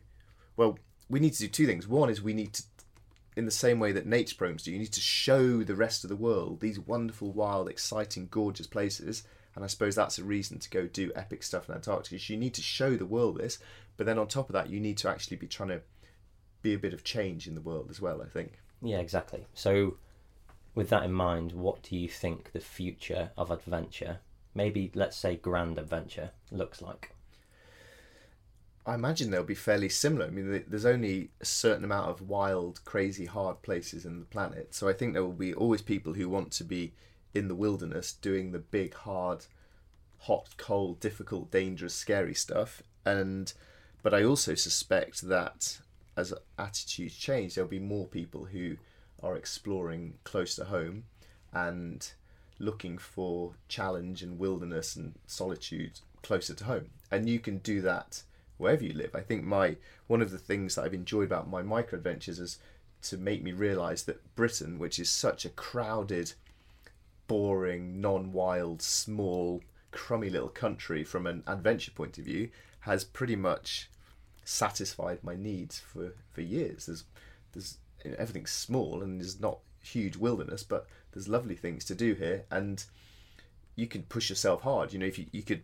well, 0.55 0.79
we 1.09 1.19
need 1.19 1.33
to 1.33 1.43
do 1.43 1.47
two 1.47 1.65
things. 1.65 1.87
One 1.87 2.09
is 2.09 2.21
we 2.21 2.33
need 2.33 2.53
to, 2.53 2.63
in 3.35 3.45
the 3.45 3.51
same 3.51 3.79
way 3.79 3.91
that 3.91 4.05
nature 4.05 4.35
programs 4.35 4.63
do, 4.63 4.71
you 4.71 4.79
need 4.79 4.93
to 4.93 5.01
show 5.01 5.63
the 5.63 5.75
rest 5.75 6.03
of 6.03 6.09
the 6.09 6.15
world 6.15 6.59
these 6.59 6.79
wonderful, 6.79 7.31
wild, 7.31 7.69
exciting, 7.69 8.27
gorgeous 8.31 8.67
places. 8.67 9.23
And 9.55 9.63
I 9.63 9.67
suppose 9.67 9.95
that's 9.95 10.19
a 10.19 10.23
reason 10.23 10.59
to 10.59 10.69
go 10.69 10.87
do 10.87 11.11
epic 11.15 11.43
stuff 11.43 11.69
in 11.69 11.75
Antarctica. 11.75 12.19
You 12.31 12.37
need 12.37 12.53
to 12.55 12.61
show 12.61 12.95
the 12.95 13.05
world 13.05 13.37
this, 13.37 13.59
but 13.95 14.05
then 14.05 14.19
on 14.19 14.27
top 14.27 14.49
of 14.49 14.53
that, 14.53 14.69
you 14.69 14.79
need 14.79 14.97
to 14.97 15.09
actually 15.09 15.37
be 15.37 15.47
trying 15.47 15.69
to 15.69 15.81
be 16.61 16.73
a 16.73 16.79
bit 16.79 16.93
of 16.93 17.03
change 17.03 17.47
in 17.47 17.55
the 17.55 17.61
world 17.61 17.87
as 17.89 18.01
well. 18.01 18.21
I 18.21 18.27
think. 18.27 18.59
Yeah, 18.81 18.99
exactly. 18.99 19.47
So, 19.53 19.97
with 20.75 20.89
that 20.89 21.03
in 21.03 21.11
mind, 21.11 21.53
what 21.53 21.81
do 21.81 21.95
you 21.97 22.07
think 22.07 22.51
the 22.51 22.59
future 22.59 23.31
of 23.35 23.49
adventure, 23.49 24.19
maybe 24.58 24.91
let's 24.95 25.16
say 25.16 25.38
grand 25.38 25.78
adventure, 25.78 26.32
looks 26.51 26.82
like? 26.82 27.14
I 28.86 28.95
imagine 28.95 29.30
they'll 29.30 29.43
be 29.43 29.53
fairly 29.53 29.89
similar. 29.89 30.26
I 30.26 30.30
mean, 30.30 30.64
there's 30.68 30.86
only 30.86 31.30
a 31.39 31.45
certain 31.45 31.84
amount 31.84 32.10
of 32.10 32.28
wild, 32.28 32.84
crazy, 32.84 33.26
hard 33.26 33.62
places 33.62 34.05
in 34.05 34.20
the 34.20 34.26
planet, 34.26 34.74
so 34.74 34.89
I 34.89 34.93
think 34.93 35.14
there 35.14 35.24
will 35.24 35.34
be 35.34 35.53
always 35.53 35.82
people 35.82 36.14
who 36.14 36.28
want 36.28 36.51
to 36.53 36.64
be 36.64 36.93
in 37.34 37.47
the 37.47 37.55
wilderness 37.55 38.14
doing 38.14 38.51
the 38.51 38.60
big, 38.60 38.93
hard, 38.93 39.45
hot, 40.20 40.55
cold, 40.58 40.99
difficult, 40.99 41.51
dangerous, 41.51 41.93
scary 41.93 42.34
stuff. 42.34 42.82
And 43.05 43.53
but 44.01 44.14
I 44.14 44.24
also 44.24 44.55
suspect 44.55 45.22
that 45.28 45.80
as 46.16 46.34
attitudes 46.58 47.16
change, 47.16 47.53
there'll 47.53 47.70
be 47.70 47.80
more 47.80 48.08
people 48.08 48.45
who 48.45 48.78
are 49.22 49.36
exploring 49.36 50.16
close 50.24 50.55
to 50.55 50.66
home 50.66 51.03
and 51.53 52.12
looking 52.60 52.97
for 52.97 53.53
challenge 53.68 54.24
and 54.24 54.39
wilderness 54.39 54.95
and 54.95 55.14
solitude 55.26 55.99
closer 56.22 56.53
to 56.53 56.66
home. 56.66 56.89
And 57.12 57.30
you 57.30 57.39
can 57.39 57.60
do 57.60 57.82
that 57.82 58.24
wherever 58.58 58.84
you 58.84 58.93
live. 58.93 59.16
I 59.16 59.22
think 59.22 59.43
my 59.43 59.78
one 60.08 60.22
of 60.22 60.32
the 60.32 60.38
things 60.38 60.76
that 60.76 60.84
I've 60.84 60.93
enjoyed 60.93 61.26
about 61.26 61.49
my 61.49 61.62
micro 61.62 61.97
adventures 61.97 62.39
is 62.39 62.60
to 63.03 63.18
make 63.18 63.43
me 63.43 63.51
realise 63.51 64.03
that 64.03 64.36
Britain, 64.36 64.80
which 64.80 64.99
is 64.99 65.10
such 65.10 65.45
a 65.45 65.49
crowded, 65.49 66.34
boring, 67.28 68.01
non-wild, 68.01 68.82
small, 68.82 69.62
crummy 69.91 70.30
little 70.30 70.49
country 70.49 71.03
from 71.03 71.28
an 71.28 71.43
adventure 71.47 71.91
point 71.91 72.18
of 72.18 72.26
view, 72.26 72.49
has 72.82 73.03
pretty 73.03 73.36
much 73.36 73.89
satisfied 74.43 75.24
my 75.24 75.36
needs 75.36 75.80
for, 75.80 76.14
for 76.32 76.41
years. 76.41 76.86
There's 76.86 77.03
there's 77.53 77.78
you 78.03 78.12
know, 78.12 78.18
everything's 78.20 78.51
small 78.51 79.03
and 79.03 79.20
there's 79.20 79.39
not 79.39 79.60
huge 79.82 80.18
wilderness, 80.18 80.64
but 80.64 80.88
there's 81.18 81.28
lovely 81.28 81.55
things 81.55 81.84
to 81.86 81.95
do 81.95 82.13
here, 82.13 82.45
and 82.51 82.86
you 83.76 83.88
can 83.88 84.03
push 84.03 84.30
yourself 84.30 84.61
hard. 84.61 84.93
You 84.93 84.99
know, 84.99 85.07
if 85.07 85.18
you, 85.18 85.26
you 85.32 85.41
could 85.41 85.63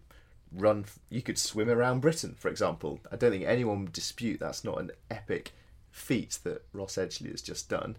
run, 0.51 0.85
you 1.11 1.21
could 1.21 1.37
swim 1.37 1.69
around 1.69 1.99
Britain, 2.01 2.35
for 2.39 2.49
example. 2.49 2.99
I 3.11 3.17
don't 3.17 3.29
think 3.29 3.45
anyone 3.45 3.83
would 3.83 3.93
dispute 3.93 4.39
that's 4.39 4.63
not 4.63 4.79
an 4.79 4.89
epic 5.11 5.51
feat 5.91 6.39
that 6.43 6.65
Ross 6.73 6.95
Edgley 6.95 7.29
has 7.29 7.43
just 7.43 7.69
done 7.69 7.97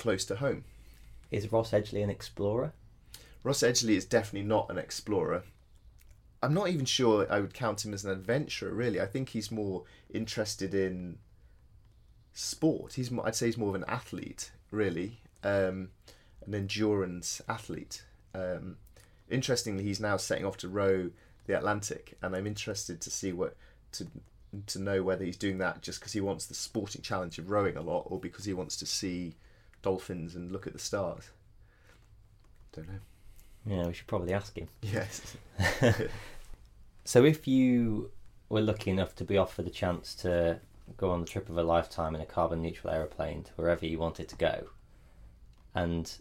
close 0.00 0.24
to 0.24 0.34
home. 0.36 0.64
Is 1.30 1.52
Ross 1.52 1.70
Edgley 1.70 2.02
an 2.02 2.10
explorer? 2.10 2.72
Ross 3.44 3.60
Edgley 3.60 3.96
is 3.96 4.04
definitely 4.04 4.48
not 4.48 4.68
an 4.68 4.78
explorer. 4.78 5.44
I'm 6.42 6.54
not 6.54 6.70
even 6.70 6.86
sure 6.86 7.24
I 7.30 7.38
would 7.38 7.54
count 7.54 7.84
him 7.84 7.94
as 7.94 8.04
an 8.04 8.10
adventurer. 8.10 8.74
Really, 8.74 9.00
I 9.00 9.06
think 9.06 9.28
he's 9.28 9.52
more 9.52 9.84
interested 10.12 10.74
in 10.74 11.18
sport. 12.32 12.94
He's 12.94 13.12
more, 13.12 13.24
I'd 13.24 13.36
say 13.36 13.46
he's 13.46 13.56
more 13.56 13.68
of 13.68 13.76
an 13.76 13.84
athlete, 13.86 14.50
really, 14.72 15.20
um, 15.44 15.90
an 16.46 16.54
endurance 16.54 17.40
athlete. 17.48 18.04
Um, 18.34 18.76
interestingly, 19.28 19.84
he's 19.84 20.00
now 20.00 20.16
setting 20.16 20.44
off 20.44 20.56
to 20.58 20.68
row 20.68 21.10
the 21.46 21.56
Atlantic, 21.56 22.16
and 22.22 22.34
I'm 22.34 22.46
interested 22.46 23.00
to 23.02 23.10
see 23.10 23.32
what 23.32 23.56
to 23.92 24.06
to 24.66 24.78
know 24.78 25.02
whether 25.02 25.24
he's 25.24 25.36
doing 25.36 25.58
that 25.58 25.82
just 25.82 25.98
because 25.98 26.12
he 26.12 26.20
wants 26.20 26.46
the 26.46 26.54
sporting 26.54 27.02
challenge 27.02 27.38
of 27.38 27.50
rowing 27.50 27.76
a 27.76 27.82
lot, 27.82 28.06
or 28.06 28.18
because 28.18 28.44
he 28.44 28.54
wants 28.54 28.76
to 28.76 28.86
see 28.86 29.34
dolphins 29.82 30.34
and 30.34 30.52
look 30.52 30.66
at 30.66 30.72
the 30.72 30.78
stars. 30.78 31.30
Don't 32.72 32.88
know. 32.88 33.00
Yeah, 33.66 33.86
we 33.86 33.94
should 33.94 34.06
probably 34.06 34.32
ask 34.34 34.56
him. 34.56 34.68
Yes. 34.82 35.36
so, 37.04 37.24
if 37.24 37.48
you 37.48 38.10
were 38.48 38.60
lucky 38.60 38.90
enough 38.90 39.14
to 39.16 39.24
be 39.24 39.36
offered 39.36 39.66
the 39.66 39.70
chance 39.70 40.14
to 40.16 40.60
go 40.96 41.10
on 41.10 41.20
the 41.20 41.26
trip 41.26 41.48
of 41.48 41.56
a 41.56 41.62
lifetime 41.62 42.14
in 42.14 42.20
a 42.20 42.26
carbon 42.26 42.60
neutral 42.60 42.92
aeroplane 42.92 43.42
to 43.42 43.52
wherever 43.56 43.86
you 43.86 43.98
wanted 43.98 44.28
to 44.28 44.36
go, 44.36 44.68
and 45.74 46.18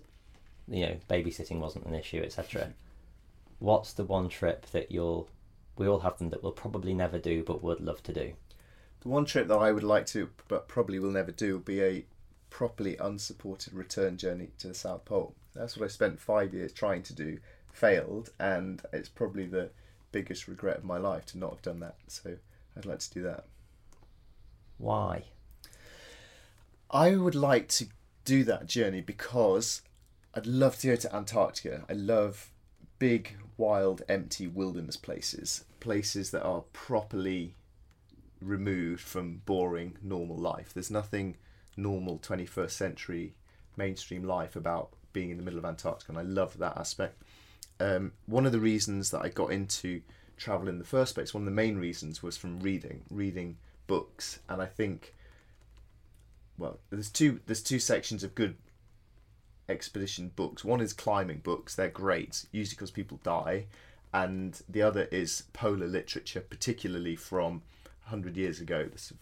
you 0.67 0.85
know 0.85 0.97
babysitting 1.09 1.59
wasn't 1.59 1.85
an 1.85 1.95
issue, 1.95 2.21
etc. 2.23 2.73
What's 3.59 3.93
the 3.93 4.03
one 4.03 4.29
trip 4.29 4.65
that 4.67 4.91
you'll 4.91 5.29
we 5.77 5.87
all 5.87 5.99
have 5.99 6.17
them 6.17 6.29
that 6.29 6.43
we'll 6.43 6.51
probably 6.51 6.93
never 6.93 7.17
do 7.17 7.43
but 7.43 7.63
would 7.63 7.81
love 7.81 8.03
to 8.03 8.13
do? 8.13 8.33
The 9.01 9.09
one 9.09 9.25
trip 9.25 9.47
that 9.47 9.57
I 9.57 9.71
would 9.71 9.83
like 9.83 10.05
to 10.07 10.29
but 10.47 10.67
probably 10.67 10.99
will 10.99 11.11
never 11.11 11.31
do 11.31 11.55
would 11.55 11.65
be 11.65 11.81
a 11.81 12.05
properly 12.49 12.95
unsupported 12.97 13.73
return 13.73 14.15
journey 14.15 14.51
to 14.59 14.67
the 14.67 14.73
South 14.73 15.05
Pole. 15.05 15.33
That's 15.55 15.75
what 15.75 15.85
I 15.85 15.87
spent 15.87 16.19
five 16.19 16.53
years 16.53 16.71
trying 16.71 17.03
to 17.03 17.13
do, 17.13 17.39
failed, 17.71 18.29
and 18.39 18.81
it's 18.93 19.09
probably 19.09 19.45
the 19.45 19.71
biggest 20.11 20.47
regret 20.47 20.77
of 20.77 20.83
my 20.83 20.97
life 20.97 21.25
to 21.25 21.37
not 21.37 21.51
have 21.51 21.61
done 21.63 21.79
that. 21.79 21.95
So 22.07 22.37
I'd 22.77 22.85
like 22.85 22.99
to 22.99 23.11
do 23.11 23.23
that. 23.23 23.45
Why? 24.77 25.23
I 26.89 27.15
would 27.15 27.35
like 27.35 27.67
to 27.69 27.87
do 28.23 28.43
that 28.43 28.67
journey 28.67 29.01
because 29.01 29.81
I'd 30.35 30.47
love 30.47 30.77
to 30.79 30.87
go 30.87 30.95
to 30.95 31.15
Antarctica. 31.15 31.85
I 31.87 31.93
love 31.93 32.49
big, 32.97 33.37
wild, 33.57 34.01
empty 34.09 34.47
wilderness 34.47 34.97
places, 34.97 35.65
places 35.79 36.31
that 36.31 36.43
are 36.43 36.61
properly 36.73 37.55
removed 38.41 39.01
from 39.01 39.41
boring 39.45 39.97
normal 40.01 40.37
life. 40.37 40.73
There's 40.73 40.91
nothing 40.91 41.37
normal 41.77 42.19
21st 42.19 42.71
century 42.71 43.35
mainstream 43.77 44.23
life 44.23 44.55
about 44.55 44.89
being 45.13 45.29
in 45.29 45.37
the 45.37 45.43
middle 45.43 45.59
of 45.59 45.65
Antarctica, 45.65 46.11
and 46.11 46.19
I 46.19 46.23
love 46.23 46.57
that 46.57 46.77
aspect. 46.77 47.21
Um, 47.79 48.13
one 48.25 48.45
of 48.45 48.51
the 48.51 48.59
reasons 48.59 49.11
that 49.11 49.21
I 49.21 49.29
got 49.29 49.51
into 49.51 50.01
travel 50.37 50.67
in 50.67 50.79
the 50.79 50.85
first 50.85 51.15
place, 51.15 51.33
one 51.33 51.43
of 51.43 51.45
the 51.45 51.51
main 51.51 51.77
reasons 51.77 52.23
was 52.23 52.37
from 52.37 52.59
reading, 52.59 53.01
reading 53.09 53.57
books, 53.87 54.39
and 54.49 54.61
I 54.61 54.65
think, 54.65 55.13
well, 56.57 56.79
there's 56.89 57.09
two 57.09 57.39
there's 57.45 57.61
two 57.61 57.79
sections 57.79 58.23
of 58.23 58.35
good 58.35 58.55
expedition 59.69 60.31
books. 60.35 60.63
One 60.63 60.81
is 60.81 60.93
climbing 60.93 61.39
books; 61.39 61.75
they're 61.75 61.89
great, 61.89 62.45
usually 62.51 62.75
because 62.75 62.91
people 62.91 63.19
die, 63.23 63.65
and 64.13 64.61
the 64.69 64.81
other 64.81 65.03
is 65.11 65.43
polar 65.53 65.87
literature, 65.87 66.41
particularly 66.41 67.15
from 67.15 67.63
100 68.03 68.37
years 68.37 68.59
ago, 68.59 68.85
the, 68.85 69.13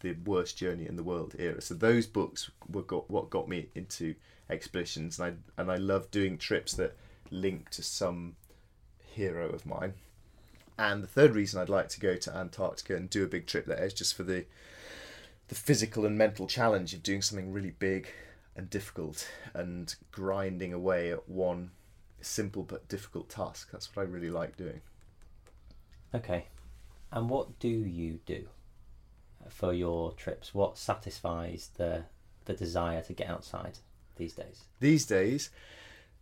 the 0.00 0.12
worst 0.24 0.56
journey 0.56 0.86
in 0.86 0.96
the 0.96 1.02
world 1.02 1.34
era. 1.38 1.60
So 1.60 1.74
those 1.74 2.06
books 2.06 2.50
were 2.70 2.82
got, 2.82 3.10
what 3.10 3.30
got 3.30 3.48
me 3.48 3.68
into 3.74 4.14
expeditions, 4.48 5.18
and 5.18 5.36
I 5.56 5.60
and 5.60 5.70
I 5.70 5.76
love 5.76 6.10
doing 6.10 6.38
trips 6.38 6.72
that 6.74 6.96
link 7.30 7.70
to 7.70 7.82
some 7.82 8.36
hero 8.98 9.48
of 9.48 9.66
mine. 9.66 9.94
And 10.78 11.02
the 11.02 11.08
third 11.08 11.34
reason 11.34 11.60
I'd 11.60 11.68
like 11.68 11.88
to 11.90 12.00
go 12.00 12.16
to 12.16 12.34
Antarctica 12.34 12.96
and 12.96 13.10
do 13.10 13.22
a 13.22 13.28
big 13.28 13.46
trip 13.46 13.66
there 13.66 13.84
is 13.84 13.94
just 13.94 14.14
for 14.14 14.22
the 14.22 14.46
the 15.48 15.54
physical 15.54 16.06
and 16.06 16.16
mental 16.16 16.46
challenge 16.46 16.94
of 16.94 17.02
doing 17.02 17.20
something 17.20 17.52
really 17.52 17.74
big 17.78 18.08
and 18.56 18.68
difficult 18.68 19.28
and 19.54 19.94
grinding 20.10 20.72
away 20.72 21.12
at 21.12 21.28
one 21.28 21.70
simple 22.20 22.62
but 22.62 22.88
difficult 22.88 23.28
task. 23.28 23.70
That's 23.72 23.94
what 23.94 24.02
I 24.02 24.06
really 24.06 24.30
like 24.30 24.56
doing. 24.56 24.80
Okay. 26.14 26.46
And 27.12 27.28
what 27.28 27.58
do 27.58 27.68
you 27.68 28.20
do 28.26 28.46
for 29.48 29.72
your 29.72 30.12
trips? 30.12 30.54
What 30.54 30.78
satisfies 30.78 31.70
the 31.76 32.04
the 32.46 32.54
desire 32.54 33.02
to 33.02 33.12
get 33.12 33.28
outside 33.28 33.78
these 34.16 34.32
days? 34.32 34.64
These 34.80 35.06
days, 35.06 35.50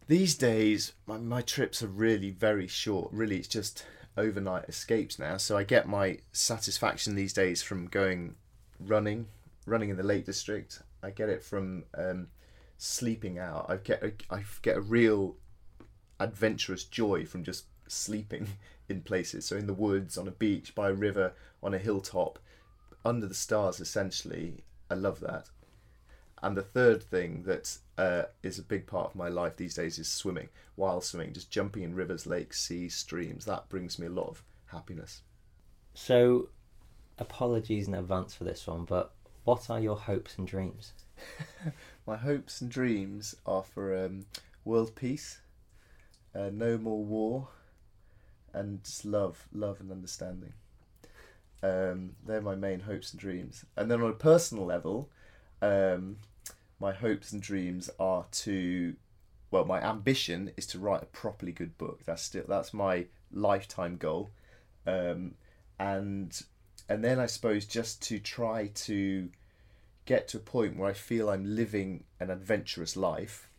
these 0.06 0.34
days, 0.34 0.92
my, 1.06 1.18
my 1.18 1.42
trips 1.42 1.82
are 1.82 1.88
really 1.88 2.30
very 2.30 2.66
short. 2.66 3.12
Really, 3.12 3.36
it's 3.36 3.48
just 3.48 3.84
overnight 4.16 4.68
escapes 4.68 5.18
now. 5.18 5.36
So 5.36 5.56
I 5.56 5.64
get 5.64 5.86
my 5.86 6.18
satisfaction 6.32 7.14
these 7.14 7.32
days 7.32 7.62
from 7.62 7.86
going 7.86 8.34
running, 8.80 9.26
running 9.66 9.90
in 9.90 9.96
the 9.96 10.02
Lake 10.02 10.26
District. 10.26 10.82
I 11.02 11.10
get 11.10 11.28
it 11.28 11.42
from 11.42 11.84
um, 11.96 12.28
sleeping 12.76 13.38
out. 13.38 13.66
I 13.68 13.76
get 13.76 14.02
a, 14.02 14.12
I 14.30 14.44
get 14.62 14.76
a 14.76 14.80
real 14.80 15.36
adventurous 16.20 16.84
joy 16.84 17.24
from 17.24 17.44
just 17.44 17.66
sleeping 17.86 18.48
in 18.88 19.02
places. 19.02 19.46
So 19.46 19.56
in 19.56 19.66
the 19.66 19.74
woods, 19.74 20.18
on 20.18 20.28
a 20.28 20.32
beach, 20.32 20.74
by 20.74 20.88
a 20.88 20.94
river, 20.94 21.32
on 21.62 21.74
a 21.74 21.78
hilltop, 21.78 22.38
under 23.04 23.26
the 23.26 23.34
stars. 23.34 23.80
Essentially, 23.80 24.64
I 24.90 24.94
love 24.94 25.20
that. 25.20 25.50
And 26.42 26.56
the 26.56 26.62
third 26.62 27.02
thing 27.02 27.42
that 27.44 27.76
uh, 27.96 28.24
is 28.42 28.58
a 28.58 28.62
big 28.62 28.86
part 28.86 29.10
of 29.10 29.16
my 29.16 29.28
life 29.28 29.56
these 29.56 29.74
days 29.74 29.98
is 29.98 30.08
swimming. 30.08 30.48
While 30.76 31.00
swimming, 31.00 31.32
just 31.32 31.50
jumping 31.50 31.82
in 31.82 31.94
rivers, 31.94 32.26
lakes, 32.26 32.60
seas, 32.60 32.94
streams. 32.94 33.44
That 33.44 33.68
brings 33.68 33.98
me 33.98 34.06
a 34.06 34.10
lot 34.10 34.28
of 34.28 34.44
happiness. 34.66 35.22
So, 35.94 36.50
apologies 37.18 37.88
in 37.88 37.94
advance 37.94 38.34
for 38.34 38.44
this 38.44 38.66
one, 38.68 38.84
but 38.84 39.12
what 39.48 39.70
are 39.70 39.80
your 39.80 39.96
hopes 39.96 40.36
and 40.36 40.46
dreams? 40.46 40.92
my 42.06 42.18
hopes 42.18 42.60
and 42.60 42.70
dreams 42.70 43.34
are 43.46 43.62
for 43.62 43.96
um, 43.96 44.26
world 44.62 44.94
peace, 44.94 45.38
uh, 46.34 46.50
no 46.52 46.76
more 46.76 47.02
war, 47.02 47.48
and 48.52 48.84
just 48.84 49.06
love, 49.06 49.48
love 49.50 49.80
and 49.80 49.90
understanding. 49.90 50.52
Um, 51.62 52.10
they're 52.26 52.42
my 52.42 52.56
main 52.56 52.80
hopes 52.80 53.12
and 53.12 53.18
dreams. 53.18 53.64
And 53.74 53.90
then 53.90 54.02
on 54.02 54.10
a 54.10 54.24
personal 54.32 54.66
level, 54.66 55.08
um, 55.62 56.18
my 56.78 56.92
hopes 56.92 57.32
and 57.32 57.40
dreams 57.40 57.88
are 57.98 58.26
to, 58.30 58.96
well, 59.50 59.64
my 59.64 59.80
ambition 59.80 60.52
is 60.58 60.66
to 60.66 60.78
write 60.78 61.04
a 61.04 61.06
properly 61.06 61.52
good 61.52 61.78
book. 61.78 62.00
That's 62.04 62.20
still 62.20 62.44
that's 62.46 62.74
my 62.74 63.06
lifetime 63.32 63.96
goal, 63.96 64.28
um, 64.86 65.36
and 65.80 66.38
and 66.86 67.02
then 67.02 67.18
I 67.18 67.24
suppose 67.24 67.64
just 67.64 68.02
to 68.08 68.18
try 68.18 68.66
to 68.74 69.30
get 70.08 70.26
to 70.26 70.38
a 70.38 70.40
point 70.40 70.78
where 70.78 70.88
I 70.88 70.94
feel 70.94 71.28
I'm 71.28 71.54
living 71.54 72.04
an 72.18 72.30
adventurous 72.30 72.96
life 72.96 73.50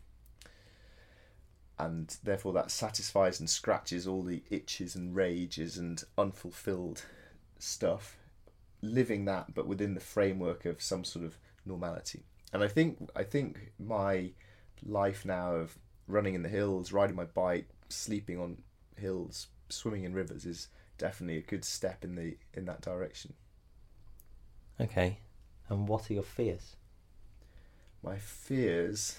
and 1.78 2.18
therefore 2.24 2.54
that 2.54 2.72
satisfies 2.72 3.40
and 3.40 3.48
scratches 3.48 4.08
all 4.08 4.24
the 4.24 4.42
itches 4.50 4.96
and 4.96 5.16
rages 5.16 5.78
and 5.78 6.04
unfulfilled 6.18 7.04
stuff, 7.60 8.18
living 8.82 9.26
that 9.26 9.54
but 9.54 9.68
within 9.68 9.94
the 9.94 10.02
framework 10.02 10.66
of 10.66 10.82
some 10.82 11.04
sort 11.04 11.24
of 11.24 11.38
normality. 11.68 12.24
And 12.52 12.64
I 12.64 12.68
think 12.68 13.10
I 13.16 13.24
think 13.24 13.72
my 13.78 14.32
life 14.84 15.24
now 15.24 15.54
of 15.54 15.78
running 16.08 16.34
in 16.34 16.42
the 16.42 16.50
hills, 16.50 16.92
riding 16.92 17.16
my 17.16 17.26
bike, 17.26 17.70
sleeping 17.90 18.40
on 18.40 18.64
hills, 18.98 19.50
swimming 19.70 20.04
in 20.04 20.16
rivers 20.16 20.46
is 20.46 20.68
definitely 20.98 21.38
a 21.38 21.44
good 21.44 21.64
step 21.64 22.04
in 22.04 22.16
the 22.16 22.38
in 22.56 22.66
that 22.66 22.82
direction. 22.82 23.36
Okay. 24.82 25.20
And 25.70 25.88
what 25.88 26.10
are 26.10 26.14
your 26.14 26.24
fears? 26.24 26.76
My 28.04 28.18
fears 28.18 29.18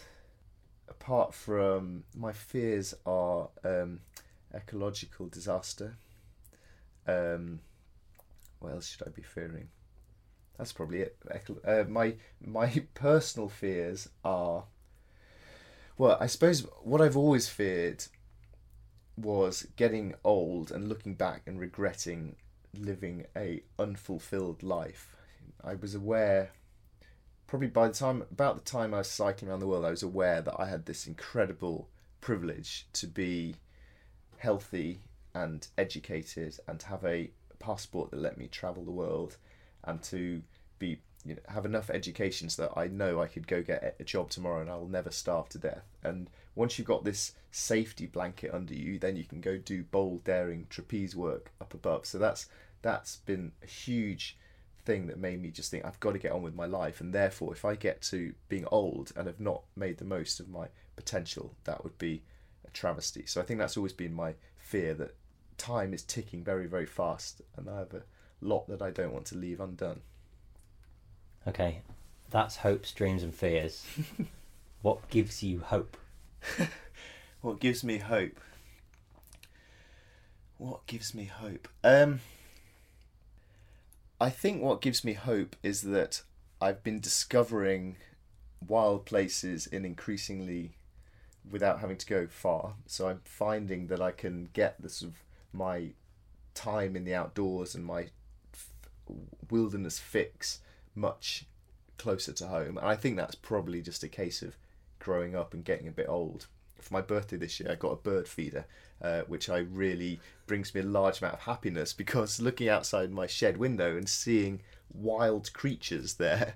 apart 0.88 1.32
from 1.32 2.04
my 2.14 2.32
fears 2.32 2.94
are 3.06 3.48
um, 3.64 4.00
ecological 4.54 5.26
disaster. 5.28 5.96
Um, 7.06 7.60
what 8.58 8.72
else 8.72 8.88
should 8.88 9.06
I 9.06 9.10
be 9.10 9.22
fearing? 9.22 9.68
That's 10.58 10.72
probably 10.72 11.00
it. 11.00 11.16
Uh, 11.64 11.84
my 11.88 12.16
my 12.44 12.84
personal 12.94 13.48
fears 13.48 14.08
are. 14.24 14.64
Well, 15.96 16.18
I 16.20 16.26
suppose 16.26 16.66
what 16.82 17.00
I've 17.00 17.16
always 17.16 17.48
feared 17.48 18.04
was 19.16 19.66
getting 19.76 20.14
old 20.24 20.70
and 20.70 20.88
looking 20.88 21.14
back 21.14 21.42
and 21.46 21.60
regretting 21.60 22.36
living 22.74 23.26
a 23.36 23.62
unfulfilled 23.78 24.62
life. 24.62 25.16
I 25.64 25.74
was 25.74 25.94
aware, 25.94 26.52
probably 27.46 27.68
by 27.68 27.88
the 27.88 27.94
time 27.94 28.22
about 28.30 28.56
the 28.56 28.70
time 28.70 28.94
I 28.94 28.98
was 28.98 29.08
cycling 29.08 29.50
around 29.50 29.60
the 29.60 29.66
world, 29.66 29.84
I 29.84 29.90
was 29.90 30.02
aware 30.02 30.40
that 30.42 30.56
I 30.58 30.66
had 30.66 30.86
this 30.86 31.06
incredible 31.06 31.88
privilege 32.20 32.86
to 32.94 33.06
be 33.06 33.56
healthy 34.38 35.00
and 35.34 35.66
educated 35.78 36.58
and 36.66 36.80
to 36.80 36.86
have 36.86 37.04
a 37.04 37.30
passport 37.58 38.10
that 38.10 38.20
let 38.20 38.38
me 38.38 38.48
travel 38.48 38.84
the 38.84 38.90
world 38.90 39.36
and 39.84 40.02
to 40.02 40.42
be 40.78 41.00
you 41.24 41.34
know, 41.34 41.40
have 41.48 41.66
enough 41.66 41.90
education 41.90 42.48
so 42.48 42.62
that 42.62 42.78
I 42.78 42.86
know 42.86 43.20
I 43.20 43.26
could 43.26 43.46
go 43.46 43.62
get 43.62 43.96
a 44.00 44.04
job 44.04 44.30
tomorrow 44.30 44.62
and 44.62 44.70
I'll 44.70 44.86
never 44.86 45.10
starve 45.10 45.48
to 45.50 45.58
death. 45.58 45.84
And 46.02 46.30
once 46.54 46.78
you've 46.78 46.88
got 46.88 47.04
this 47.04 47.32
safety 47.50 48.06
blanket 48.06 48.54
under 48.54 48.74
you, 48.74 48.98
then 48.98 49.16
you 49.16 49.24
can 49.24 49.40
go 49.40 49.58
do 49.58 49.82
bold, 49.82 50.24
daring 50.24 50.66
trapeze 50.70 51.14
work 51.14 51.52
up 51.60 51.74
above. 51.74 52.06
So 52.06 52.18
that's 52.18 52.46
that's 52.82 53.16
been 53.16 53.52
a 53.62 53.66
huge 53.66 54.38
thing 54.84 55.06
that 55.06 55.18
made 55.18 55.40
me 55.40 55.50
just 55.50 55.70
think 55.70 55.84
I've 55.84 56.00
got 56.00 56.12
to 56.12 56.18
get 56.18 56.32
on 56.32 56.42
with 56.42 56.54
my 56.54 56.66
life. 56.66 57.00
And 57.00 57.12
therefore, 57.12 57.52
if 57.52 57.64
I 57.64 57.74
get 57.74 58.02
to 58.02 58.34
being 58.48 58.66
old 58.70 59.12
and 59.16 59.26
have 59.26 59.40
not 59.40 59.62
made 59.76 59.98
the 59.98 60.04
most 60.04 60.40
of 60.40 60.48
my 60.48 60.68
potential, 60.96 61.54
that 61.64 61.84
would 61.84 61.98
be 61.98 62.22
a 62.66 62.70
travesty. 62.70 63.24
So 63.26 63.40
I 63.40 63.44
think 63.44 63.58
that's 63.58 63.76
always 63.76 63.92
been 63.92 64.14
my 64.14 64.34
fear 64.58 64.94
that 64.94 65.14
time 65.58 65.92
is 65.92 66.02
ticking 66.02 66.42
very, 66.42 66.66
very 66.66 66.86
fast, 66.86 67.42
and 67.56 67.68
I 67.68 67.80
have 67.80 67.94
a 67.94 68.02
lot 68.40 68.68
that 68.68 68.82
I 68.82 68.90
don't 68.90 69.12
want 69.12 69.26
to 69.26 69.36
leave 69.36 69.60
undone. 69.60 70.00
Okay, 71.46 71.82
that's 72.30 72.56
hopes, 72.56 72.92
dreams, 72.92 73.22
and 73.22 73.34
fears. 73.34 73.84
what 74.82 75.08
gives 75.10 75.42
you 75.42 75.60
hope? 75.60 75.96
what 77.40 77.60
gives 77.60 77.84
me 77.84 77.98
hope? 77.98 78.40
What 80.56 80.86
gives 80.86 81.14
me 81.14 81.24
hope? 81.24 81.68
Um, 81.84 82.20
I 84.20 84.28
think 84.28 84.62
what 84.62 84.82
gives 84.82 85.02
me 85.02 85.14
hope 85.14 85.56
is 85.62 85.80
that 85.82 86.22
I've 86.60 86.82
been 86.84 87.00
discovering 87.00 87.96
wild 88.66 89.06
places 89.06 89.66
in 89.66 89.86
increasingly 89.86 90.76
without 91.50 91.80
having 91.80 91.96
to 91.96 92.06
go 92.06 92.26
far. 92.26 92.74
So 92.86 93.08
I'm 93.08 93.22
finding 93.24 93.86
that 93.86 94.02
I 94.02 94.10
can 94.10 94.50
get 94.52 94.80
the 94.80 94.90
sort 94.90 95.12
of 95.12 95.22
my 95.54 95.92
time 96.54 96.96
in 96.96 97.04
the 97.04 97.14
outdoors 97.14 97.74
and 97.74 97.82
my 97.82 98.08
f- 98.52 98.70
wilderness 99.50 99.98
fix 99.98 100.60
much 100.94 101.46
closer 101.96 102.34
to 102.34 102.46
home. 102.48 102.76
And 102.76 102.86
I 102.86 102.96
think 102.96 103.16
that's 103.16 103.34
probably 103.34 103.80
just 103.80 104.04
a 104.04 104.08
case 104.08 104.42
of 104.42 104.58
growing 104.98 105.34
up 105.34 105.54
and 105.54 105.64
getting 105.64 105.88
a 105.88 105.92
bit 105.92 106.10
old. 106.10 106.46
For 106.82 106.94
my 106.94 107.00
birthday 107.00 107.36
this 107.36 107.60
year, 107.60 107.70
I 107.70 107.74
got 107.74 107.92
a 107.92 107.96
bird 107.96 108.28
feeder, 108.28 108.66
uh, 109.02 109.22
which 109.22 109.48
I 109.48 109.58
really 109.58 110.20
brings 110.46 110.74
me 110.74 110.80
a 110.80 110.84
large 110.84 111.20
amount 111.20 111.34
of 111.34 111.40
happiness 111.40 111.92
because 111.92 112.40
looking 112.40 112.68
outside 112.68 113.10
my 113.12 113.26
shed 113.26 113.56
window 113.56 113.96
and 113.96 114.08
seeing 114.08 114.60
wild 114.92 115.52
creatures 115.52 116.14
there, 116.14 116.54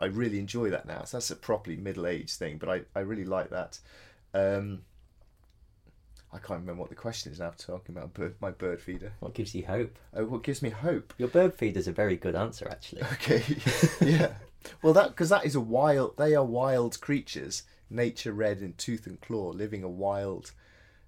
I 0.00 0.06
really 0.06 0.38
enjoy 0.38 0.70
that 0.70 0.86
now. 0.86 1.04
So 1.04 1.16
that's 1.16 1.30
a 1.30 1.36
properly 1.36 1.76
middle 1.76 2.06
aged 2.06 2.38
thing, 2.38 2.58
but 2.58 2.68
I, 2.68 2.82
I 2.94 3.00
really 3.00 3.24
like 3.24 3.50
that. 3.50 3.78
Um, 4.32 4.82
I 6.32 6.38
can't 6.38 6.60
remember 6.60 6.80
what 6.80 6.90
the 6.90 6.96
question 6.96 7.32
is 7.32 7.38
now. 7.38 7.52
Talking 7.56 7.96
about 7.96 8.12
bird, 8.12 8.34
my 8.40 8.50
bird 8.50 8.80
feeder. 8.80 9.12
What 9.20 9.34
gives 9.34 9.54
you 9.54 9.64
hope? 9.66 9.96
Oh, 10.14 10.24
what 10.24 10.42
gives 10.42 10.62
me 10.62 10.70
hope? 10.70 11.14
Your 11.16 11.28
bird 11.28 11.54
feeder 11.54 11.78
is 11.78 11.86
a 11.86 11.92
very 11.92 12.16
good 12.16 12.34
answer, 12.34 12.66
actually. 12.68 13.02
Okay, 13.14 13.44
yeah. 14.00 14.32
Well, 14.82 14.92
that 14.94 15.10
because 15.10 15.28
that 15.28 15.46
is 15.46 15.54
a 15.54 15.60
wild. 15.60 16.16
They 16.16 16.34
are 16.34 16.44
wild 16.44 17.00
creatures, 17.00 17.62
nature 17.94 18.32
red 18.32 18.60
in 18.60 18.74
tooth 18.74 19.06
and 19.06 19.20
claw, 19.20 19.50
living 19.50 19.82
a 19.82 19.88
wild 19.88 20.52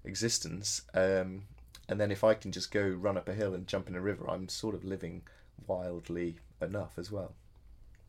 existence. 0.03 0.81
Um, 0.93 1.43
and 1.89 1.99
then 1.99 2.11
if 2.11 2.23
I 2.23 2.33
can 2.33 2.51
just 2.51 2.71
go 2.71 2.87
run 2.87 3.17
up 3.17 3.29
a 3.29 3.33
hill 3.33 3.53
and 3.53 3.67
jump 3.67 3.87
in 3.87 3.95
a 3.95 4.01
river, 4.01 4.29
I'm 4.29 4.49
sort 4.49 4.75
of 4.75 4.83
living 4.83 5.23
wildly 5.67 6.37
enough 6.61 6.93
as 6.97 7.11
well. 7.11 7.33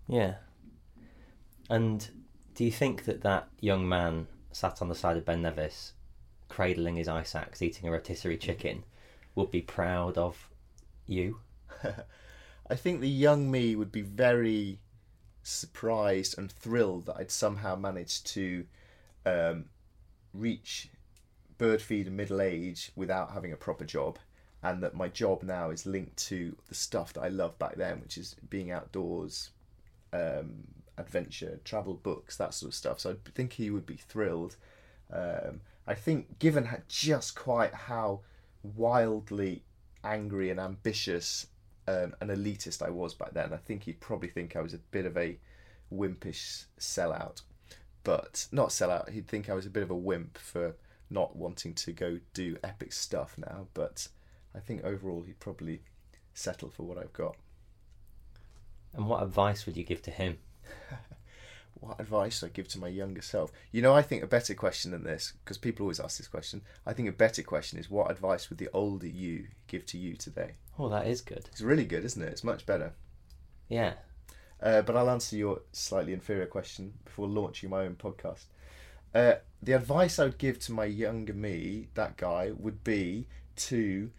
Yeah. 0.07 0.37
And 1.71 2.09
do 2.55 2.65
you 2.65 2.73
think 2.73 3.05
that 3.05 3.23
that 3.23 3.49
young 3.61 3.89
man 3.89 4.27
sat 4.53 4.81
on 4.81 4.89
the 4.89 4.95
side 4.95 5.17
of 5.17 5.25
Ben 5.25 5.43
Nevis 5.43 5.93
cradling 6.49 6.97
his 6.97 7.09
ice 7.09 7.35
axe, 7.35 7.63
eating 7.63 7.89
a 7.89 7.93
rotisserie 7.93 8.39
chicken, 8.39 8.85
would 9.35 9.51
be 9.51 9.61
proud 9.61 10.17
of 10.17 10.49
you? 11.07 11.41
I 12.71 12.75
think 12.75 13.01
the 13.01 13.09
young 13.09 13.51
me 13.51 13.77
would 13.77 13.93
be 13.93 14.03
very 14.03 14.79
surprised 15.43 16.37
and 16.39 16.51
thrilled 16.51 17.07
that 17.07 17.17
I'd 17.17 17.31
somehow 17.31 17.77
managed 17.77 18.27
to 18.29 18.67
um, 19.25 19.67
reach 20.35 20.91
bird 21.57 21.83
feeder 21.83 22.11
middle 22.11 22.41
age 22.41 22.93
without 22.97 23.33
having 23.33 23.53
a 23.53 23.57
proper 23.57 23.85
job, 23.85 24.19
and 24.63 24.83
that 24.83 24.95
my 24.95 25.09
job 25.09 25.43
now 25.43 25.71
is 25.71 25.87
linked 25.87 26.17
to 26.29 26.57
the 26.69 26.75
stuff 26.75 27.13
that 27.13 27.23
I 27.23 27.29
loved 27.29 27.59
back 27.59 27.77
then, 27.77 28.01
which 28.01 28.19
is 28.19 28.37
being 28.49 28.71
outdoors, 28.71 29.51
um, 30.13 30.65
adventure, 30.97 31.61
travel 31.65 31.95
books, 31.95 32.37
that 32.37 32.55
sort 32.55 32.71
of 32.71 32.75
stuff. 32.75 33.01
So 33.01 33.13
I 33.13 33.31
think 33.35 33.53
he 33.55 33.71
would 33.71 33.87
be 33.87 33.97
thrilled. 33.97 34.57
Um, 35.13 35.61
I 35.87 35.95
think, 35.95 36.39
given 36.39 36.69
just 36.89 37.35
quite 37.35 37.73
how 37.73 38.21
wildly 38.63 39.63
angry 40.05 40.51
and 40.51 40.61
ambitious 40.61 41.47
um, 41.89 42.15
and 42.21 42.31
elitist 42.31 42.83
I 42.87 42.91
was 42.91 43.15
back 43.15 43.33
then, 43.33 43.55
I 43.55 43.57
think 43.57 43.85
he'd 43.85 44.01
probably 44.01 44.29
think 44.29 44.55
I 44.55 44.61
was 44.61 44.75
a 44.75 44.79
bit 44.79 45.07
of 45.07 45.17
a 45.17 45.39
wimpish 45.91 46.65
sellout. 46.79 47.41
But 48.05 48.47
not 48.53 48.69
sellout, 48.69 49.09
he'd 49.09 49.27
think 49.27 49.49
I 49.49 49.55
was 49.55 49.65
a 49.65 49.71
bit 49.71 49.83
of 49.83 49.91
a 49.91 49.97
wimp 49.97 50.37
for 50.37 50.77
not 51.09 51.35
wanting 51.35 51.73
to 51.75 51.93
go 51.93 52.21
do 52.35 52.59
epic 52.63 52.93
stuff 52.93 53.37
now. 53.39 53.69
But 53.73 54.09
I 54.55 54.59
think 54.61 54.85
overall 54.85 55.23
he'd 55.23 55.41
probably 55.41 55.81
settle 56.35 56.69
for 56.69 56.83
what 56.83 56.99
I've 56.99 57.13
got. 57.15 57.37
And 58.93 59.07
what 59.09 59.23
advice 59.23 59.65
would 59.65 59.77
you 59.77 59.85
give 59.85 60.03
to 60.03 60.11
him? 60.11 60.39
what 61.81 62.01
advice 62.01 62.43
I 62.43 62.49
give 62.49 62.69
to 62.69 62.79
my 62.79 62.89
younger 62.89 63.23
self? 63.23 63.53
You 63.73 63.83
know, 63.83 63.95
I 63.95 64.03
think 64.03 64.23
a 64.23 64.27
better 64.27 64.55
question 64.55 64.91
than 64.91 65.05
this, 65.05 65.33
because 65.45 65.59
people 65.59 65.85
always 65.85 66.01
ask 66.01 66.19
this 66.19 66.29
question. 66.29 66.63
I 66.87 66.93
think 66.93 67.09
a 67.09 67.13
better 67.13 67.43
question 67.43 67.79
is, 67.79 67.91
what 67.91 68.11
advice 68.11 68.49
would 68.49 68.59
the 68.59 68.71
older 68.73 69.07
you 69.07 69.47
give 69.67 69.87
to 69.87 69.99
you 69.99 70.15
today? 70.15 70.53
Oh, 70.79 70.89
that 70.89 71.07
is 71.07 71.21
good. 71.21 71.49
It's 71.51 71.61
really 71.61 71.85
good, 71.85 72.05
isn't 72.05 72.23
it? 72.23 72.31
It's 72.33 72.45
much 72.45 72.67
better. 72.67 72.93
Yeah. 73.69 73.95
Uh, 74.61 74.83
but 74.83 74.97
I'll 74.97 75.11
answer 75.11 75.37
your 75.37 75.63
slightly 75.73 76.13
inferior 76.13 76.47
question 76.47 76.95
before 77.05 77.29
launching 77.29 77.71
my 77.71 77.83
own 77.83 77.95
podcast. 77.95 78.45
Uh, 79.15 79.35
the 79.63 79.73
advice 79.73 80.19
I 80.19 80.25
would 80.25 80.39
give 80.39 80.59
to 80.61 80.73
my 80.73 80.85
younger 80.85 81.33
me, 81.33 81.89
that 81.95 82.17
guy, 82.17 82.53
would 82.57 82.85
be 82.85 83.27
to 83.57 84.11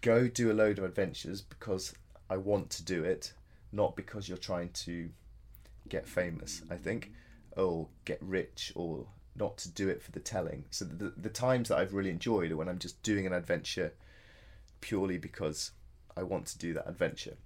go 0.00 0.28
do 0.28 0.50
a 0.50 0.54
load 0.54 0.78
of 0.78 0.84
adventures 0.84 1.40
because 1.40 1.94
I 2.30 2.36
want 2.36 2.70
to 2.70 2.84
do 2.84 3.04
it, 3.04 3.32
not 3.72 3.96
because 3.96 4.28
you're 4.28 4.38
trying 4.38 4.70
to 4.70 5.10
get 5.88 6.06
famous, 6.06 6.62
I 6.70 6.76
think, 6.76 7.12
or 7.56 7.88
get 8.04 8.22
rich, 8.22 8.72
or 8.74 9.06
not 9.36 9.56
to 9.58 9.70
do 9.70 9.88
it 9.88 10.02
for 10.02 10.12
the 10.12 10.20
telling. 10.20 10.64
So 10.70 10.84
the 10.84 11.12
the 11.16 11.28
times 11.28 11.68
that 11.68 11.78
I've 11.78 11.94
really 11.94 12.10
enjoyed 12.10 12.52
are 12.52 12.56
when 12.56 12.68
I'm 12.68 12.78
just 12.78 13.02
doing 13.02 13.26
an 13.26 13.32
adventure 13.32 13.92
purely 14.80 15.18
because 15.18 15.72
I 16.16 16.22
want 16.22 16.46
to 16.46 16.58
do 16.58 16.72
that 16.74 16.88
adventure. 16.88 17.36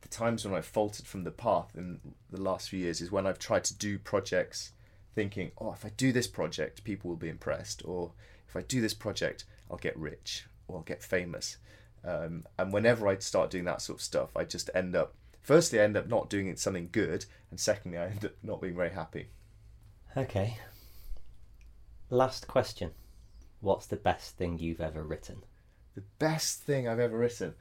The 0.00 0.08
times 0.08 0.44
when 0.44 0.54
I've 0.54 0.64
faltered 0.64 1.06
from 1.06 1.24
the 1.24 1.30
path 1.30 1.72
in 1.76 2.00
the 2.30 2.40
last 2.40 2.68
few 2.68 2.78
years 2.78 3.00
is 3.00 3.10
when 3.10 3.26
I've 3.26 3.38
tried 3.38 3.64
to 3.64 3.76
do 3.76 3.98
projects 3.98 4.72
thinking, 5.14 5.50
oh, 5.58 5.72
if 5.72 5.84
I 5.84 5.90
do 5.96 6.12
this 6.12 6.28
project, 6.28 6.84
people 6.84 7.10
will 7.10 7.16
be 7.16 7.28
impressed, 7.28 7.82
or 7.84 8.12
if 8.48 8.54
I 8.54 8.62
do 8.62 8.80
this 8.80 8.94
project, 8.94 9.44
I'll 9.70 9.76
get 9.76 9.98
rich 9.98 10.46
or 10.68 10.76
I'll 10.76 10.82
get 10.82 11.02
famous. 11.02 11.58
Um, 12.04 12.46
and 12.58 12.72
whenever 12.72 13.08
I 13.08 13.18
start 13.18 13.50
doing 13.50 13.64
that 13.64 13.82
sort 13.82 13.98
of 13.98 14.02
stuff, 14.02 14.36
I 14.36 14.44
just 14.44 14.70
end 14.74 14.94
up 14.94 15.14
firstly, 15.42 15.80
I 15.80 15.84
end 15.84 15.96
up 15.96 16.08
not 16.08 16.30
doing 16.30 16.54
something 16.56 16.88
good, 16.92 17.26
and 17.50 17.58
secondly, 17.58 17.98
I 17.98 18.06
end 18.06 18.24
up 18.24 18.32
not 18.42 18.60
being 18.60 18.76
very 18.76 18.90
happy. 18.90 19.28
Okay. 20.16 20.58
Last 22.10 22.46
question. 22.46 22.92
What's 23.60 23.86
the 23.86 23.96
best 23.96 24.36
thing 24.36 24.58
you've 24.58 24.80
ever 24.80 25.02
written? 25.02 25.42
The 25.94 26.02
best 26.18 26.62
thing 26.62 26.88
I've 26.88 27.00
ever 27.00 27.18
written. 27.18 27.54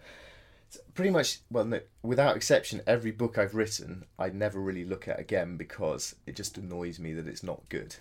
It's 0.68 0.78
pretty 0.94 1.10
much, 1.12 1.40
well, 1.50 1.66
no, 1.66 1.80
without 2.04 2.36
exception, 2.36 2.82
every 2.86 3.12
book 3.12 3.38
I've 3.38 3.56
written, 3.56 4.06
I 4.20 4.30
never 4.30 4.60
really 4.60 4.86
look 4.86 5.08
at 5.08 5.20
again 5.20 5.58
because 5.58 6.16
it 6.26 6.36
just 6.36 6.58
annoys 6.58 7.00
me 7.00 7.14
that 7.14 7.28
it's 7.28 7.44
not 7.44 7.68
good. 7.70 7.96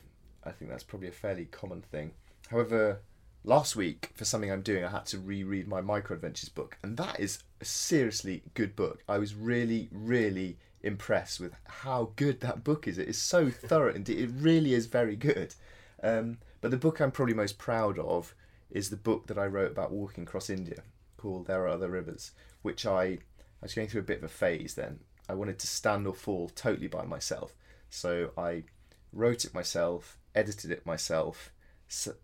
I 0.45 0.51
think 0.51 0.70
that's 0.70 0.85
probably 0.85 1.09
a 1.09 1.12
fairly 1.12 1.47
common 1.47 1.83
thing. 1.83 2.12
However, 2.49 3.01
last 3.47 3.77
week 3.77 4.11
for 4.15 4.25
something 4.25 4.51
I'm 4.51 4.61
doing, 4.61 4.85
I 4.85 4.91
had 4.91 5.07
to 5.07 5.19
reread 5.19 5.69
my 5.69 5.81
micro 5.81 6.17
adventures 6.17 6.49
book, 6.49 6.77
and 6.83 6.97
that 6.99 7.19
is 7.19 7.39
a 7.61 7.65
seriously 7.65 8.43
good 8.55 8.77
book. 8.77 9.03
I 9.09 9.19
was 9.19 9.35
really, 9.35 9.89
really 9.93 10.59
impressed 10.83 11.41
with 11.41 11.55
how 11.65 12.11
good 12.17 12.41
that 12.41 12.65
book 12.65 12.87
is. 12.87 12.99
It 12.99 13.09
is 13.09 13.19
so 13.19 13.49
thorough, 13.49 13.95
and 13.95 14.07
it 14.09 14.31
really 14.35 14.75
is 14.75 14.87
very 14.87 15.17
good. 15.17 15.55
Um, 16.03 16.39
but 16.61 16.73
the 16.73 16.77
book 16.77 17.01
I'm 17.01 17.13
probably 17.13 17.35
most 17.35 17.57
proud 17.57 17.99
of 17.99 18.35
is 18.71 18.91
the 18.91 18.97
book 18.97 19.29
that 19.29 19.39
I 19.39 19.47
wrote 19.47 19.71
about 19.71 19.93
walking 19.93 20.25
across 20.25 20.51
India, 20.51 20.83
called 21.17 21.47
There 21.47 21.63
Are 21.63 21.69
Other 21.69 21.89
Rivers, 21.89 22.33
which 22.63 22.85
I, 22.85 23.05
I 23.05 23.19
was 23.63 23.75
going 23.75 23.89
through 23.89 24.01
a 24.01 24.05
bit 24.05 24.19
of 24.19 24.25
a 24.25 24.29
phase 24.29 24.75
then. 24.75 24.99
I 25.29 25.35
wanted 25.35 25.61
to 25.61 25.67
stand 25.69 26.07
or 26.07 26.15
fall 26.15 26.49
totally 26.49 26.89
by 26.89 27.05
myself, 27.05 27.55
so 27.91 28.33
I 28.37 28.65
wrote 29.13 29.45
it 29.45 29.55
myself, 29.55 30.19
edited 30.35 30.73
it 30.73 30.85
myself 30.85 31.53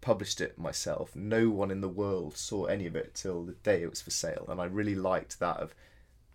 published 0.00 0.40
it 0.40 0.58
myself. 0.58 1.14
No 1.14 1.48
one 1.50 1.70
in 1.70 1.80
the 1.80 1.88
world 1.88 2.36
saw 2.36 2.64
any 2.64 2.86
of 2.86 2.96
it 2.96 3.14
till 3.14 3.44
the 3.44 3.52
day 3.52 3.82
it 3.82 3.90
was 3.90 4.02
for 4.02 4.10
sale, 4.10 4.46
and 4.48 4.60
I 4.60 4.64
really 4.64 4.94
liked 4.94 5.38
that. 5.40 5.58
Of 5.58 5.74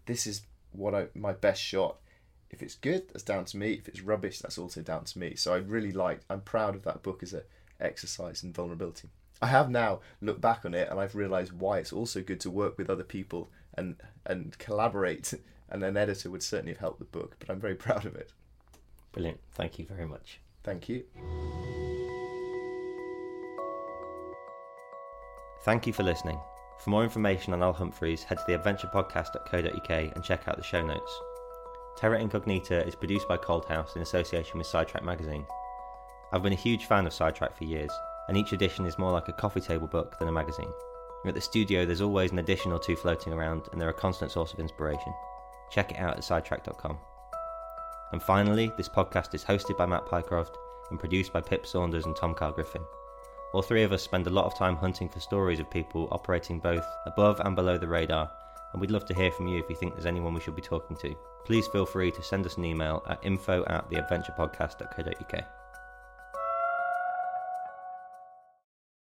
this 0.06 0.26
is 0.26 0.44
what 0.72 0.96
I 0.96 1.08
my 1.14 1.34
best 1.34 1.62
shot. 1.62 1.98
If 2.50 2.64
it's 2.64 2.76
good, 2.76 3.10
that's 3.10 3.24
down 3.24 3.44
to 3.46 3.58
me. 3.58 3.74
If 3.74 3.90
it's 3.90 4.02
rubbish, 4.02 4.40
that's 4.40 4.58
also 4.58 4.82
down 4.82 5.04
to 5.06 5.20
me. 5.20 5.36
So 5.36 5.54
I 5.54 5.58
really 5.58 5.92
liked. 5.92 6.24
I'm 6.30 6.42
proud 6.42 6.76
of 6.76 6.84
that 6.84 7.04
book 7.04 7.22
as 7.22 7.34
a 7.34 7.44
exercise 7.80 8.44
in 8.44 8.54
vulnerability. 8.54 9.10
I 9.42 9.48
have 9.48 9.70
now 9.70 10.00
looked 10.22 10.42
back 10.42 10.66
on 10.66 10.74
it 10.74 10.90
and 10.90 11.00
I've 11.00 11.14
realised 11.14 11.52
why 11.52 11.78
it's 11.78 11.94
also 11.94 12.22
good 12.22 12.40
to 12.42 12.50
work 12.50 12.78
with 12.78 12.90
other 12.90 13.04
people 13.04 13.50
and 13.74 13.96
and 14.26 14.58
collaborate. 14.58 15.34
And 15.70 15.84
an 15.84 15.98
editor 15.98 16.30
would 16.30 16.44
certainly 16.44 16.72
have 16.72 16.80
helped 16.80 17.00
the 17.00 17.04
book, 17.04 17.36
but 17.40 17.50
I'm 17.50 17.60
very 17.60 17.76
proud 17.86 18.06
of 18.06 18.16
it. 18.16 18.32
Brilliant. 19.12 19.42
Thank 19.52 19.78
you 19.78 19.86
very 19.86 20.06
much. 20.06 20.40
Thank 20.64 20.88
you. 20.88 21.04
Thank 25.68 25.86
you 25.86 25.92
for 25.92 26.04
listening. 26.04 26.40
For 26.80 26.92
more 26.92 27.04
information 27.04 27.52
on 27.52 27.62
Al 27.62 27.74
Humphreys, 27.74 28.24
head 28.24 28.38
to 28.38 28.44
theadventurepodcast.co.uk 28.46 29.90
and 29.90 30.24
check 30.24 30.48
out 30.48 30.56
the 30.56 30.64
show 30.64 30.82
notes. 30.82 31.20
Terra 31.98 32.22
Incognita 32.22 32.88
is 32.88 32.96
produced 32.96 33.28
by 33.28 33.36
Cold 33.36 33.66
House 33.66 33.98
in 33.98 34.02
association 34.02 34.60
with 34.60 34.68
Sidetrack 34.68 35.04
magazine. 35.04 35.46
I've 36.32 36.42
been 36.42 36.54
a 36.54 36.56
huge 36.56 36.86
fan 36.86 37.06
of 37.06 37.12
Sidetrack 37.12 37.58
for 37.58 37.66
years, 37.66 37.92
and 38.30 38.38
each 38.38 38.54
edition 38.54 38.86
is 38.86 38.98
more 38.98 39.12
like 39.12 39.28
a 39.28 39.34
coffee 39.34 39.60
table 39.60 39.88
book 39.88 40.18
than 40.18 40.30
a 40.30 40.32
magazine. 40.32 40.72
At 41.26 41.36
the 41.36 41.42
studio, 41.42 41.86
there's 41.86 42.00
always 42.00 42.32
an 42.32 42.40
edition 42.40 42.72
or 42.72 42.80
two 42.80 42.96
floating 42.96 43.34
around, 43.34 43.64
and 43.74 43.82
they're 43.82 43.90
a 43.90 43.94
constant 43.94 44.32
source 44.32 44.54
of 44.54 44.62
inspiration. 44.62 45.14
Check 45.70 45.92
it 45.92 46.00
out 46.00 46.16
at 46.16 46.24
sidetrack.com. 46.24 46.98
And 48.14 48.24
finally, 48.24 48.72
this 48.78 48.88
podcast 48.88 49.36
is 49.36 49.44
hosted 49.44 49.78
by 49.78 49.86
Matt 49.86 50.06
Pycroft 50.06 50.56
and 50.92 50.98
produced 50.98 51.34
by 51.34 51.42
Pip 51.42 51.68
Saunders 51.68 52.06
and 52.06 52.16
Tom 52.16 52.34
Carl 52.34 52.54
Griffin. 52.54 52.84
All 53.54 53.62
three 53.62 53.84
of 53.84 53.92
us 53.94 54.04
spend 54.04 54.28
a 54.28 54.32
lot 54.32 54.46
of 54.46 54.58
time 54.58 54.76
hunting 54.76 55.08
for 55.10 55.20
stories 55.20 55.60
of 55.60 55.70
people 55.70 56.08
operating 56.12 56.60
both 56.60 56.86
above 57.06 57.40
and 57.40 57.56
below 57.56 57.78
the 57.78 57.88
radar, 57.88 58.30
and 58.72 58.82
we'd 58.82 58.92
love 58.92 59.06
to 59.06 59.16
hear 59.16 59.32
from 59.32 59.48
you 59.48 59.58
if 59.60 59.70
you 59.70 59.76
think 59.76 59.94
there's 59.94 60.06
anyone 60.06 60.34
we 60.34 60.42
should 60.42 60.56
be 60.56 60.62
talking 60.62 60.98
to. 60.98 61.16
Please 61.46 61.68
feel 61.68 61.86
free 61.86 62.12
to 62.12 62.22
send 62.22 62.46
us 62.46 62.58
an 62.58 62.66
email 62.66 63.04
at 63.08 63.24
info 63.24 63.64
at 63.66 63.90
theadventurepodcast.co.uk. 63.90 65.57